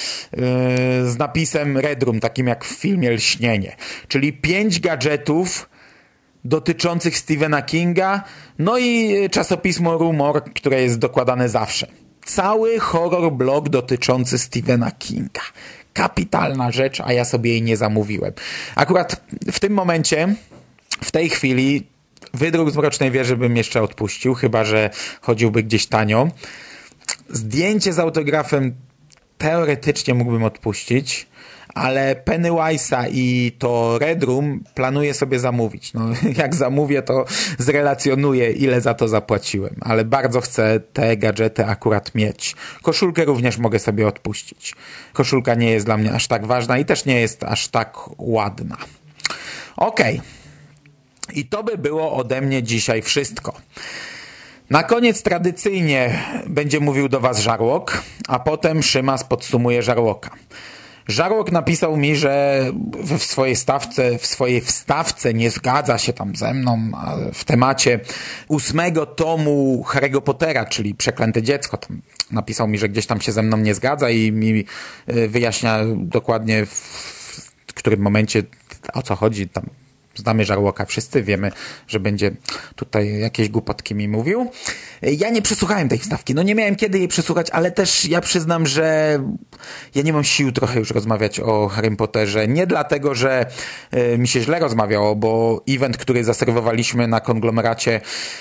[1.04, 3.76] z napisem Red Room, takim jak w filmie Lśnienie.
[4.08, 5.68] Czyli pięć gadżetów
[6.48, 8.22] dotyczących Stephena Kinga,
[8.58, 11.86] no i czasopismo Rumor, które jest dokładane zawsze.
[12.24, 15.40] Cały horror blog dotyczący Stephena Kinga.
[15.92, 18.32] Kapitalna rzecz, a ja sobie jej nie zamówiłem.
[18.74, 19.20] Akurat
[19.52, 20.34] w tym momencie,
[21.04, 21.86] w tej chwili,
[22.34, 24.90] wydruk z Mrocznej Wieży bym jeszcze odpuścił, chyba że
[25.20, 26.28] chodziłby gdzieś tanio.
[27.30, 28.74] Zdjęcie z autografem
[29.38, 31.26] teoretycznie mógłbym odpuścić
[31.76, 35.92] ale Pennywise'a i to Red Room planuję sobie zamówić.
[35.94, 36.08] No,
[36.42, 37.24] jak zamówię, to
[37.58, 42.56] zrelacjonuję, ile za to zapłaciłem, ale bardzo chcę te gadżety akurat mieć.
[42.82, 44.74] Koszulkę również mogę sobie odpuścić.
[45.12, 48.76] Koszulka nie jest dla mnie aż tak ważna i też nie jest aż tak ładna.
[49.76, 50.14] Okej.
[50.14, 50.26] Okay.
[51.34, 53.52] I to by było ode mnie dzisiaj wszystko.
[54.70, 60.30] Na koniec tradycyjnie będzie mówił do Was Żarłok, a potem Szymas podsumuje Żarłoka.
[61.08, 62.64] Żarłok napisał mi, że
[63.18, 66.90] w swojej stawce, w swojej wstawce nie zgadza się tam ze mną
[67.32, 68.00] w temacie
[68.48, 71.76] ósmego tomu Harry'ego Pottera, czyli Przeklęte Dziecko.
[71.76, 74.64] Tam napisał mi, że gdzieś tam się ze mną nie zgadza i mi
[75.06, 78.42] e, wyjaśnia dokładnie w którym momencie
[78.92, 79.64] o co chodzi tam
[80.16, 81.52] znamy Żarłoka, wszyscy wiemy,
[81.88, 82.30] że będzie
[82.76, 84.50] tutaj jakieś głupotki mi mówił.
[85.02, 88.66] Ja nie przesłuchałem tej wstawki, no nie miałem kiedy jej przesłuchać, ale też ja przyznam,
[88.66, 89.18] że
[89.94, 92.48] ja nie mam sił trochę już rozmawiać o Harry Potterze.
[92.48, 93.46] Nie dlatego, że
[93.90, 98.00] e, mi się źle rozmawiało, bo event, który zaserwowaliśmy na konglomeracie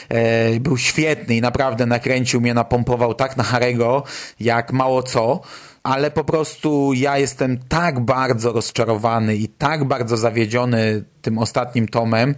[0.10, 4.04] e, był świetny i naprawdę nakręcił mnie, napompował tak na Harego,
[4.40, 5.42] jak mało co
[5.86, 12.36] ale po prostu ja jestem tak bardzo rozczarowany i tak bardzo zawiedziony tym ostatnim tomem,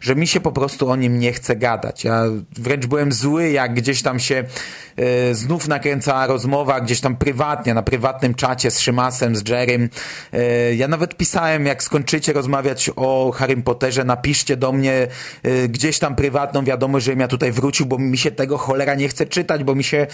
[0.00, 2.04] że mi się po prostu o nim nie chce gadać.
[2.04, 2.24] Ja
[2.58, 4.44] wręcz byłem zły, jak gdzieś tam się
[4.96, 9.88] e, znów nakręcała rozmowa, gdzieś tam prywatnie, na prywatnym czacie z Szymasem, z Jerrym.
[10.32, 15.06] E, ja nawet pisałem, jak skończycie rozmawiać o Harrym Potterze, napiszcie do mnie
[15.42, 19.08] e, gdzieś tam prywatną wiadomość, żebym ja tutaj wrócił, bo mi się tego cholera nie
[19.08, 20.06] chce czytać, bo mi się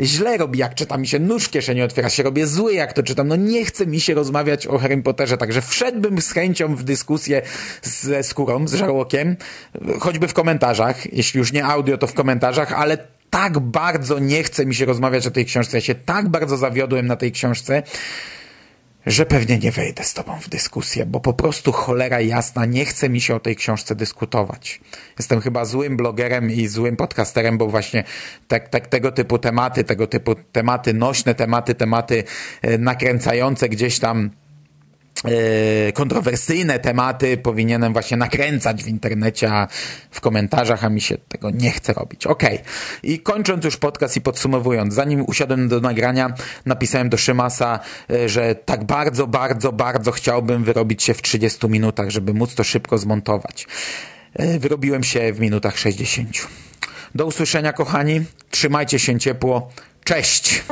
[0.00, 3.02] źle robi, jak czytam, mi się nóż w kieszeni otwiera, się robię zły, jak to
[3.02, 3.28] czytam.
[3.28, 7.42] No nie chce mi się rozmawiać o Harrym Potterze, także wszedłbym z chęcią w dyskusję
[7.82, 9.36] ze skórą, z żarłokiem,
[10.00, 12.98] choćby w komentarzach, jeśli już nie audio, to w komentarzach, ale
[13.30, 17.06] tak bardzo nie chce mi się rozmawiać o tej książce, ja się tak bardzo zawiodłem
[17.06, 17.82] na tej książce,
[19.06, 23.08] że pewnie nie wejdę z tobą w dyskusję, bo po prostu cholera jasna, nie chce
[23.08, 24.80] mi się o tej książce dyskutować.
[25.18, 28.04] Jestem chyba złym blogerem i złym podcasterem, bo właśnie
[28.48, 32.24] te, te, tego typu tematy, tego typu tematy, nośne tematy, tematy
[32.62, 34.30] e, nakręcające gdzieś tam
[35.94, 39.68] kontrowersyjne tematy powinienem właśnie nakręcać w internecie, a
[40.10, 42.26] w komentarzach, a mi się tego nie chce robić.
[42.26, 42.42] Ok.
[43.02, 46.34] I kończąc już podcast i podsumowując, zanim usiadłem do nagrania,
[46.66, 52.10] napisałem do Szymasa, e, że tak bardzo, bardzo, bardzo chciałbym wyrobić się w 30 minutach,
[52.10, 53.66] żeby móc to szybko zmontować.
[54.34, 56.48] E, wyrobiłem się w minutach 60.
[57.14, 58.24] Do usłyszenia, kochani.
[58.50, 59.70] Trzymajcie się ciepło.
[60.04, 60.64] Cześć!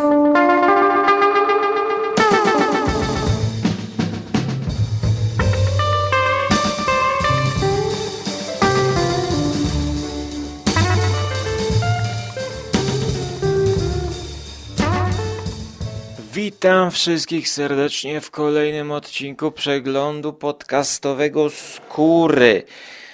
[16.62, 22.62] Witam wszystkich serdecznie w kolejnym odcinku przeglądu podcastowego Skóry.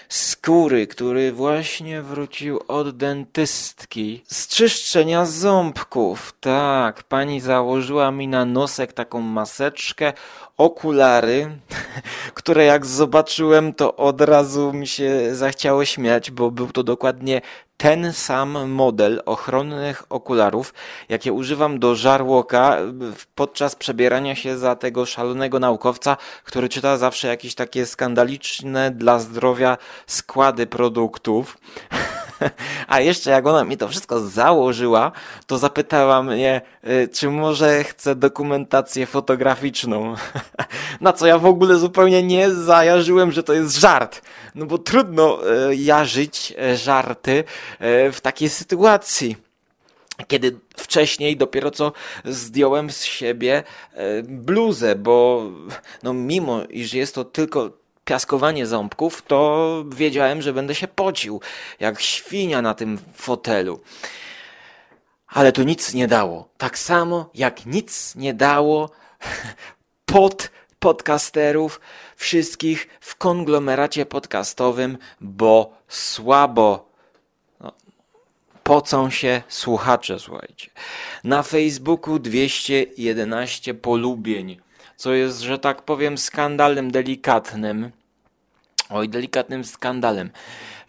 [0.08, 6.34] Skóry, który właśnie wrócił od dentystki z czyszczenia ząbków.
[6.40, 10.12] Tak, pani założyła mi na nosek taką maseczkę,
[10.58, 11.58] okulary,
[12.34, 17.40] które jak zobaczyłem, to od razu mi się zachciało śmiać, bo był to dokładnie
[17.76, 20.74] ten sam model ochronnych okularów,
[21.08, 22.78] jakie używam do żarłoka
[23.34, 29.76] podczas przebierania się za tego szalonego naukowca, który czyta zawsze jakieś takie skandaliczne dla zdrowia
[30.06, 31.58] składy produktów.
[32.88, 35.12] A jeszcze jak ona mi to wszystko założyła,
[35.46, 40.14] to zapytała mnie, y, czy może chce dokumentację fotograficzną.
[41.00, 44.22] Na co ja w ogóle zupełnie nie zajarzyłem, że to jest żart.
[44.54, 45.38] No bo trudno
[45.70, 47.44] y, jarzyć y, żarty
[48.12, 49.36] w takiej sytuacji
[50.28, 51.92] kiedy wcześniej dopiero co
[52.24, 53.62] zdjąłem z siebie
[54.24, 55.42] bluzę, bo
[56.02, 57.70] no mimo iż jest to tylko
[58.08, 61.40] piaskowanie ząbków, to wiedziałem, że będę się pocił,
[61.80, 63.80] jak świnia na tym fotelu.
[65.28, 66.48] Ale to nic nie dało.
[66.58, 68.90] Tak samo jak nic nie dało
[70.14, 71.80] pod podcasterów,
[72.16, 76.88] wszystkich w konglomeracie podcastowym, bo słabo
[77.60, 77.72] no,
[78.62, 80.70] pocą się słuchacze, słuchajcie.
[81.24, 84.60] Na Facebooku 211 polubień,
[84.96, 87.97] co jest, że tak powiem, skandalem delikatnym.
[88.90, 90.30] Oj, delikatnym skandalem.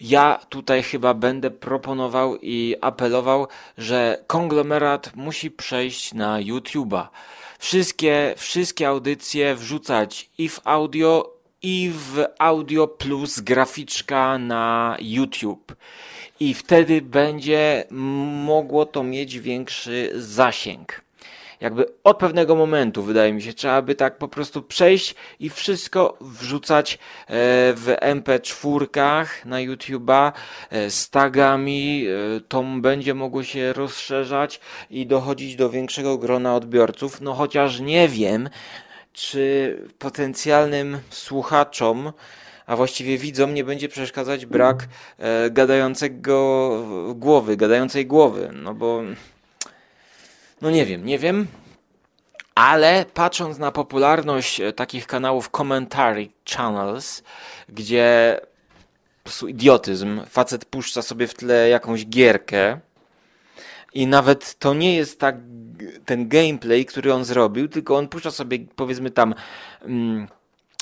[0.01, 3.47] Ja tutaj chyba będę proponował i apelował,
[3.77, 7.07] że konglomerat musi przejść na YouTube'a.
[7.59, 15.75] Wszystkie, wszystkie audycje wrzucać i w audio, i w audio plus graficzka na YouTube.
[16.39, 17.83] I wtedy będzie
[18.45, 21.08] mogło to mieć większy zasięg
[21.61, 26.17] jakby od pewnego momentu, wydaje mi się, trzeba by tak po prostu przejść i wszystko
[26.21, 26.97] wrzucać e,
[27.73, 30.31] w MP4 na YouTube'a
[30.69, 37.21] e, z tagami, e, to będzie mogło się rozszerzać i dochodzić do większego grona odbiorców,
[37.21, 38.49] no chociaż nie wiem,
[39.13, 42.13] czy potencjalnym słuchaczom
[42.65, 44.87] a właściwie widzom nie będzie przeszkadzać brak
[45.17, 46.69] e, gadającego
[47.15, 49.01] głowy, gadającej głowy, no bo
[50.61, 51.47] no nie wiem, nie wiem.
[52.55, 57.23] Ale patrząc na popularność e, takich kanałów commentary channels,
[57.69, 58.39] gdzie
[59.23, 62.79] po idiotyzm, facet puszcza sobie w tle jakąś gierkę
[63.93, 65.35] i nawet to nie jest tak
[66.05, 69.35] ten gameplay, który on zrobił, tylko on puszcza sobie powiedzmy tam
[69.81, 70.27] mm,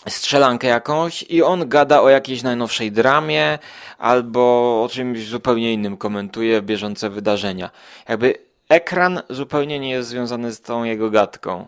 [0.08, 3.60] strzelankę jakąś i on gada o jakiejś najnowszej dramie
[3.98, 4.40] albo
[4.84, 7.70] o czymś zupełnie innym komentuje bieżące wydarzenia.
[8.10, 11.68] Jakby ekran zupełnie nie jest związany z tą jego gadką,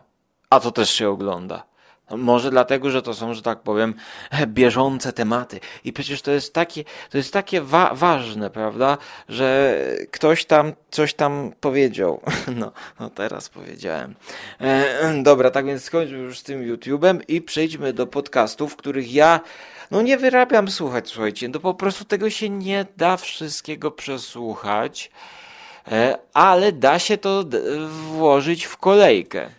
[0.49, 1.69] a to też się ogląda.
[2.17, 3.93] Może dlatego, że to są, że tak powiem,
[4.47, 5.59] bieżące tematy.
[5.83, 8.97] I przecież to jest takie, to jest takie wa ważne, prawda,
[9.29, 9.77] że
[10.11, 12.21] ktoś tam coś tam powiedział.
[12.55, 14.15] No, no teraz powiedziałem.
[14.61, 19.39] E, dobra, tak więc skończmy już z tym YouTube'em i przejdźmy do podcastów, których ja
[19.91, 25.11] no nie wyrabiam słuchać, słuchajcie, no po prostu tego się nie da wszystkiego przesłuchać,
[26.33, 27.43] ale da się to
[28.11, 29.49] włożyć w kolejkę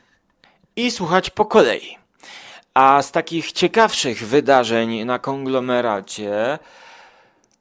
[0.76, 1.98] i słuchać po kolei.
[2.74, 6.58] A z takich ciekawszych wydarzeń na konglomeracie,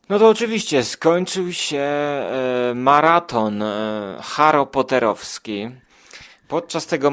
[0.09, 5.69] no to oczywiście skończył się e, maraton e, Harry Potterowski.
[6.47, 7.11] Podczas tego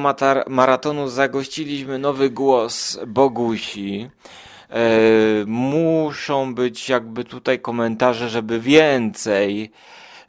[0.48, 4.10] maratonu zagościliśmy nowy głos Bogusi.
[4.70, 4.78] E,
[5.46, 9.70] muszą być jakby tutaj komentarze, żeby więcej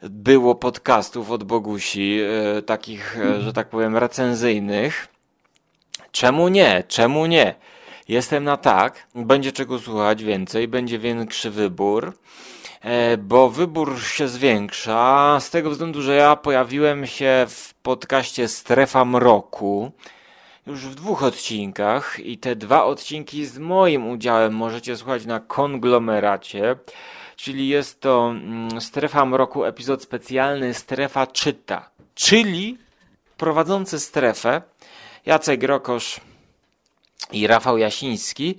[0.02, 2.20] było podcastów od Bogusi,
[2.66, 5.08] takich, że tak powiem, recenzyjnych.
[6.12, 6.84] Czemu nie?
[6.88, 7.54] Czemu nie?
[8.08, 12.12] Jestem na tak, będzie czego słuchać więcej, będzie większy wybór,
[12.80, 19.04] e, bo wybór się zwiększa z tego względu, że ja pojawiłem się w podcaście Strefa
[19.04, 19.92] Mroku
[20.66, 26.76] już w dwóch odcinkach i te dwa odcinki z moim udziałem możecie słuchać na konglomeracie,
[27.38, 32.78] czyli jest to mm, Strefa Mroku, epizod specjalny Strefa Czyta, czyli
[33.36, 34.62] prowadzący strefę
[35.26, 36.20] Jacek Rokosz
[37.32, 38.58] i Rafał Jasiński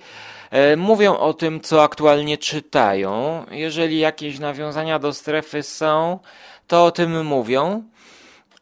[0.51, 3.45] e, mówią o tym, co aktualnie czytają.
[3.51, 6.19] Jeżeli jakieś nawiązania do strefy są,
[6.67, 7.84] to o tym mówią.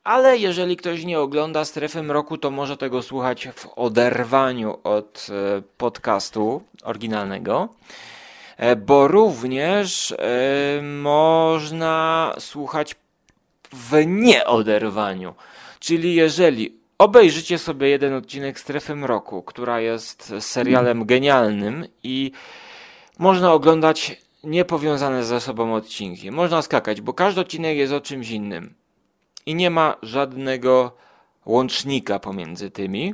[0.03, 5.61] Ale jeżeli ktoś nie ogląda strefy mroku, to może tego słuchać w oderwaniu od e,
[5.78, 7.70] podcastu oryginalnego,
[8.86, 10.16] bo również
[10.84, 12.95] można słuchać
[13.74, 15.34] w nieoderwaniu.
[15.80, 22.32] Czyli jeżeli obejrzycie sobie jeden odcinek Strefy Mroku, która jest serialem genialnym i
[23.20, 26.32] można oglądać niepowiązane ze sobą odcinki.
[26.32, 28.74] Można skakać, bo każdy odcinek jest o czymś innym.
[29.45, 30.91] I nie ma żadnego
[31.45, 33.14] łącznika pomiędzy tymi.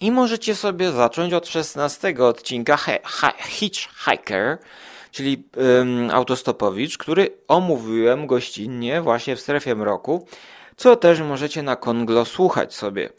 [0.00, 2.78] I możecie sobie zacząć od 16 odcinka
[3.38, 4.58] Hitchhiker,
[5.10, 10.26] czyli um, autostopowicz, który omówiłem gościnnie właśnie w strefie mroku
[10.76, 13.10] co też możecie na Konglo słuchać sobie.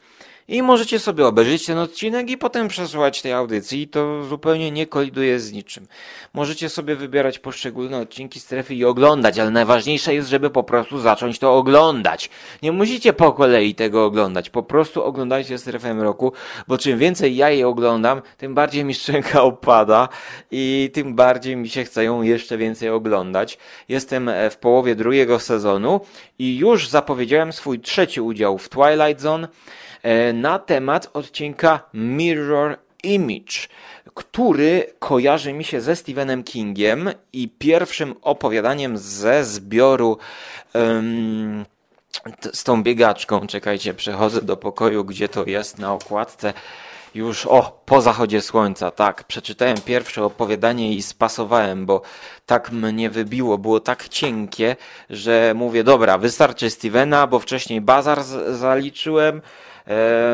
[0.48, 4.88] I możecie sobie obejrzeć ten odcinek i potem przesłuchać tej audycji i to zupełnie nie
[4.88, 5.88] koliduje z niczym.
[6.34, 11.40] Możecie sobie wybierać poszczególne odcinki strefy i oglądać, ale najważniejsze jest, żeby po prostu zacząć
[11.40, 12.30] to oglądać.
[12.64, 16.34] Nie musicie po kolei tego oglądać, po prostu oglądajcie strefę roku,
[16.68, 20.10] bo czym więcej ja jej oglądam, tym bardziej mi szczęka opada
[20.52, 23.58] i tym bardziej mi się chce ją jeszcze więcej oglądać.
[23.90, 26.02] Jestem e, w połowie drugiego sezonu
[26.40, 29.48] i już zapowiedziałem swój trzeci udział w Twilight Zone.
[30.06, 33.68] E, na temat odcinka Mirror Image,
[34.14, 40.18] który kojarzy mi się ze Stephenem Kingiem i pierwszym opowiadaniem ze zbioru
[40.74, 41.66] um,
[42.54, 43.48] z tą biegaczką.
[43.48, 46.54] Czekajcie, przechodzę do pokoju, gdzie to jest na okładce.
[47.16, 49.24] Już o, po zachodzie słońca, tak.
[49.24, 52.02] Przeczytałem pierwsze opowiadanie i spasowałem, bo
[52.46, 54.76] tak mnie wybiło, było tak cienkie,
[55.10, 59.42] że mówię, dobra, wystarczy Stevena, bo wcześniej bazar zaliczyłem,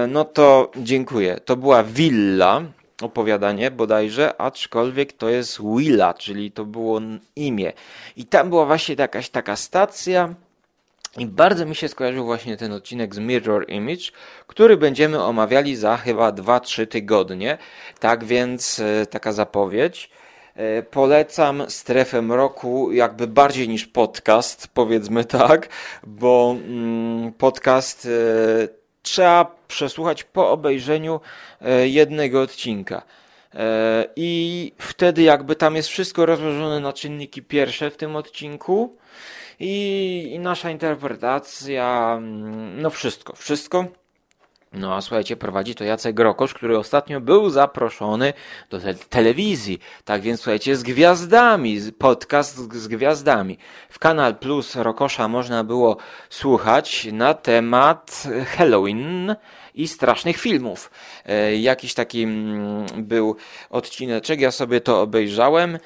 [0.07, 1.39] no to dziękuję.
[1.45, 2.61] To była Willa,
[3.01, 7.01] opowiadanie bodajże, aczkolwiek to jest Willa, czyli to było
[7.35, 7.73] imię.
[8.17, 10.35] I tam była właśnie jakaś taka stacja.
[11.17, 14.11] I bardzo mi się skojarzył właśnie ten odcinek z Mirror Image,
[14.47, 17.57] który będziemy omawiali za chyba 2-3 tygodnie.
[17.99, 20.09] Tak więc e, taka zapowiedź.
[20.55, 25.69] E, polecam strefę mroku jakby bardziej niż podcast, powiedzmy tak,
[26.03, 28.07] bo mm, podcast
[29.01, 31.21] trzeba przesłuchać po obejrzeniu
[31.61, 33.01] e, jednego odcinka.
[33.53, 38.97] E, I wtedy jakby tam jest wszystko rozłożone na czynniki pierwsze w tym odcinku
[39.59, 43.85] i, i nasza interpretacja, mm, no wszystko, wszystko.
[44.73, 48.33] No a słuchajcie, prowadzi to Jacek Grokosz, który ostatnio był zaproszony
[48.69, 49.79] do te telewizji.
[50.05, 53.57] Tak więc słuchajcie, z gwiazdami, podcast z gwiazdami.
[53.89, 55.97] W Kanal Plus Rokosza można było
[56.29, 58.23] słuchać na temat
[58.57, 59.35] Halloween
[59.75, 60.91] i strasznych filmów.
[61.25, 63.35] E, jakiś taki mm, był
[63.69, 65.77] odcineczek, ja sobie to obejrzałem.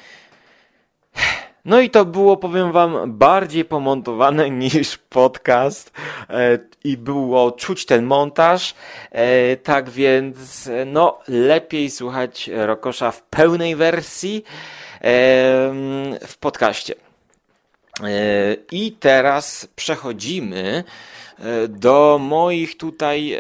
[1.66, 5.92] No i to było, powiem wam, bardziej pomontowane niż podcast
[6.30, 8.74] e, i było czuć ten montaż,
[9.12, 15.02] e, tak więc no lepiej słuchać Rokosza w pełnej wersji e,
[16.28, 16.96] w podcaście.
[18.72, 20.84] I teraz przechodzimy
[21.70, 23.38] do moich tutaj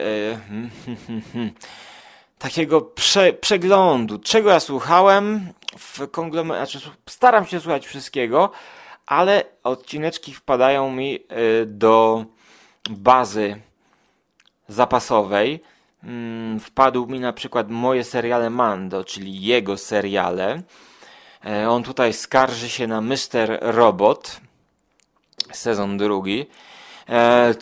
[2.40, 6.80] takiego prze, przeglądu, czego ja słuchałem w konglomeracie.
[6.80, 8.52] Znaczy, staram się słuchać wszystkiego,
[9.06, 11.20] ale odcineczki wpadają mi
[11.66, 12.26] do
[12.90, 13.62] bazy
[14.68, 15.64] zapasowej.
[16.04, 20.62] Mm, wpadł mi na przykład moje seriale Mando, czyli jego seriale.
[21.70, 23.60] On tutaj skarży się na Mr.
[23.62, 24.42] Robot,
[25.52, 26.46] sezon drugi.
[27.10, 27.56] E,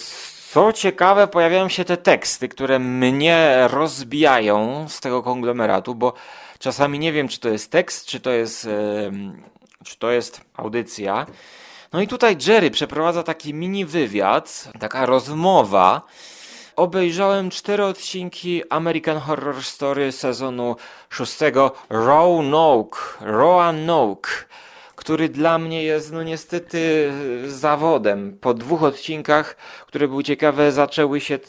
[0.51, 6.14] co ciekawe, pojawiają się te teksty, które mnie rozbijają z tego konglomeratu, bo
[6.64, 8.68] czasami nie wiem, czy to jest tekst, czy to jest,
[9.84, 11.26] czy to jest audycja.
[11.93, 16.01] No i tutaj Jerry przeprowadza taki mini wywiad, taka rozmowa.
[16.76, 20.76] Obejrzałem cztery odcinki American Horror Story sezonu
[21.09, 24.30] szóstego Roanoke, Roanoke
[25.04, 27.12] który dla mnie jest no niestety
[27.47, 28.38] zawodem.
[28.41, 29.56] Po dwóch odcinkach,
[29.88, 31.39] które były ciekawe, zaczęły się,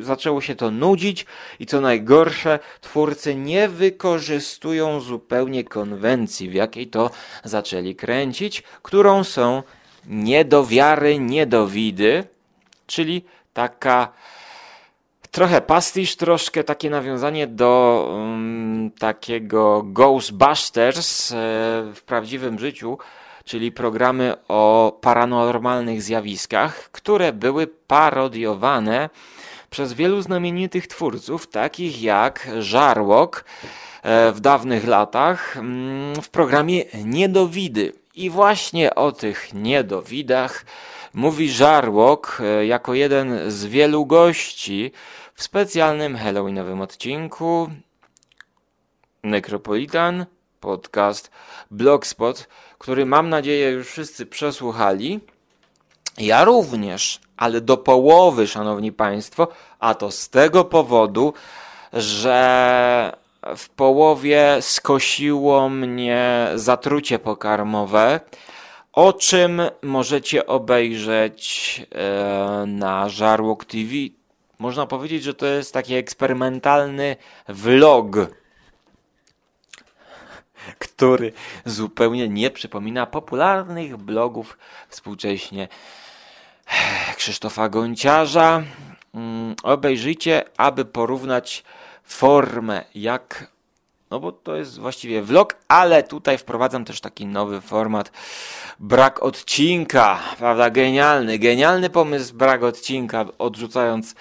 [0.00, 1.26] zaczęło się to nudzić
[1.60, 7.10] i co najgorsze, twórcy nie wykorzystują zupełnie konwencji, w jakiej to
[7.44, 9.62] zaczęli kręcić, którą są
[10.06, 12.24] niedowiary, niedowidy,
[12.86, 14.12] czyli taka
[15.34, 21.34] trochę pastisz, troszkę takie nawiązanie do um, takiego Ghostbusters e,
[21.94, 22.98] w prawdziwym życiu,
[23.44, 29.10] czyli programy o paranormalnych zjawiskach, które były parodiowane
[29.70, 33.44] przez wielu znamienitych twórców, takich jak Żarłok
[34.02, 37.92] e, w dawnych latach mm, w programie Niedowidy.
[38.14, 40.64] I właśnie o tych niedowidach
[41.14, 44.92] mówi Żarłok e, jako jeden z wielu gości
[45.34, 47.70] w specjalnym Halloweenowym odcinku
[49.22, 50.26] Necropolitan
[50.60, 51.30] podcast
[51.70, 55.20] Blogspot, który mam nadzieję już wszyscy przesłuchali.
[56.18, 61.32] Ja również, ale do połowy, szanowni państwo, a to z tego powodu,
[61.92, 63.16] że
[63.56, 68.20] w połowie skosiło mnie zatrucie pokarmowe,
[68.92, 73.92] o czym możecie obejrzeć e, na Żarłok TV
[74.58, 77.16] można powiedzieć, że to jest taki eksperymentalny
[77.48, 78.16] vlog,
[80.78, 81.32] który
[81.64, 85.68] zupełnie nie przypomina popularnych blogów współcześnie
[87.16, 88.62] Krzysztofa Gonciarza.
[89.14, 91.64] Mm, obejrzyjcie, aby porównać
[92.04, 93.54] formę, jak
[94.10, 98.12] no bo to jest właściwie vlog, ale tutaj wprowadzam też taki nowy format
[98.80, 100.70] brak odcinka, prawda?
[100.70, 104.14] Genialny, genialny pomysł brak odcinka, odrzucając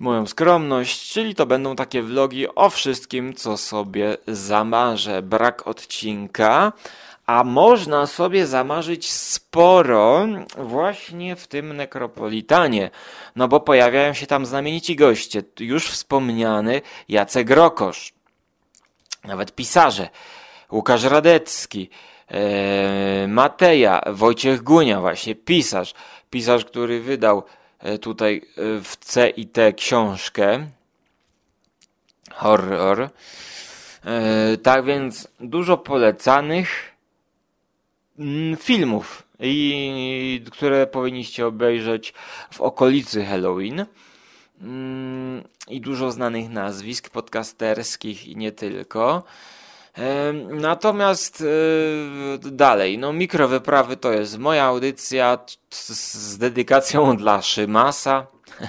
[0.00, 5.22] moją skromność, czyli to będą takie vlogi o wszystkim, co sobie zamarzę.
[5.22, 6.72] Brak odcinka,
[7.26, 10.26] a można sobie zamarzyć sporo
[10.58, 12.90] właśnie w tym nekropolitanie,
[13.36, 18.12] no bo pojawiają się tam znamienici goście, już wspomniany Jacek Rokosz,
[19.24, 20.08] nawet pisarze,
[20.72, 21.90] Łukasz Radecki,
[22.28, 25.94] e, Mateja, Wojciech Gunia, właśnie pisarz,
[26.30, 27.42] pisarz, który wydał
[28.00, 30.66] tutaj e, w C i T książkę.
[32.32, 33.10] Horror.
[34.04, 36.92] E, tak więc dużo polecanych
[38.18, 42.14] mm, filmów, i, które powinniście obejrzeć
[42.50, 43.86] w okolicy Halloween.
[44.60, 49.22] Mm, I dużo znanych nazwisk podcasterskich i nie tylko.
[50.50, 55.38] Natomiast e, dalej, no mikrowyprawy to jest moja audycja
[55.70, 58.26] z dedykacją dla Szymasa,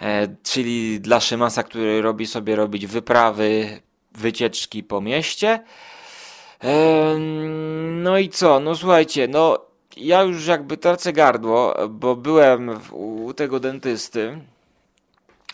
[0.00, 3.80] e, czyli dla Szymasa, który robi sobie robić wyprawy,
[4.12, 5.64] wycieczki po mieście.
[7.90, 8.60] No i co?
[8.60, 9.58] No słuchajcie, no
[9.96, 14.40] ja już jakby tracę gardło, bo byłem u tego dentysty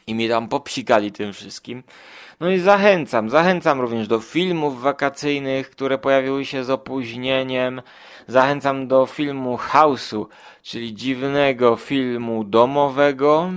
[0.07, 1.83] i mi tam popsikali tym wszystkim.
[2.41, 7.83] No i zachęcam, zachęcam również do filmów wakacyjnych, które pojawiły się z opóźnieniem.
[8.29, 10.27] Zachęcam do filmu House'u,
[10.63, 13.51] czyli dziwnego filmu domowego,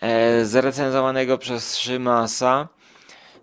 [0.00, 2.68] e, zrecenzowanego przez Szymasa.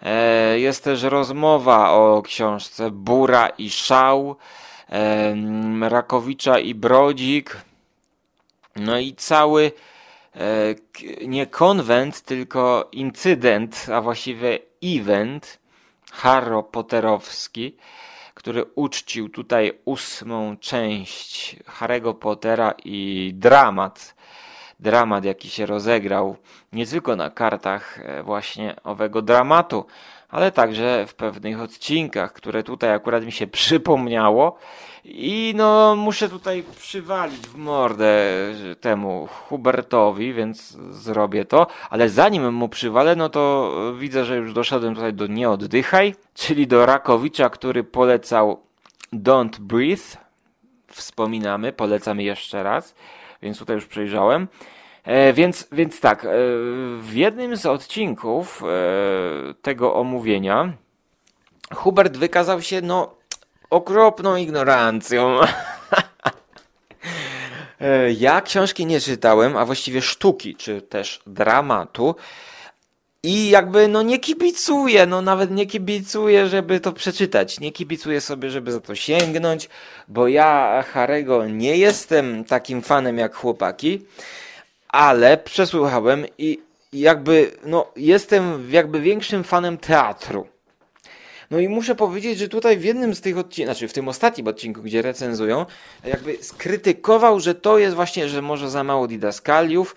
[0.01, 4.35] E, jest też rozmowa o książce Bura i Szał,
[4.89, 5.35] e,
[5.89, 7.57] Rakowicza i Brodzik.
[8.76, 9.72] No i cały
[11.27, 15.60] nie konwent, tylko incydent, a właściwie event
[16.11, 17.77] Harro Potterowski,
[18.34, 24.15] który uczcił tutaj ósmą część Harry'ego Pottera i dramat,
[24.80, 26.38] dramat jaki się rozegrał
[26.73, 29.85] nie tylko na kartach e, właśnie owego dramatu,
[30.34, 34.57] ale także w pewnych odcinkach, które tutaj akurat mi się przypomniało.
[35.03, 38.27] I no, muszę tutaj przywalić w mordę
[38.81, 41.68] temu Hubertowi, więc zrobię to.
[41.89, 46.68] Ale zanim mu przywalę, no to widzę, że już doszedłem tutaj do Nie oddychaj, czyli
[46.68, 48.61] do Rakowicza, który polecał
[49.14, 50.18] Don't Breathe.
[50.88, 52.95] Wspominamy, polecamy jeszcze raz,
[53.41, 54.47] więc tutaj już przejrzałem.
[55.04, 56.30] E, więc, więc tak, e,
[57.00, 60.74] w jednym z odcinków e, tego omówienia
[61.74, 63.16] Hubert wykazał się, no,
[63.70, 65.40] okropną ignorancją.
[68.18, 72.16] Ja książki nie czytałem, a właściwie sztuki, czy też dramatu.
[73.24, 77.60] I jakby no nie kibicuję, no nawet nie kibicuję, żeby to przeczytać.
[77.60, 79.70] Nie kibicuję sobie, żeby za to sięgnąć,
[80.08, 84.06] bo ja Harego nie jestem takim fanem jak chłopaki
[84.94, 86.60] ale przesłuchałem i
[86.94, 90.48] jakby, no, jestem jakby większym fanem teatru.
[91.52, 94.48] No i muszę powiedzieć, że tutaj w jednym z tych odcinków, znaczy w tym ostatnim
[94.48, 95.65] odcinku, gdzie recenzują,
[96.03, 99.95] jakby skrytykował, że to jest właśnie, że może za mało didaskaliów.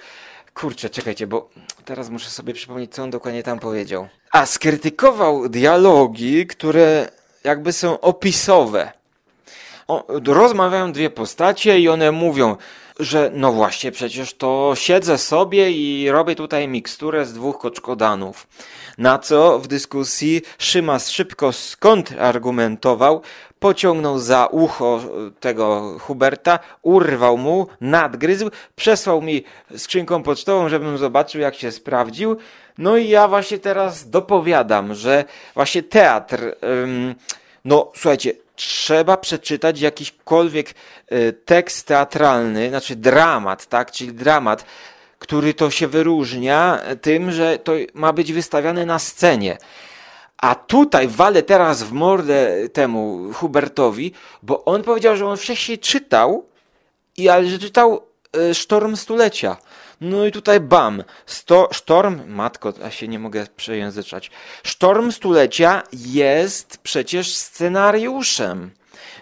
[0.55, 1.48] Kurczę, czekajcie, bo
[1.85, 4.09] teraz muszę sobie przypomnieć, co on dokładnie tam powiedział.
[4.32, 7.09] A skrytykował dialogi, które
[7.44, 8.93] jakby są opisowe.
[9.89, 12.56] O, rozmawiają dwie postacie i one mówią,
[12.98, 18.47] że no właśnie, przecież to siedzę sobie i robię tutaj miksturę z dwóch koczkodanów.
[18.98, 23.23] Na co w dyskusji Szymas szybko skontrargumentował,
[23.59, 25.01] pociągnął za ucho
[25.40, 29.44] tego Huberta, urwał mu, nadgryzł, przesłał mi
[29.77, 32.36] skrzynką pocztową, żebym zobaczył, jak się sprawdził.
[32.78, 35.24] No i ja właśnie teraz dopowiadam, że
[35.55, 36.55] właśnie teatr,
[37.64, 40.74] no słuchajcie, trzeba przeczytać jakiśkolwiek
[41.09, 44.65] e, tekst teatralny, znaczy dramat, tak, czyli dramat,
[45.19, 49.59] który to się wyróżnia tym, że to ma być wystawiane na scenie.
[50.39, 54.12] A tutaj walę teraz w mordę temu Hubertowi,
[54.43, 56.47] bo on powiedział, że on wcześniej czytał,
[57.16, 58.03] i ale że czytał
[58.33, 59.57] e, Sztorm Stulecia.
[60.01, 64.31] No i tutaj bam, sto, sztorm, matko, ja się nie mogę przejęzyczać.
[64.62, 68.70] Sztorm stulecia jest przecież scenariuszem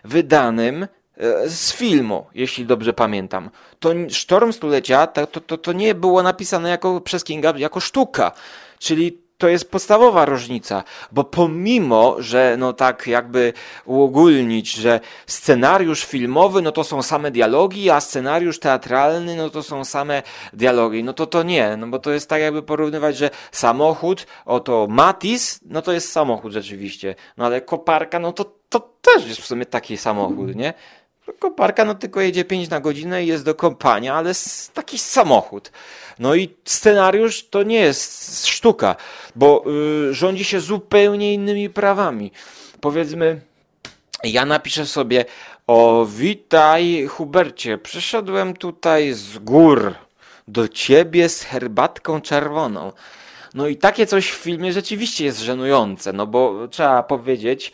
[0.05, 3.51] wydanym e, z filmu, jeśli dobrze pamiętam.
[3.81, 8.33] To Sztorm Stulecia to, to, to nie było napisane jako, przez Kinga jako sztuka.
[8.79, 13.53] Czyli to jest podstawowa różnica, bo pomimo, że no tak jakby
[13.85, 19.85] uogólnić, że scenariusz filmowy, no to są same dialogi, a scenariusz teatralny, no to są
[19.85, 24.27] same dialogi, no to to nie, no bo to jest tak jakby porównywać, że samochód,
[24.45, 29.41] oto Matis, no to jest samochód rzeczywiście, no ale koparka, no to, to też jest
[29.41, 30.75] w sumie taki samochód, nie?
[31.33, 34.33] Koparka no tylko jedzie 5 na godzinę i jest do kompania, ale
[34.75, 35.73] taki samochód.
[36.19, 38.97] No i scenariusz to nie jest sztuka,
[39.37, 39.65] bo
[40.11, 42.33] y, rządzi się zupełnie innymi prawami.
[42.81, 43.41] Powiedzmy,
[44.25, 45.25] ja napiszę sobie
[45.67, 49.95] o witaj Hubercie, przyszedłem tutaj z gór
[50.49, 52.93] do ciebie z herbatką czerwoną.
[53.55, 57.73] No i takie coś w filmie rzeczywiście jest żenujące, no bo trzeba powiedzieć,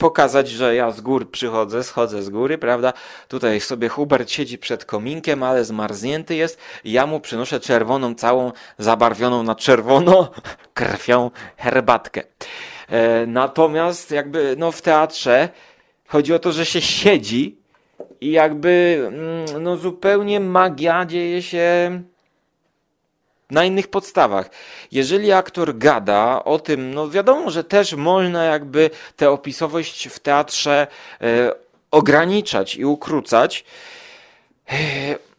[0.00, 2.92] pokazać, że ja z gór przychodzę, schodzę z góry, prawda?
[3.28, 6.58] Tutaj sobie Hubert siedzi przed kominkiem, ale zmarznięty jest.
[6.84, 10.30] Ja mu przynoszę czerwoną, całą zabarwioną na czerwono
[10.74, 12.22] krwią herbatkę.
[12.88, 15.48] E, natomiast jakby no w teatrze
[16.06, 17.58] chodzi o to, że się siedzi
[18.20, 22.02] i jakby mm, no zupełnie magia dzieje się
[23.50, 24.50] na innych podstawach.
[24.92, 30.86] Jeżeli aktor gada o tym, no wiadomo, że też można jakby tę opisowość w teatrze
[31.20, 31.54] e,
[31.90, 33.64] ograniczać i ukrócać.
[34.72, 35.30] E,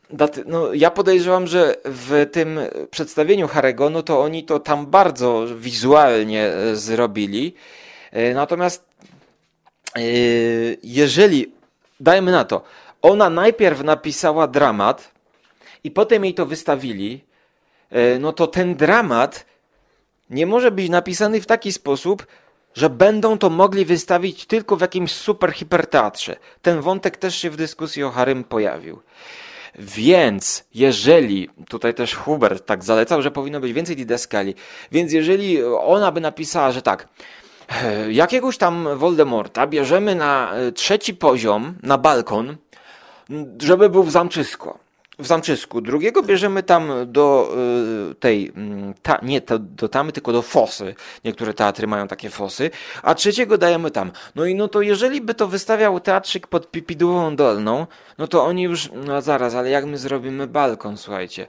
[0.46, 2.60] no, ja podejrzewam, że w tym
[2.92, 7.54] przedstawieniu Harego, no to oni to tam bardzo wizualnie e, zrobili.
[8.12, 8.86] E, natomiast
[9.96, 10.02] e,
[10.84, 11.52] jeżeli,
[12.00, 12.62] dajmy na to,
[13.02, 15.12] ona najpierw napisała dramat
[15.84, 17.24] i potem jej to wystawili,
[18.20, 19.46] no to ten dramat
[20.30, 22.28] nie może być napisany w taki sposób,
[22.74, 26.36] że będą to mogli wystawić tylko w jakimś super hiperteatrze.
[26.62, 29.02] Ten wątek też się w dyskusji o Harym pojawił.
[29.80, 34.56] Więc jeżeli, tutaj też Hubert tak zalecał, że powinno być więcej didaskali,
[34.92, 37.08] więc jeżeli ona by napisała, że tak,
[37.84, 42.58] e, jakiegoś tam Voldemorta bierzemy na e, trzeci poziom, na balkon,
[43.62, 44.78] żeby był w zamczysku.
[45.20, 47.54] W Zamczysku, drugiego bierzemy tam do
[48.12, 50.96] y, tej, mm, ta, nie do tamy, tylko do fosy.
[51.26, 52.72] Niektóre teatry mają takie fosy,
[53.04, 54.12] a trzeciego dajemy tam.
[54.36, 58.64] No i no to jeżeli by to wystawiał teatrzyk pod Pipidłową Dolną, no to oni
[58.64, 61.48] już, no zaraz, ale jak my zrobimy balkon, słuchajcie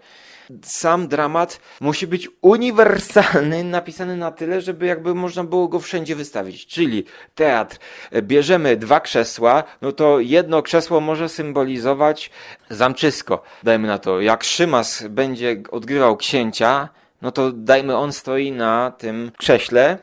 [0.65, 6.67] sam dramat musi być uniwersalny, napisany na tyle, żeby jakby można było go wszędzie wystawić.
[6.67, 7.05] Czyli
[7.35, 7.79] teatr,
[8.23, 12.31] bierzemy dwa krzesła, no to jedno krzesło może symbolizować
[12.71, 13.43] zamczysko.
[13.63, 16.89] Dajmy na to, jak Szymas będzie odgrywał księcia,
[17.23, 19.99] no to dajmy on stoi na tym krześle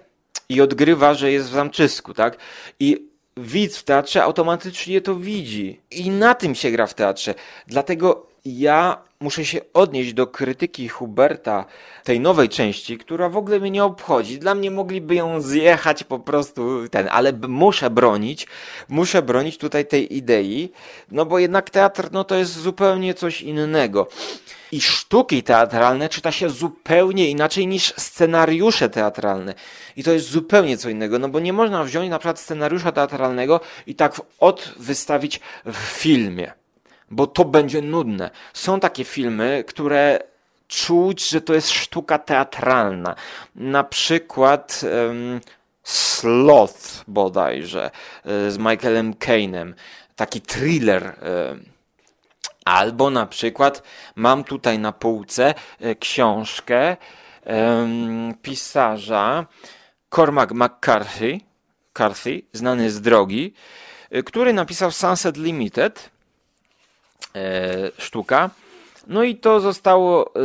[0.50, 2.38] i odgrywa, że jest w zamczysku, tak?
[2.80, 5.82] I widz w teatrze automatycznie to widzi.
[5.92, 7.36] I na tym się gra w teatrze.
[7.68, 11.66] Dlatego ja muszę się odnieść do krytyki Huberta
[12.04, 14.40] tej nowej części, która w ogóle mnie nie obchodzi.
[14.40, 18.48] Dla mnie mogliby ją zjechać po prostu ten, ale muszę bronić,
[18.90, 20.72] muszę bronić tutaj tej idei,
[21.12, 24.08] no bo jednak teatr no to jest zupełnie coś innego.
[24.72, 29.54] I sztuki teatralne czyta się zupełnie inaczej niż scenariusze teatralne.
[29.96, 33.60] I to jest zupełnie co innego, no bo nie można wziąć na przykład scenariusza teatralnego
[33.88, 36.59] i tak od wystawić w filmie
[37.12, 38.30] bo to będzie nudne.
[38.54, 40.20] Są takie filmy, które
[40.68, 43.16] czuć, że to jest sztuka teatralna.
[43.56, 45.42] Na przykład um,
[45.84, 47.92] Sloth bodajże
[48.26, 49.74] e, z Michaelem Caine'em.
[50.16, 51.16] Taki thriller.
[52.66, 53.84] Albo na przykład
[54.16, 56.98] mam tutaj na półce e, książkę
[57.46, 59.46] um, pisarza
[60.16, 61.40] Cormac McCarthy,
[61.98, 63.54] Carthy, znany z drogi,
[64.12, 66.19] e, który napisał Sunset Limited E,
[67.98, 68.50] sztuka.
[69.08, 70.40] No i to zostało e,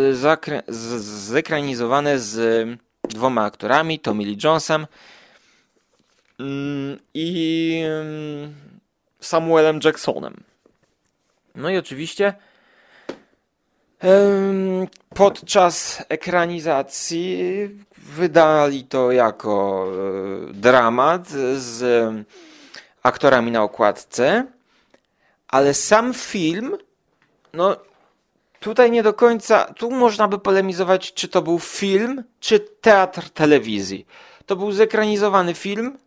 [1.29, 2.69] zekranizowane z
[3.03, 4.87] dwoma aktorami, Tommy Lee Jonesem
[6.41, 8.55] mm, i mm,
[9.21, 10.43] Samuelem Jacksonem.
[11.55, 12.35] No i oczywiście
[15.15, 17.39] podczas ekranizacji
[17.97, 19.87] wydali to jako
[20.51, 22.05] e, dramat z
[23.03, 24.47] aktorami na okładce
[25.55, 26.77] ale sam film,
[27.53, 27.77] no
[28.61, 34.07] tutaj nie do końca, tu można by polemizować, czy to był film, czy teatr telewizji.
[34.47, 35.99] To był zekranizowany film,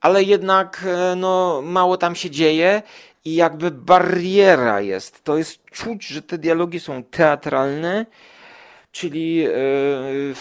[0.00, 2.82] ale jednak e, no, mało tam się dzieje
[3.24, 5.24] i jakby bariera jest.
[5.24, 8.06] To jest czuć, że te dialogi są teatralne
[8.92, 9.52] czyli, e,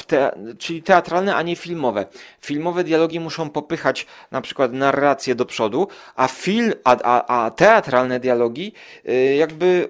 [0.08, 2.06] te, czyli teatralne, a nie filmowe.
[2.42, 8.20] Filmowe dialogi muszą popychać na przykład narrację do przodu, a, film, a, a, a teatralne
[8.20, 8.74] dialogi
[9.06, 9.90] e, jakby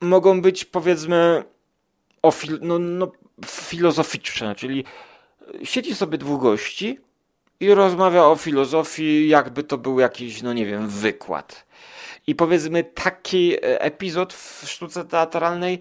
[0.00, 1.44] mogą być powiedzmy
[2.22, 3.12] o fil, no, no,
[3.46, 4.84] filozoficzne, czyli
[5.64, 7.00] siedzi sobie dwóch gości
[7.60, 11.66] i rozmawia o filozofii, jakby to był jakiś, no nie wiem, wykład.
[12.26, 15.78] I powiedzmy taki e, epizod w sztuce teatralnej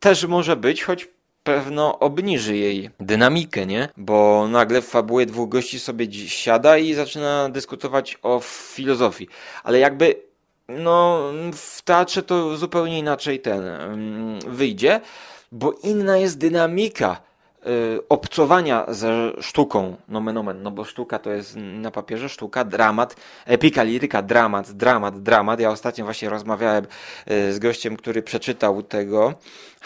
[0.00, 1.08] też może być, choć
[1.44, 3.88] pewno obniży jej dynamikę, nie?
[3.96, 9.28] Bo nagle w fabule dwóch gości sobie siada i zaczyna dyskutować o filozofii.
[9.64, 10.14] Ale jakby
[10.68, 11.22] no
[11.52, 15.00] w teatrze to zupełnie inaczej ten mm, wyjdzie,
[15.52, 17.20] bo inna jest dynamika
[18.08, 23.16] obcowania ze sztuką, nomen omen, no bo sztuka to jest na papierze sztuka, dramat,
[23.46, 25.60] epika, liryka, dramat, dramat, dramat.
[25.60, 26.86] Ja ostatnio właśnie rozmawiałem
[27.30, 29.34] y, z gościem, który przeczytał tego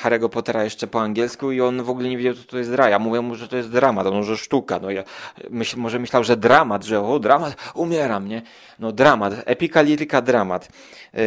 [0.02, 2.88] Harry'ego Pottera jeszcze po angielsku i on w ogóle nie wiedział, co to jest dra.
[2.88, 4.78] Ja mówię mu, że to jest dramat, on że sztuka.
[4.78, 5.04] No ja
[5.50, 8.42] myśl, może myślał, że dramat, że o, dramat, umieram, nie?
[8.78, 10.68] No dramat, epika, liryka, dramat.
[11.14, 11.20] Yy,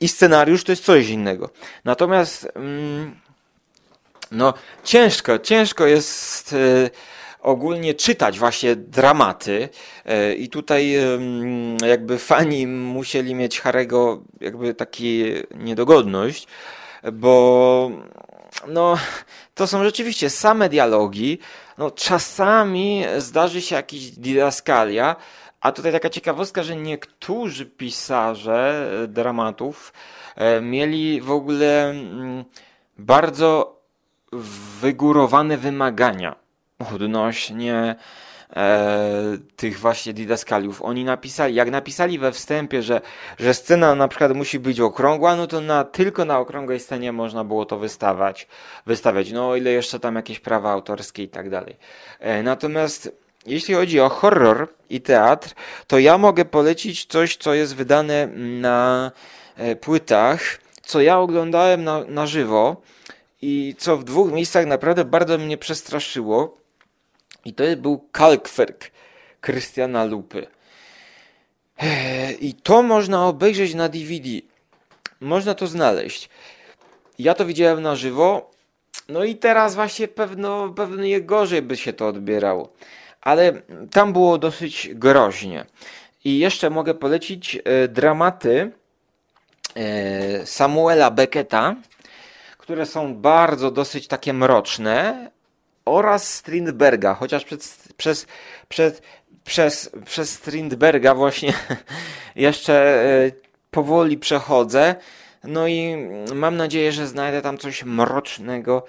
[0.00, 1.50] I scenariusz to jest coś innego.
[1.84, 2.48] Natomiast...
[2.56, 3.31] Yy,
[4.32, 4.54] no,
[4.84, 6.90] ciężko, ciężko jest e,
[7.40, 9.68] ogólnie czytać właśnie dramaty
[10.04, 10.94] e, i tutaj
[11.86, 16.46] jakby fani musieli mieć Harego jakby taki niedogodność,
[17.12, 17.90] bo
[18.68, 18.96] no,
[19.54, 21.38] to są rzeczywiście same dialogi,
[21.78, 25.16] no czasami zdarzy się jakiś didaskalia,
[25.60, 29.92] a tutaj taka ciekawostka, że niektórzy pisarze dramatów
[30.36, 32.44] e, mieli w ogóle mm,
[32.98, 33.81] bardzo
[34.80, 36.36] wygórowane wymagania
[36.94, 37.94] odnośnie
[38.56, 40.82] e, tych właśnie didaskaliów.
[40.82, 43.00] Oni napisali, jak napisali we wstępie, że,
[43.38, 47.44] że scena na przykład musi być okrągła, no to na, tylko na okrągłej scenie można
[47.44, 48.48] było to wystawać,
[48.86, 49.32] wystawiać.
[49.32, 51.76] No o ile jeszcze tam jakieś prawa autorskie i tak dalej.
[52.20, 55.54] E, natomiast jeśli chodzi o horror i teatr,
[55.86, 59.10] to ja mogę polecić coś, co jest wydane na
[59.56, 60.40] e, płytach,
[60.82, 62.82] co ja oglądałem na, na żywo
[63.42, 66.56] i co w dwóch miejscach naprawdę bardzo mnie przestraszyło.
[67.44, 68.90] I to był Kalkwerk
[69.40, 70.46] Krystiana Lupy.
[72.40, 74.28] I to można obejrzeć na DVD.
[75.20, 76.28] Można to znaleźć.
[77.18, 78.50] ja to widziałem na żywo,
[79.08, 82.72] no i teraz właśnie pewno, pewnie gorzej by się to odbierało.
[83.20, 83.52] Ale
[83.90, 85.66] tam było dosyć groźnie.
[86.24, 88.70] I jeszcze mogę polecić e, dramaty
[89.74, 91.76] e, Samuela Becketa,
[92.62, 95.30] które są bardzo dosyć takie mroczne
[95.84, 98.26] oraz Strindberga, chociaż przed, przez,
[98.68, 99.02] przed,
[99.44, 101.52] przez, przez Strindberga właśnie
[102.36, 102.74] jeszcze
[103.04, 103.30] e,
[103.70, 104.94] powoli przechodzę.
[105.44, 105.96] No i
[106.34, 108.84] mam nadzieję, że znajdę tam coś mrocznego.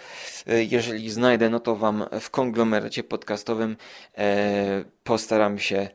[0.48, 3.78] E, jeżeli znajdę, no to Wam w konglomeracie podcastowym
[4.18, 5.90] e, postaram się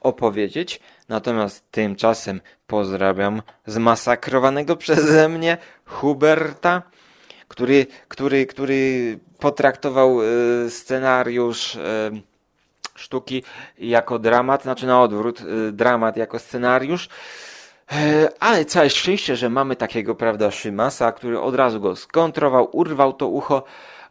[0.00, 0.80] opowiedzieć.
[1.08, 6.82] Natomiast tymczasem pozdrawiam zmasakrowanego przeze mnie Huberta,
[7.54, 10.24] który, który, który potraktował e,
[10.70, 11.78] scenariusz
[12.94, 13.42] sztuki
[13.78, 17.08] jako dramat, znaczy na odwrót, dramat jako scenariusz.
[17.92, 23.12] E, ale całe szczęście, że mamy takiego, prawda, Szymasa, który od razu go skontrował, urwał
[23.12, 23.64] to ucho,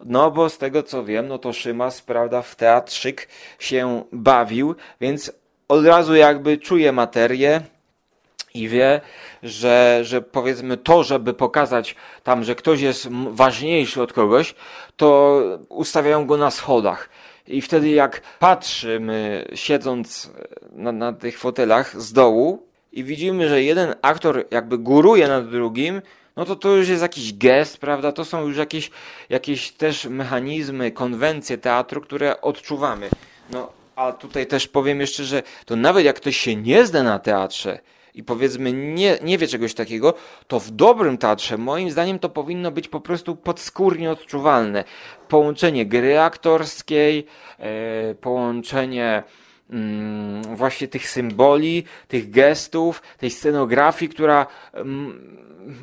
[0.05, 3.27] no bo z tego co wiem, no to Szymas, prawda, w teatrzyk
[3.59, 5.31] się bawił, więc
[5.67, 7.61] od razu jakby czuje materię
[8.53, 9.01] i wie,
[9.43, 14.55] że, że powiedzmy to, żeby pokazać tam, że ktoś jest ważniejszy od kogoś,
[14.97, 17.09] to ustawiają go na schodach.
[17.47, 20.31] I wtedy jak patrzymy, siedząc
[20.71, 26.01] na, na tych fotelach z dołu, i widzimy, że jeden aktor jakby góruje nad drugim,
[26.35, 28.11] no to to już jest jakiś gest, prawda?
[28.11, 28.91] To są już jakieś,
[29.29, 33.09] jakieś też mechanizmy, konwencje teatru, które odczuwamy.
[33.49, 37.19] No, a tutaj też powiem jeszcze, że to nawet jak ktoś się nie zna na
[37.19, 37.79] teatrze
[38.15, 40.13] i powiedzmy nie, nie wie czegoś takiego,
[40.47, 44.83] to w dobrym teatrze moim zdaniem to powinno być po prostu podskórnie odczuwalne.
[45.27, 47.25] Połączenie gry aktorskiej,
[47.59, 49.23] e, połączenie
[49.69, 55.37] Mm, właśnie tych symboli, tych gestów, tej scenografii, która, mm,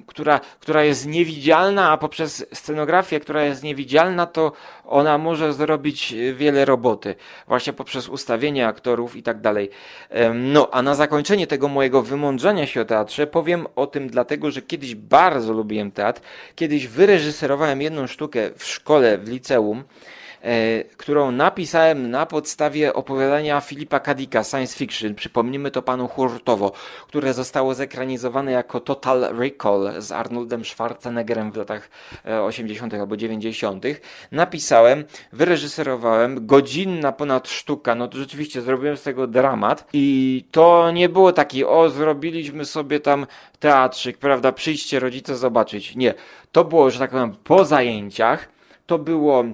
[0.07, 4.53] która, która jest niewidzialna, a poprzez scenografię, która jest niewidzialna, to
[4.85, 7.15] ona może zrobić wiele roboty,
[7.47, 9.71] właśnie poprzez ustawienie aktorów i tak dalej.
[10.35, 14.63] No, a na zakończenie tego mojego wymądrzenia się o teatrze powiem o tym dlatego, że
[14.63, 16.21] kiedyś bardzo lubiłem teatr,
[16.55, 19.85] kiedyś wyreżyserowałem jedną sztukę w szkole, w liceum, E,
[20.97, 26.73] którą napisałem na podstawie opowiadania Filipa Kadika, science fiction, przypomnijmy to panu hurtowo,
[27.09, 31.91] które zostało zekranizowane jako Total Recall z Arnoldem Schwarzeneggerem w latach
[32.43, 32.95] 80.
[32.95, 33.85] E, albo 90.
[34.33, 41.09] Napisałem, wyreżyserowałem, godzinna ponad sztuka, no to rzeczywiście zrobiłem z tego dramat i to nie
[41.09, 43.27] było taki, o zrobiliśmy sobie tam
[43.59, 45.97] teatrzyk, prawda, przyjdźcie rodzice zobaczyć.
[45.97, 46.15] Nie,
[46.53, 48.49] to było, że tak powiem, po zajęciach,
[48.87, 49.45] to było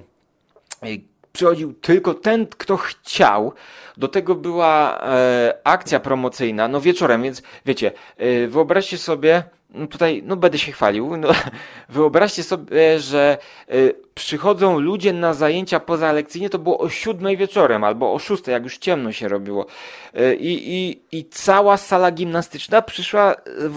[1.36, 3.53] przychodził tylko ten, kto chciał.
[3.97, 10.23] Do tego była e, akcja promocyjna, no wieczorem, więc wiecie, e, wyobraźcie sobie, no tutaj,
[10.27, 11.28] no będę się chwalił, no,
[11.89, 13.39] wyobraźcie sobie, że
[13.69, 13.74] e,
[14.15, 18.78] przychodzą ludzie na zajęcia pozalekcyjne, to było o siódmej wieczorem albo o szóstej, jak już
[18.78, 19.66] ciemno się robiło.
[20.15, 23.35] E, I, i, cała sala gimnastyczna przyszła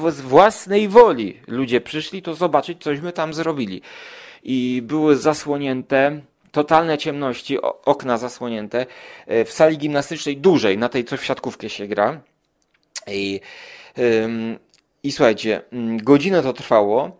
[0.09, 1.39] z własnej woli.
[1.47, 3.81] Ludzie przyszli to zobaczyć, cośmy tam zrobili.
[4.43, 6.21] I były zasłonięte
[6.51, 8.85] totalne ciemności, okna zasłonięte,
[9.27, 12.21] e, w sali gimnastycznej dużej, na tej co w siatkówkę się gra.
[13.07, 13.41] I,
[15.03, 17.11] i słuchajcie, mm, godzinę to trwało,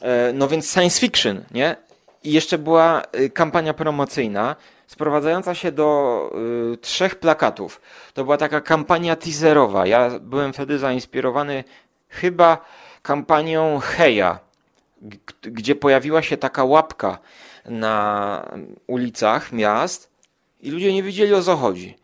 [0.00, 1.76] e, no więc science fiction, nie?
[2.24, 4.56] I jeszcze była e, kampania promocyjna,
[4.86, 6.30] sprowadzająca się do
[6.74, 7.80] y, trzech plakatów.
[8.14, 9.86] To była taka kampania teaserowa.
[9.86, 11.64] Ja byłem wtedy zainspirowany
[12.08, 12.64] chyba
[13.02, 14.38] kampanią Heja,
[15.42, 17.18] gdzie pojawiła się taka łapka
[17.64, 18.48] na
[18.86, 20.10] ulicach miast
[20.60, 21.96] i ludzie nie wiedzieli o co chodzi.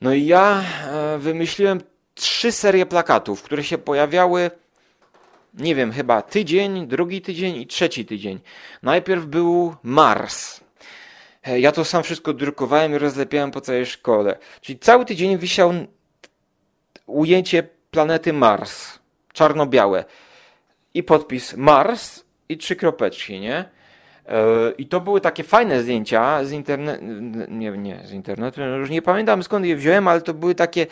[0.00, 1.80] No i ja e, wymyśliłem
[2.14, 4.50] trzy serie plakatów, które się pojawiały,
[5.54, 8.40] nie wiem, chyba tydzień, drugi tydzień i trzeci tydzień.
[8.82, 10.60] Najpierw był Mars.
[11.42, 14.38] E, ja to sam wszystko drukowałem i rozlepiałem po całej szkole.
[14.60, 15.72] Czyli cały tydzień wisiał
[17.06, 18.98] ujęcie planety Mars,
[19.32, 20.04] czarno-białe.
[20.94, 23.79] I podpis Mars i trzy kropeczki, nie?
[24.30, 27.04] E, I to były takie fajne zdjęcia z internetu,
[27.48, 30.86] nie, nie z internetu, no już nie pamiętam skąd je wziąłem, ale to były takie,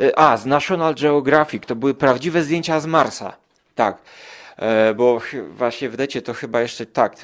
[0.00, 3.36] e, a z National Geographic, to były prawdziwe zdjęcia z Marsa.
[3.74, 3.98] Tak,
[4.56, 5.20] e, bo
[5.50, 7.16] właśnie w decie to chyba jeszcze tak,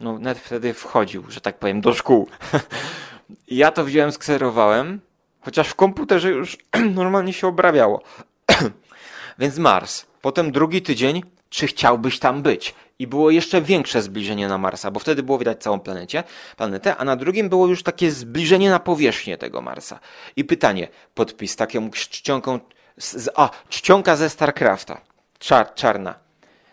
[0.00, 2.28] no net wtedy wchodził, że tak powiem, do szkół.
[3.48, 5.00] ja to wziąłem, skserowałem,
[5.40, 6.56] chociaż w komputerze już
[6.94, 8.02] normalnie się obrabiało.
[9.38, 10.06] Więc Mars.
[10.22, 12.74] Potem drugi tydzień, czy chciałbyś tam być?
[12.98, 16.24] I było jeszcze większe zbliżenie na Marsa, bo wtedy było widać całą planecie,
[16.56, 20.00] planetę, a na drugim było już takie zbliżenie na powierzchnię tego Marsa.
[20.36, 22.60] I pytanie, podpis taką czcionką,
[22.96, 25.00] z, a, czcionka ze StarCrafta,
[25.38, 26.14] czar, czarna.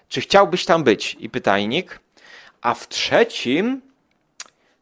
[0.10, 1.18] czy chciałbyś tam być?
[1.20, 2.00] I pytajnik.
[2.62, 3.82] A w trzecim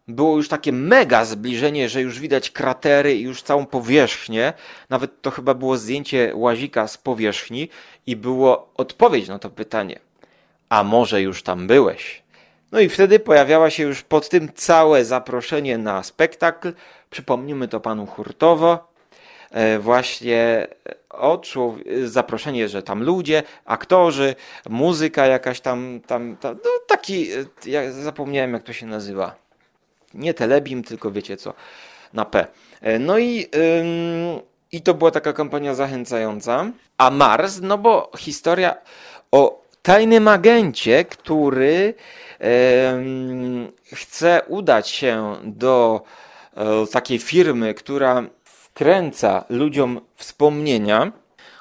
[0.07, 4.53] było już takie mega zbliżenie, że już widać kratery i już całą powierzchnię.
[4.89, 7.69] Nawet to chyba było zdjęcie łazika z powierzchni
[8.05, 9.99] i było odpowiedź na to pytanie.
[10.73, 12.23] A może już tam byłeś?
[12.71, 16.73] No i wtedy pojawiała się już pod tym całe zaproszenie na spektakl.
[17.09, 18.87] Przypomnimy to panu hurtowo.
[19.51, 20.67] E, właśnie
[21.09, 21.41] o
[22.03, 24.35] zaproszenie, że tam ludzie, aktorzy,
[24.69, 29.35] muzyka jakaś tam, tam, tam no taki, e, ja zapomniałem jak to się nazywa.
[30.13, 31.53] Nie telebim, tylko wiecie co,
[32.13, 32.47] na P.
[32.81, 33.47] E, no i,
[34.71, 36.65] i to była taka kampania zachęcająca.
[36.97, 38.75] A Mars, no bo historia
[39.31, 41.93] o tajnym agencie, który
[43.93, 46.01] chce udać się do
[46.91, 51.11] takiej firmy, która wkręca ludziom wspomnienia,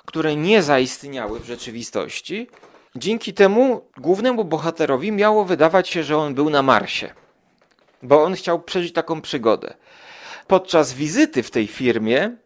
[0.05, 2.49] które nie zaistniały w rzeczywistości.
[2.97, 7.15] Dzięki temu głównemu bohaterowi miało wydawać się, że on był na Marsie,
[8.03, 9.75] bo on chciał przeżyć taką przygodę.
[10.47, 12.37] Podczas wizyty w tej firmie,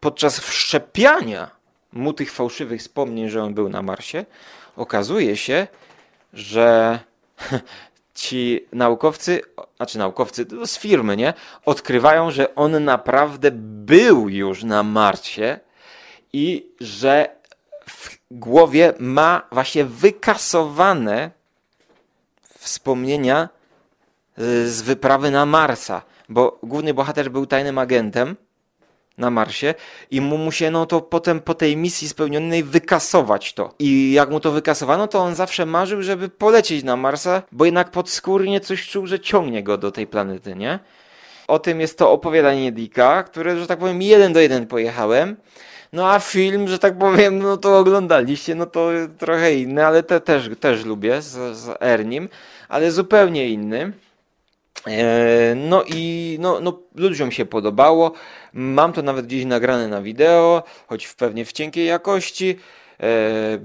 [0.00, 1.50] podczas wszczepiania
[1.92, 4.24] mu tych fałszywych wspomnień, że on był na Marsie,
[4.78, 5.66] okazuje się,
[6.32, 6.98] że
[8.14, 9.40] ci naukowcy,
[9.76, 11.34] znaczy naukowcy z firmy, nie?
[11.64, 15.58] Odkrywają, że on naprawdę był już na Marsie
[16.32, 17.36] i że
[17.86, 21.30] w głowie ma właśnie wykasowane
[22.58, 23.48] wspomnienia
[24.66, 28.36] z wyprawy na Marsa, bo główny bohater był tajnym agentem
[29.18, 29.74] na Marsie
[30.10, 33.74] i mu musiano to potem po tej misji spełnionej wykasować to.
[33.78, 37.90] I jak mu to wykasowano, to on zawsze marzył, żeby polecieć na Marsa, bo jednak
[37.90, 40.78] podskórnie coś czuł, że ciągnie go do tej planety, nie?
[41.48, 45.36] O tym jest to opowiadanie Dicka, które, że tak powiem, jeden do jeden pojechałem.
[45.92, 50.20] No a film, że tak powiem, no to oglądaliście, no to trochę inny, ale te
[50.20, 52.28] też, też lubię z, z Ernim,
[52.68, 53.92] ale zupełnie inny.
[54.86, 58.12] E, no i no, no, ludziom się podobało.
[58.52, 62.56] Mam to nawet gdzieś nagrane na wideo, choć w pewnie w cienkiej jakości.
[63.00, 63.58] E,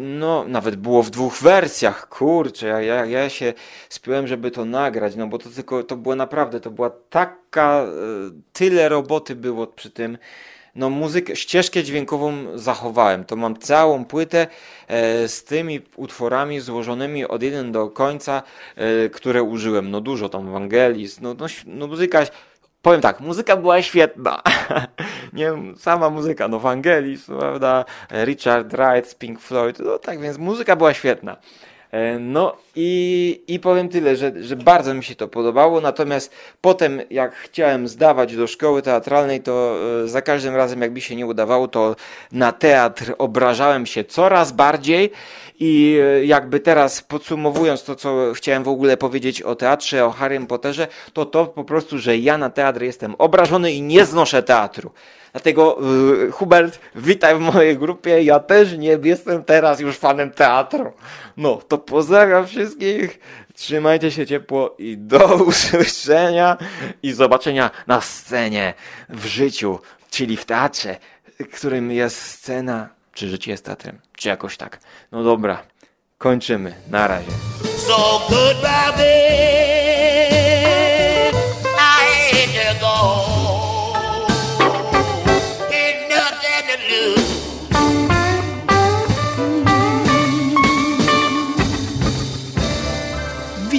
[0.00, 2.08] no, nawet było w dwóch wersjach.
[2.08, 3.54] Kurczę, ja, ja, się
[3.88, 7.86] spiłem, żeby to nagrać, no bo to tylko to było naprawdę, to była taka, e,
[8.52, 10.18] tyle roboty było przy tym
[10.76, 13.24] no muzykę, ścieżkę dźwiękową zachowałem.
[13.24, 14.46] To mam całą płytę
[14.88, 18.42] e, z tymi utworami złożonymi od jeden do końca,
[18.76, 19.90] e, które użyłem.
[19.90, 22.22] No dużo tam Wangelis, no, no, no muzyka
[22.86, 24.42] powiem tak, muzyka była świetna.
[25.32, 27.84] nie sama muzyka, no Wangelis, prawda,
[28.24, 31.36] Richard Wright, Pink Floyd, no tak więc muzyka była świetna.
[31.90, 37.00] E, no i, i powiem tyle, że, że bardzo mi się to podobało, natomiast potem
[37.10, 41.26] jak chciałem zdawać do szkoły teatralnej, to e, za każdym razem jak mi się nie
[41.26, 41.96] udawało, to
[42.32, 45.12] na teatr obrażałem się coraz bardziej
[45.58, 50.46] i e, jakby teraz podsumowując to, co chciałem w ogóle powiedzieć o teatrze, o Harrym
[50.46, 54.90] Potterze, to to po prostu, że ja na teatr jestem obrażony i nie znoszę teatru.
[55.32, 55.78] Dlatego
[56.18, 58.22] yy, Hubert, witaj w mojej grupie.
[58.22, 60.92] Ja też nie jestem teraz już fanem teatru.
[61.36, 63.20] No, to pozdrawiam wszystkich.
[63.54, 66.56] Trzymajcie się ciepło i do usłyszenia
[67.02, 68.74] i zobaczenia na scenie
[69.08, 69.78] w życiu,
[70.10, 70.96] czyli w teatrze,
[71.52, 74.80] którym jest scena, czy życie jest teatrem, czy jakoś tak.
[75.12, 75.62] No dobra,
[76.18, 76.74] kończymy.
[76.90, 77.30] Na razie.
[77.86, 79.75] So goodbye,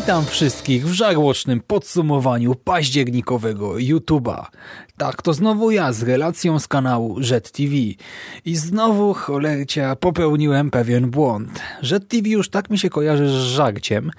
[0.07, 4.45] Witam wszystkich w żarłocznym podsumowaniu październikowego YouTube'a.
[4.97, 7.21] Tak, to znowu ja z relacją z kanału
[7.51, 7.73] TV.
[8.45, 11.61] I znowu, cholercia, popełniłem pewien błąd.
[12.09, 14.11] TV już tak mi się kojarzy z żarciem,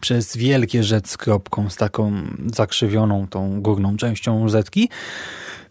[0.00, 2.12] przez wielkie rzec z kropką, z taką
[2.54, 4.88] zakrzywioną tą górną częścią zetki,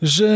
[0.02, 0.28] że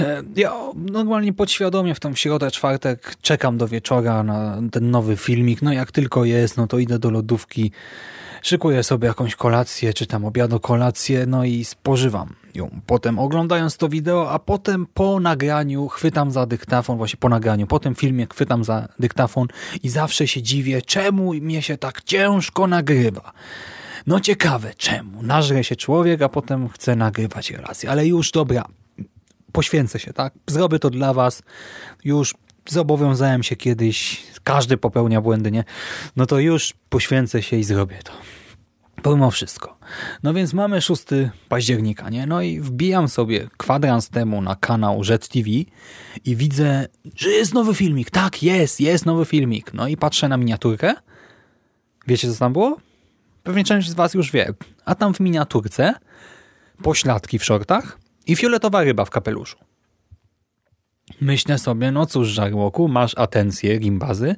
[0.00, 5.62] e, ja normalnie podświadomie w tą środę, czwartek czekam do wieczora na ten nowy filmik.
[5.62, 7.72] No jak tylko jest, no to idę do lodówki
[8.42, 12.80] Szykuję sobie jakąś kolację, czy tam obiadu kolację, no i spożywam ją.
[12.86, 17.78] Potem oglądając to wideo, a potem po nagraniu chwytam za dyktafon, właśnie po nagraniu, po
[17.78, 19.48] tym filmie chwytam za dyktafon
[19.82, 23.32] i zawsze się dziwię, czemu mnie się tak ciężko nagrywa.
[24.06, 25.22] No ciekawe, czemu?
[25.22, 27.90] Nażre się człowiek, a potem chce nagrywać relacje.
[27.90, 28.64] Ale już, dobra,
[29.52, 30.34] poświęcę się, tak?
[30.46, 31.42] Zrobię to dla was.
[32.04, 32.34] Już
[32.68, 35.64] zobowiązałem się kiedyś, każdy popełnia błędy, nie?
[36.16, 38.12] No to już poświęcę się i zrobię to.
[39.02, 39.78] Pomimo wszystko.
[40.22, 41.02] No więc mamy 6
[41.48, 42.26] października, nie?
[42.26, 45.50] No i wbijam sobie kwadrans temu na kanał Jet TV
[46.24, 46.86] i widzę,
[47.16, 48.10] że jest nowy filmik.
[48.10, 49.74] Tak, jest, jest nowy filmik.
[49.74, 50.94] No i patrzę na miniaturkę
[52.08, 52.76] Wiecie, co tam było?
[53.42, 54.52] Pewnie część z was już wie.
[54.84, 55.94] A tam w miniaturce
[56.82, 59.56] pośladki w shortach i fioletowa ryba w kapeluszu.
[61.20, 64.36] Myślę sobie, no cóż, Żarłoku, masz atencję gimbazy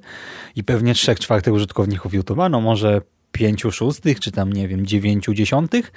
[0.56, 3.00] i pewnie trzech czwartych użytkowników YouTube'a, no może
[3.32, 5.92] pięciu szóstych, czy tam, nie wiem, dziewięciu dziesiątych.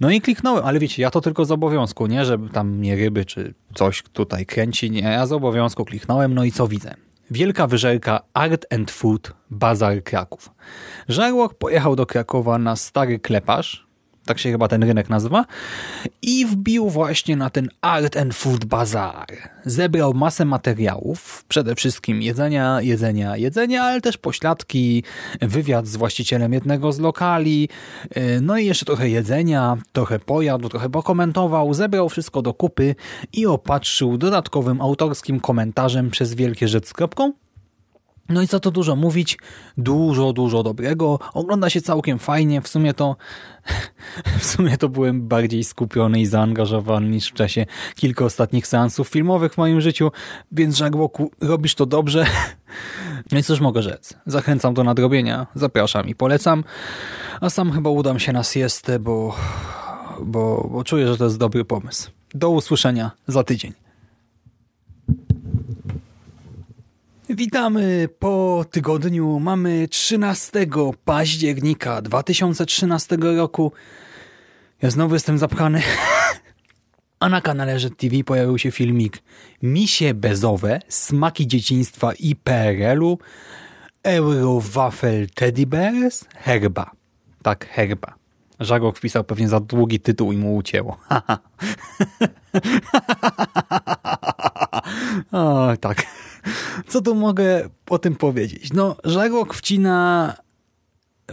[0.00, 3.24] No i kliknąłem, ale wiecie, ja to tylko z obowiązku, nie, żeby tam mnie ryby,
[3.24, 6.94] czy coś tutaj kręci, nie, ja z obowiązku kliknąłem, no i co widzę?
[7.30, 10.50] Wielka wyżerka Art and Food Bazar Kraków.
[11.08, 13.86] Żarłok pojechał do Krakowa na stary kleparz,
[14.24, 15.44] tak się chyba ten rynek nazywa,
[16.22, 19.26] i wbił właśnie na ten Art and Food Bazaar.
[19.64, 25.04] Zebrał masę materiałów, przede wszystkim jedzenia, jedzenia, jedzenia, ale też pośladki,
[25.40, 27.68] wywiad z właścicielem jednego z lokali,
[28.16, 32.94] y, no i jeszcze trochę jedzenia, trochę pojadł, trochę pokomentował, zebrał wszystko do kupy
[33.32, 37.32] i opatrzył dodatkowym autorskim komentarzem przez wielkie rzecz z kropką,
[38.28, 39.38] no i co to dużo mówić,
[39.76, 41.18] dużo, dużo dobrego.
[41.34, 43.16] Ogląda się całkiem fajnie, w sumie to
[44.38, 49.54] w sumie to byłem bardziej skupiony i zaangażowany niż w czasie kilku ostatnich seansów filmowych
[49.54, 50.10] w moim życiu,
[50.52, 52.26] więc Żagłoku, robisz to dobrze.
[53.32, 56.64] No i cóż mogę rzec, zachęcam do nadrobienia, zapraszam i polecam,
[57.40, 59.36] a sam chyba udam się na siestę, bo,
[60.22, 62.10] bo, bo czuję, że to jest dobry pomysł.
[62.34, 63.81] Do usłyszenia za tydzień.
[67.34, 69.40] Witamy po tygodniu.
[69.40, 70.66] Mamy 13
[71.04, 73.72] października 2013 roku.
[74.82, 75.82] Ja znowu jestem zapchany.
[77.20, 79.22] A na kanale TV pojawił się filmik
[79.62, 83.18] Misie bezowe, smaki dzieciństwa i PRL-u,
[84.02, 86.90] Eurowafel Teddy Bears, herba.
[87.42, 88.14] Tak, herba.
[88.60, 90.98] Żarok wpisał pewnie za długi tytuł i mu ucięło.
[95.32, 96.06] o, tak.
[96.88, 98.72] Co tu mogę o tym powiedzieć?
[98.72, 100.34] No, Żarłok wcina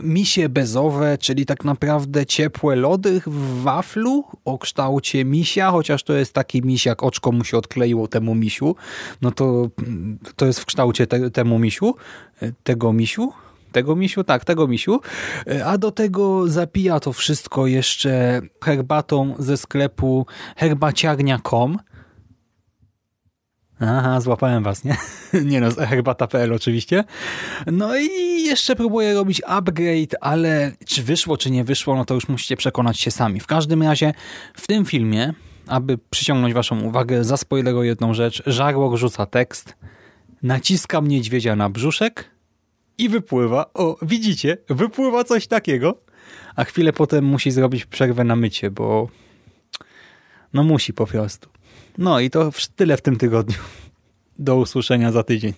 [0.03, 6.33] misie bezowe, czyli tak naprawdę ciepłe lody w waflu o kształcie misia, chociaż to jest
[6.33, 8.75] taki misiak, oczko mu się odkleiło temu misiu,
[9.21, 9.69] no to
[10.35, 11.95] to jest w kształcie te, temu misiu,
[12.63, 13.31] tego misiu,
[13.71, 14.23] tego misiu?
[14.23, 14.99] Tak, tego misiu.
[15.65, 20.25] A do tego zapija to wszystko jeszcze herbatą ze sklepu
[20.55, 21.77] herbaciarnia.com.
[23.79, 24.97] Aha, złapałem was, nie?
[25.51, 27.03] nie no, z herbata.pl oczywiście.
[27.67, 32.27] No i jeszcze próbuję robić upgrade, ale czy wyszło, czy nie wyszło, no to już
[32.27, 33.39] musicie przekonać się sami.
[33.39, 34.13] W każdym razie
[34.53, 35.33] w tym filmie,
[35.67, 38.43] aby przyciągnąć waszą uwagę, zaspoileruję jedną rzecz.
[38.45, 39.75] Żarłok rzuca tekst,
[40.43, 42.29] naciskam niedźwiedzia na brzuszek
[42.97, 43.65] i wypływa.
[43.73, 44.57] O, widzicie?
[44.69, 46.01] Wypływa coś takiego.
[46.55, 49.09] A chwilę potem musi zrobić przerwę na mycie, bo
[50.53, 51.49] no musi po prostu.
[51.99, 53.57] No i to tyle w tym tygodniu.
[54.39, 55.53] Do usłyszenia za tydzień.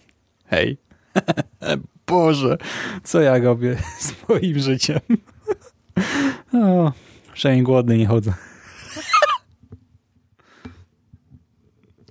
[0.45, 0.77] Hej.
[2.07, 2.57] Boże,
[3.03, 4.99] co ja robię z moim życiem?
[6.53, 6.91] o,
[7.34, 8.34] przynajmniej głodny nie chodzę.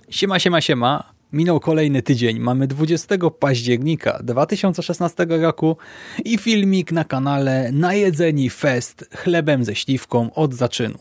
[0.09, 1.13] Siema, siema, siema.
[1.33, 2.39] Minął kolejny tydzień.
[2.39, 5.77] Mamy 20 października 2016 roku
[6.25, 10.99] i filmik na kanale Najedzeni Fest chlebem ze śliwką od zaczynu.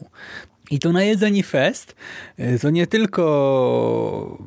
[0.71, 1.95] I to Najedzeni Fest
[2.37, 4.39] e, to nie tylko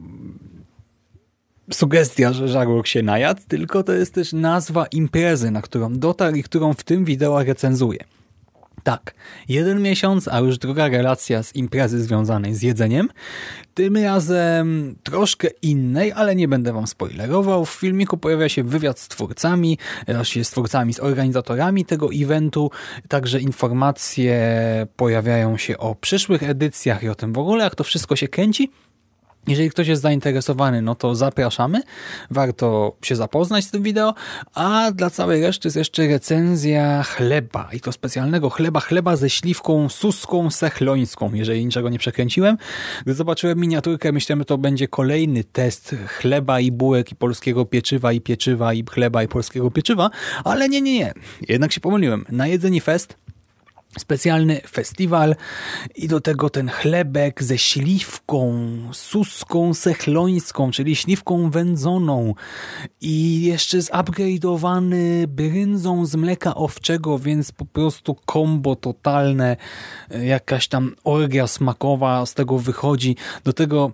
[1.71, 6.43] sugestia, że żarłok się najadł, tylko to jest też nazwa imprezy, na którą dotarł i
[6.43, 7.99] którą w tym wideo recenzuję.
[8.83, 9.13] Tak,
[9.49, 13.09] jeden miesiąc, a już druga relacja z imprezy związanej z jedzeniem.
[13.73, 17.65] Tym razem troszkę innej, ale nie będę wam spoilerował.
[17.65, 19.77] W filmiku pojawia się wywiad z twórcami,
[20.07, 22.71] właściwie z twórcami, z organizatorami tego eventu.
[23.07, 24.37] Także informacje
[24.95, 28.69] pojawiają się o przyszłych edycjach i o tym w ogóle, jak to wszystko się kręci.
[29.47, 31.81] Jeżeli ktoś jest zainteresowany, no to zapraszamy.
[32.31, 34.13] Warto się zapoznać z tym wideo.
[34.53, 37.69] A dla całej reszty jest jeszcze recenzja chleba.
[37.73, 38.79] I to specjalnego chleba.
[38.79, 42.57] Chleba ze śliwką suską sechlońską, jeżeli niczego nie przekręciłem.
[43.03, 48.21] Gdy zobaczyłem miniaturkę, myślałem, to będzie kolejny test chleba i bułek i polskiego pieczywa i
[48.21, 50.09] pieczywa i chleba i polskiego pieczywa.
[50.43, 51.13] Ale nie, nie, nie.
[51.49, 52.25] Jednak się pomyliłem.
[52.29, 53.17] Na jedzenie fest
[53.99, 55.35] specjalny festiwal
[55.95, 58.53] i do tego ten chlebek ze śliwką,
[58.93, 62.35] suską sechlońską, czyli śliwką wędzoną
[63.01, 69.57] i jeszcze zupgrade'owany bryndzą z mleka owczego, więc po prostu kombo totalne,
[70.23, 73.15] jakaś tam orgia smakowa z tego wychodzi.
[73.43, 73.91] Do tego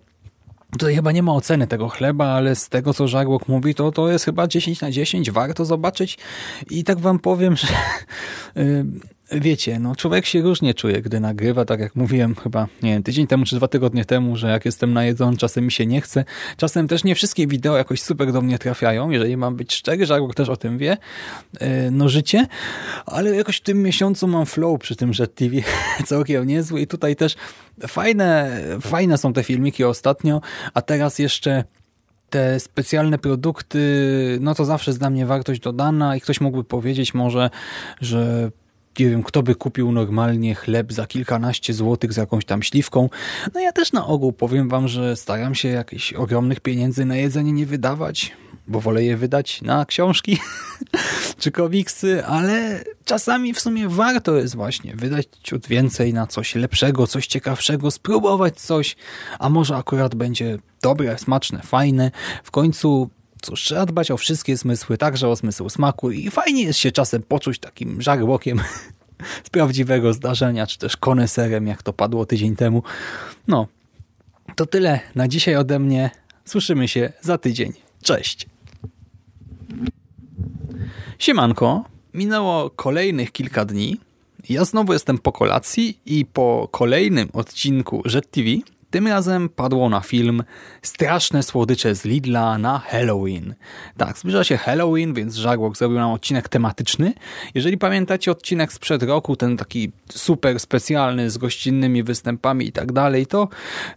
[0.72, 4.10] Tutaj chyba nie ma oceny tego chleba, ale z tego, co Żarłok mówi, to to
[4.10, 5.32] jest chyba 10 na 10.
[5.32, 6.18] Warto zobaczyć.
[6.70, 7.68] I tak wam powiem, że
[9.32, 13.28] wiecie, no człowiek się różnie czuje, gdy nagrywa, tak jak mówiłem chyba, nie wiem, tydzień
[13.28, 16.26] temu czy dwa tygodnie temu, że jak jestem najedzony, czasem mi się nie chce.
[16.58, 20.36] Czasem też nie wszystkie wideo jakoś super do mnie trafiają, jeżeli mam być szczery, Żarłok
[20.36, 20.98] też o tym wie,
[21.60, 22.48] e, no życie,
[23.06, 25.56] ale jakoś w tym miesiącu mam flow przy tym, że TV
[26.06, 27.36] całkiem niezły i tutaj też
[27.88, 30.42] fajne, fajne są te filmiki ostatnio,
[30.74, 31.64] a teraz jeszcze
[32.30, 33.80] te specjalne produkty,
[34.42, 37.50] no to zawsze jest dla mnie wartość dodana i ktoś mógłby powiedzieć może,
[38.02, 38.52] że
[38.99, 43.10] nie wiem, kto by kupił normalnie chleb za kilkanaście złotych z jakąś tam śliwką.
[43.53, 47.52] No ja też na ogół powiem wam, że staram się jakichś ogromnych pieniędzy na jedzenie
[47.52, 48.32] nie wydawać,
[48.68, 50.38] bo wolę je wydać na książki
[51.40, 57.07] czy komiksy, ale czasami w sumie warto jest właśnie wydać ciut więcej na coś lepszego,
[57.07, 58.95] coś ciekawszego, spróbować coś,
[59.40, 62.11] a może akurat będzie dobre, smaczne, fajne.
[62.44, 63.10] W końcu
[63.41, 67.24] cóż, trzeba dbać o wszystkie zmysły, także o zmysł smaku i fajnie jest się czasem
[67.24, 68.61] poczuć takim żarłokiem
[69.45, 72.84] z prawdziwego zdarzenia, czy też koneserem, jak to padło tydzień temu.
[73.48, 73.68] No,
[74.56, 76.10] to tyle na dzisiaj ode mnie.
[76.45, 77.74] Słyszymy się za tydzień.
[78.03, 78.48] Cześć!
[81.20, 83.99] Siemanko, minęło kolejnych kilka dni.
[84.49, 88.49] Ja znowu jestem po kolacji i po kolejnym odcinku Jet TV
[88.90, 90.44] tym razem padło na film
[90.82, 93.56] Straszne słodycze z Lidla na Halloween.
[93.98, 97.14] Tak, zbliża się Halloween, więc Żarłok zrobił nam odcinek tematyczny.
[97.56, 103.26] Jeżeli pamiętacie odcinek sprzed roku, ten taki super specjalny z gościnnymi występami i tak dalej,
[103.26, 103.48] to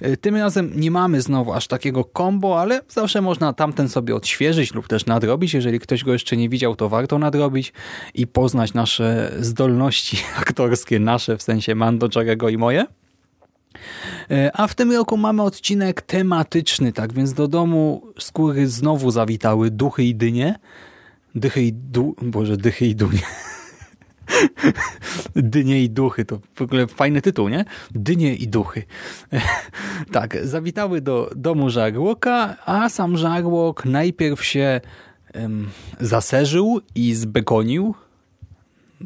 [0.02, 4.74] y, tym razem nie mamy znowu aż takiego combo, ale zawsze można tamten sobie odświeżyć
[4.74, 5.54] lub też nadrobić.
[5.54, 7.72] Jeżeli ktoś go jeszcze nie widział, to warto nadrobić
[8.14, 12.86] i poznać nasze zdolności aktorskie, nasze w sensie Mando, Jarego i moje.
[14.30, 19.70] E, a w tym roku mamy odcinek tematyczny, tak więc do domu skóry znowu zawitały
[19.70, 20.58] duchy i dynie.
[21.34, 22.14] Dychy i du...
[22.22, 23.22] Boże, dychy i dunie.
[25.36, 27.64] Dynie i duchy, to w ogóle fajny tytuł, nie?
[27.90, 28.82] Dynie i duchy.
[30.12, 34.80] tak, zawitały do domu żarłoka, a sam żarłok najpierw się
[35.34, 37.94] um, zaserzył i zbegonił,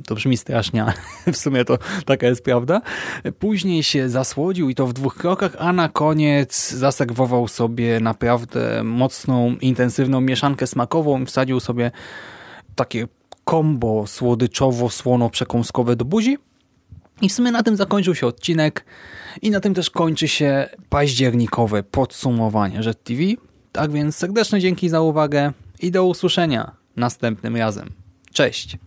[0.06, 0.93] to brzmi strasznie, ale
[1.32, 2.81] w sumie to taka jest prawda.
[3.39, 9.56] Później się zasłodził i to w dwóch krokach, a na koniec zaserwował sobie naprawdę mocną,
[9.60, 11.90] intensywną mieszankę smakową i wsadził sobie
[12.74, 13.09] takie
[13.44, 16.39] kombo słodyczowo-słono-przekąskowe do buzi.
[17.23, 18.85] I w sumie na tym zakończył się odcinek
[19.43, 23.23] i na tym też kończy się październikowe podsumowanie Jet TV.
[23.73, 27.90] Tak więc serdeczne dzięki za uwagę i do usłyszenia następnym razem.
[28.32, 28.78] Cześć!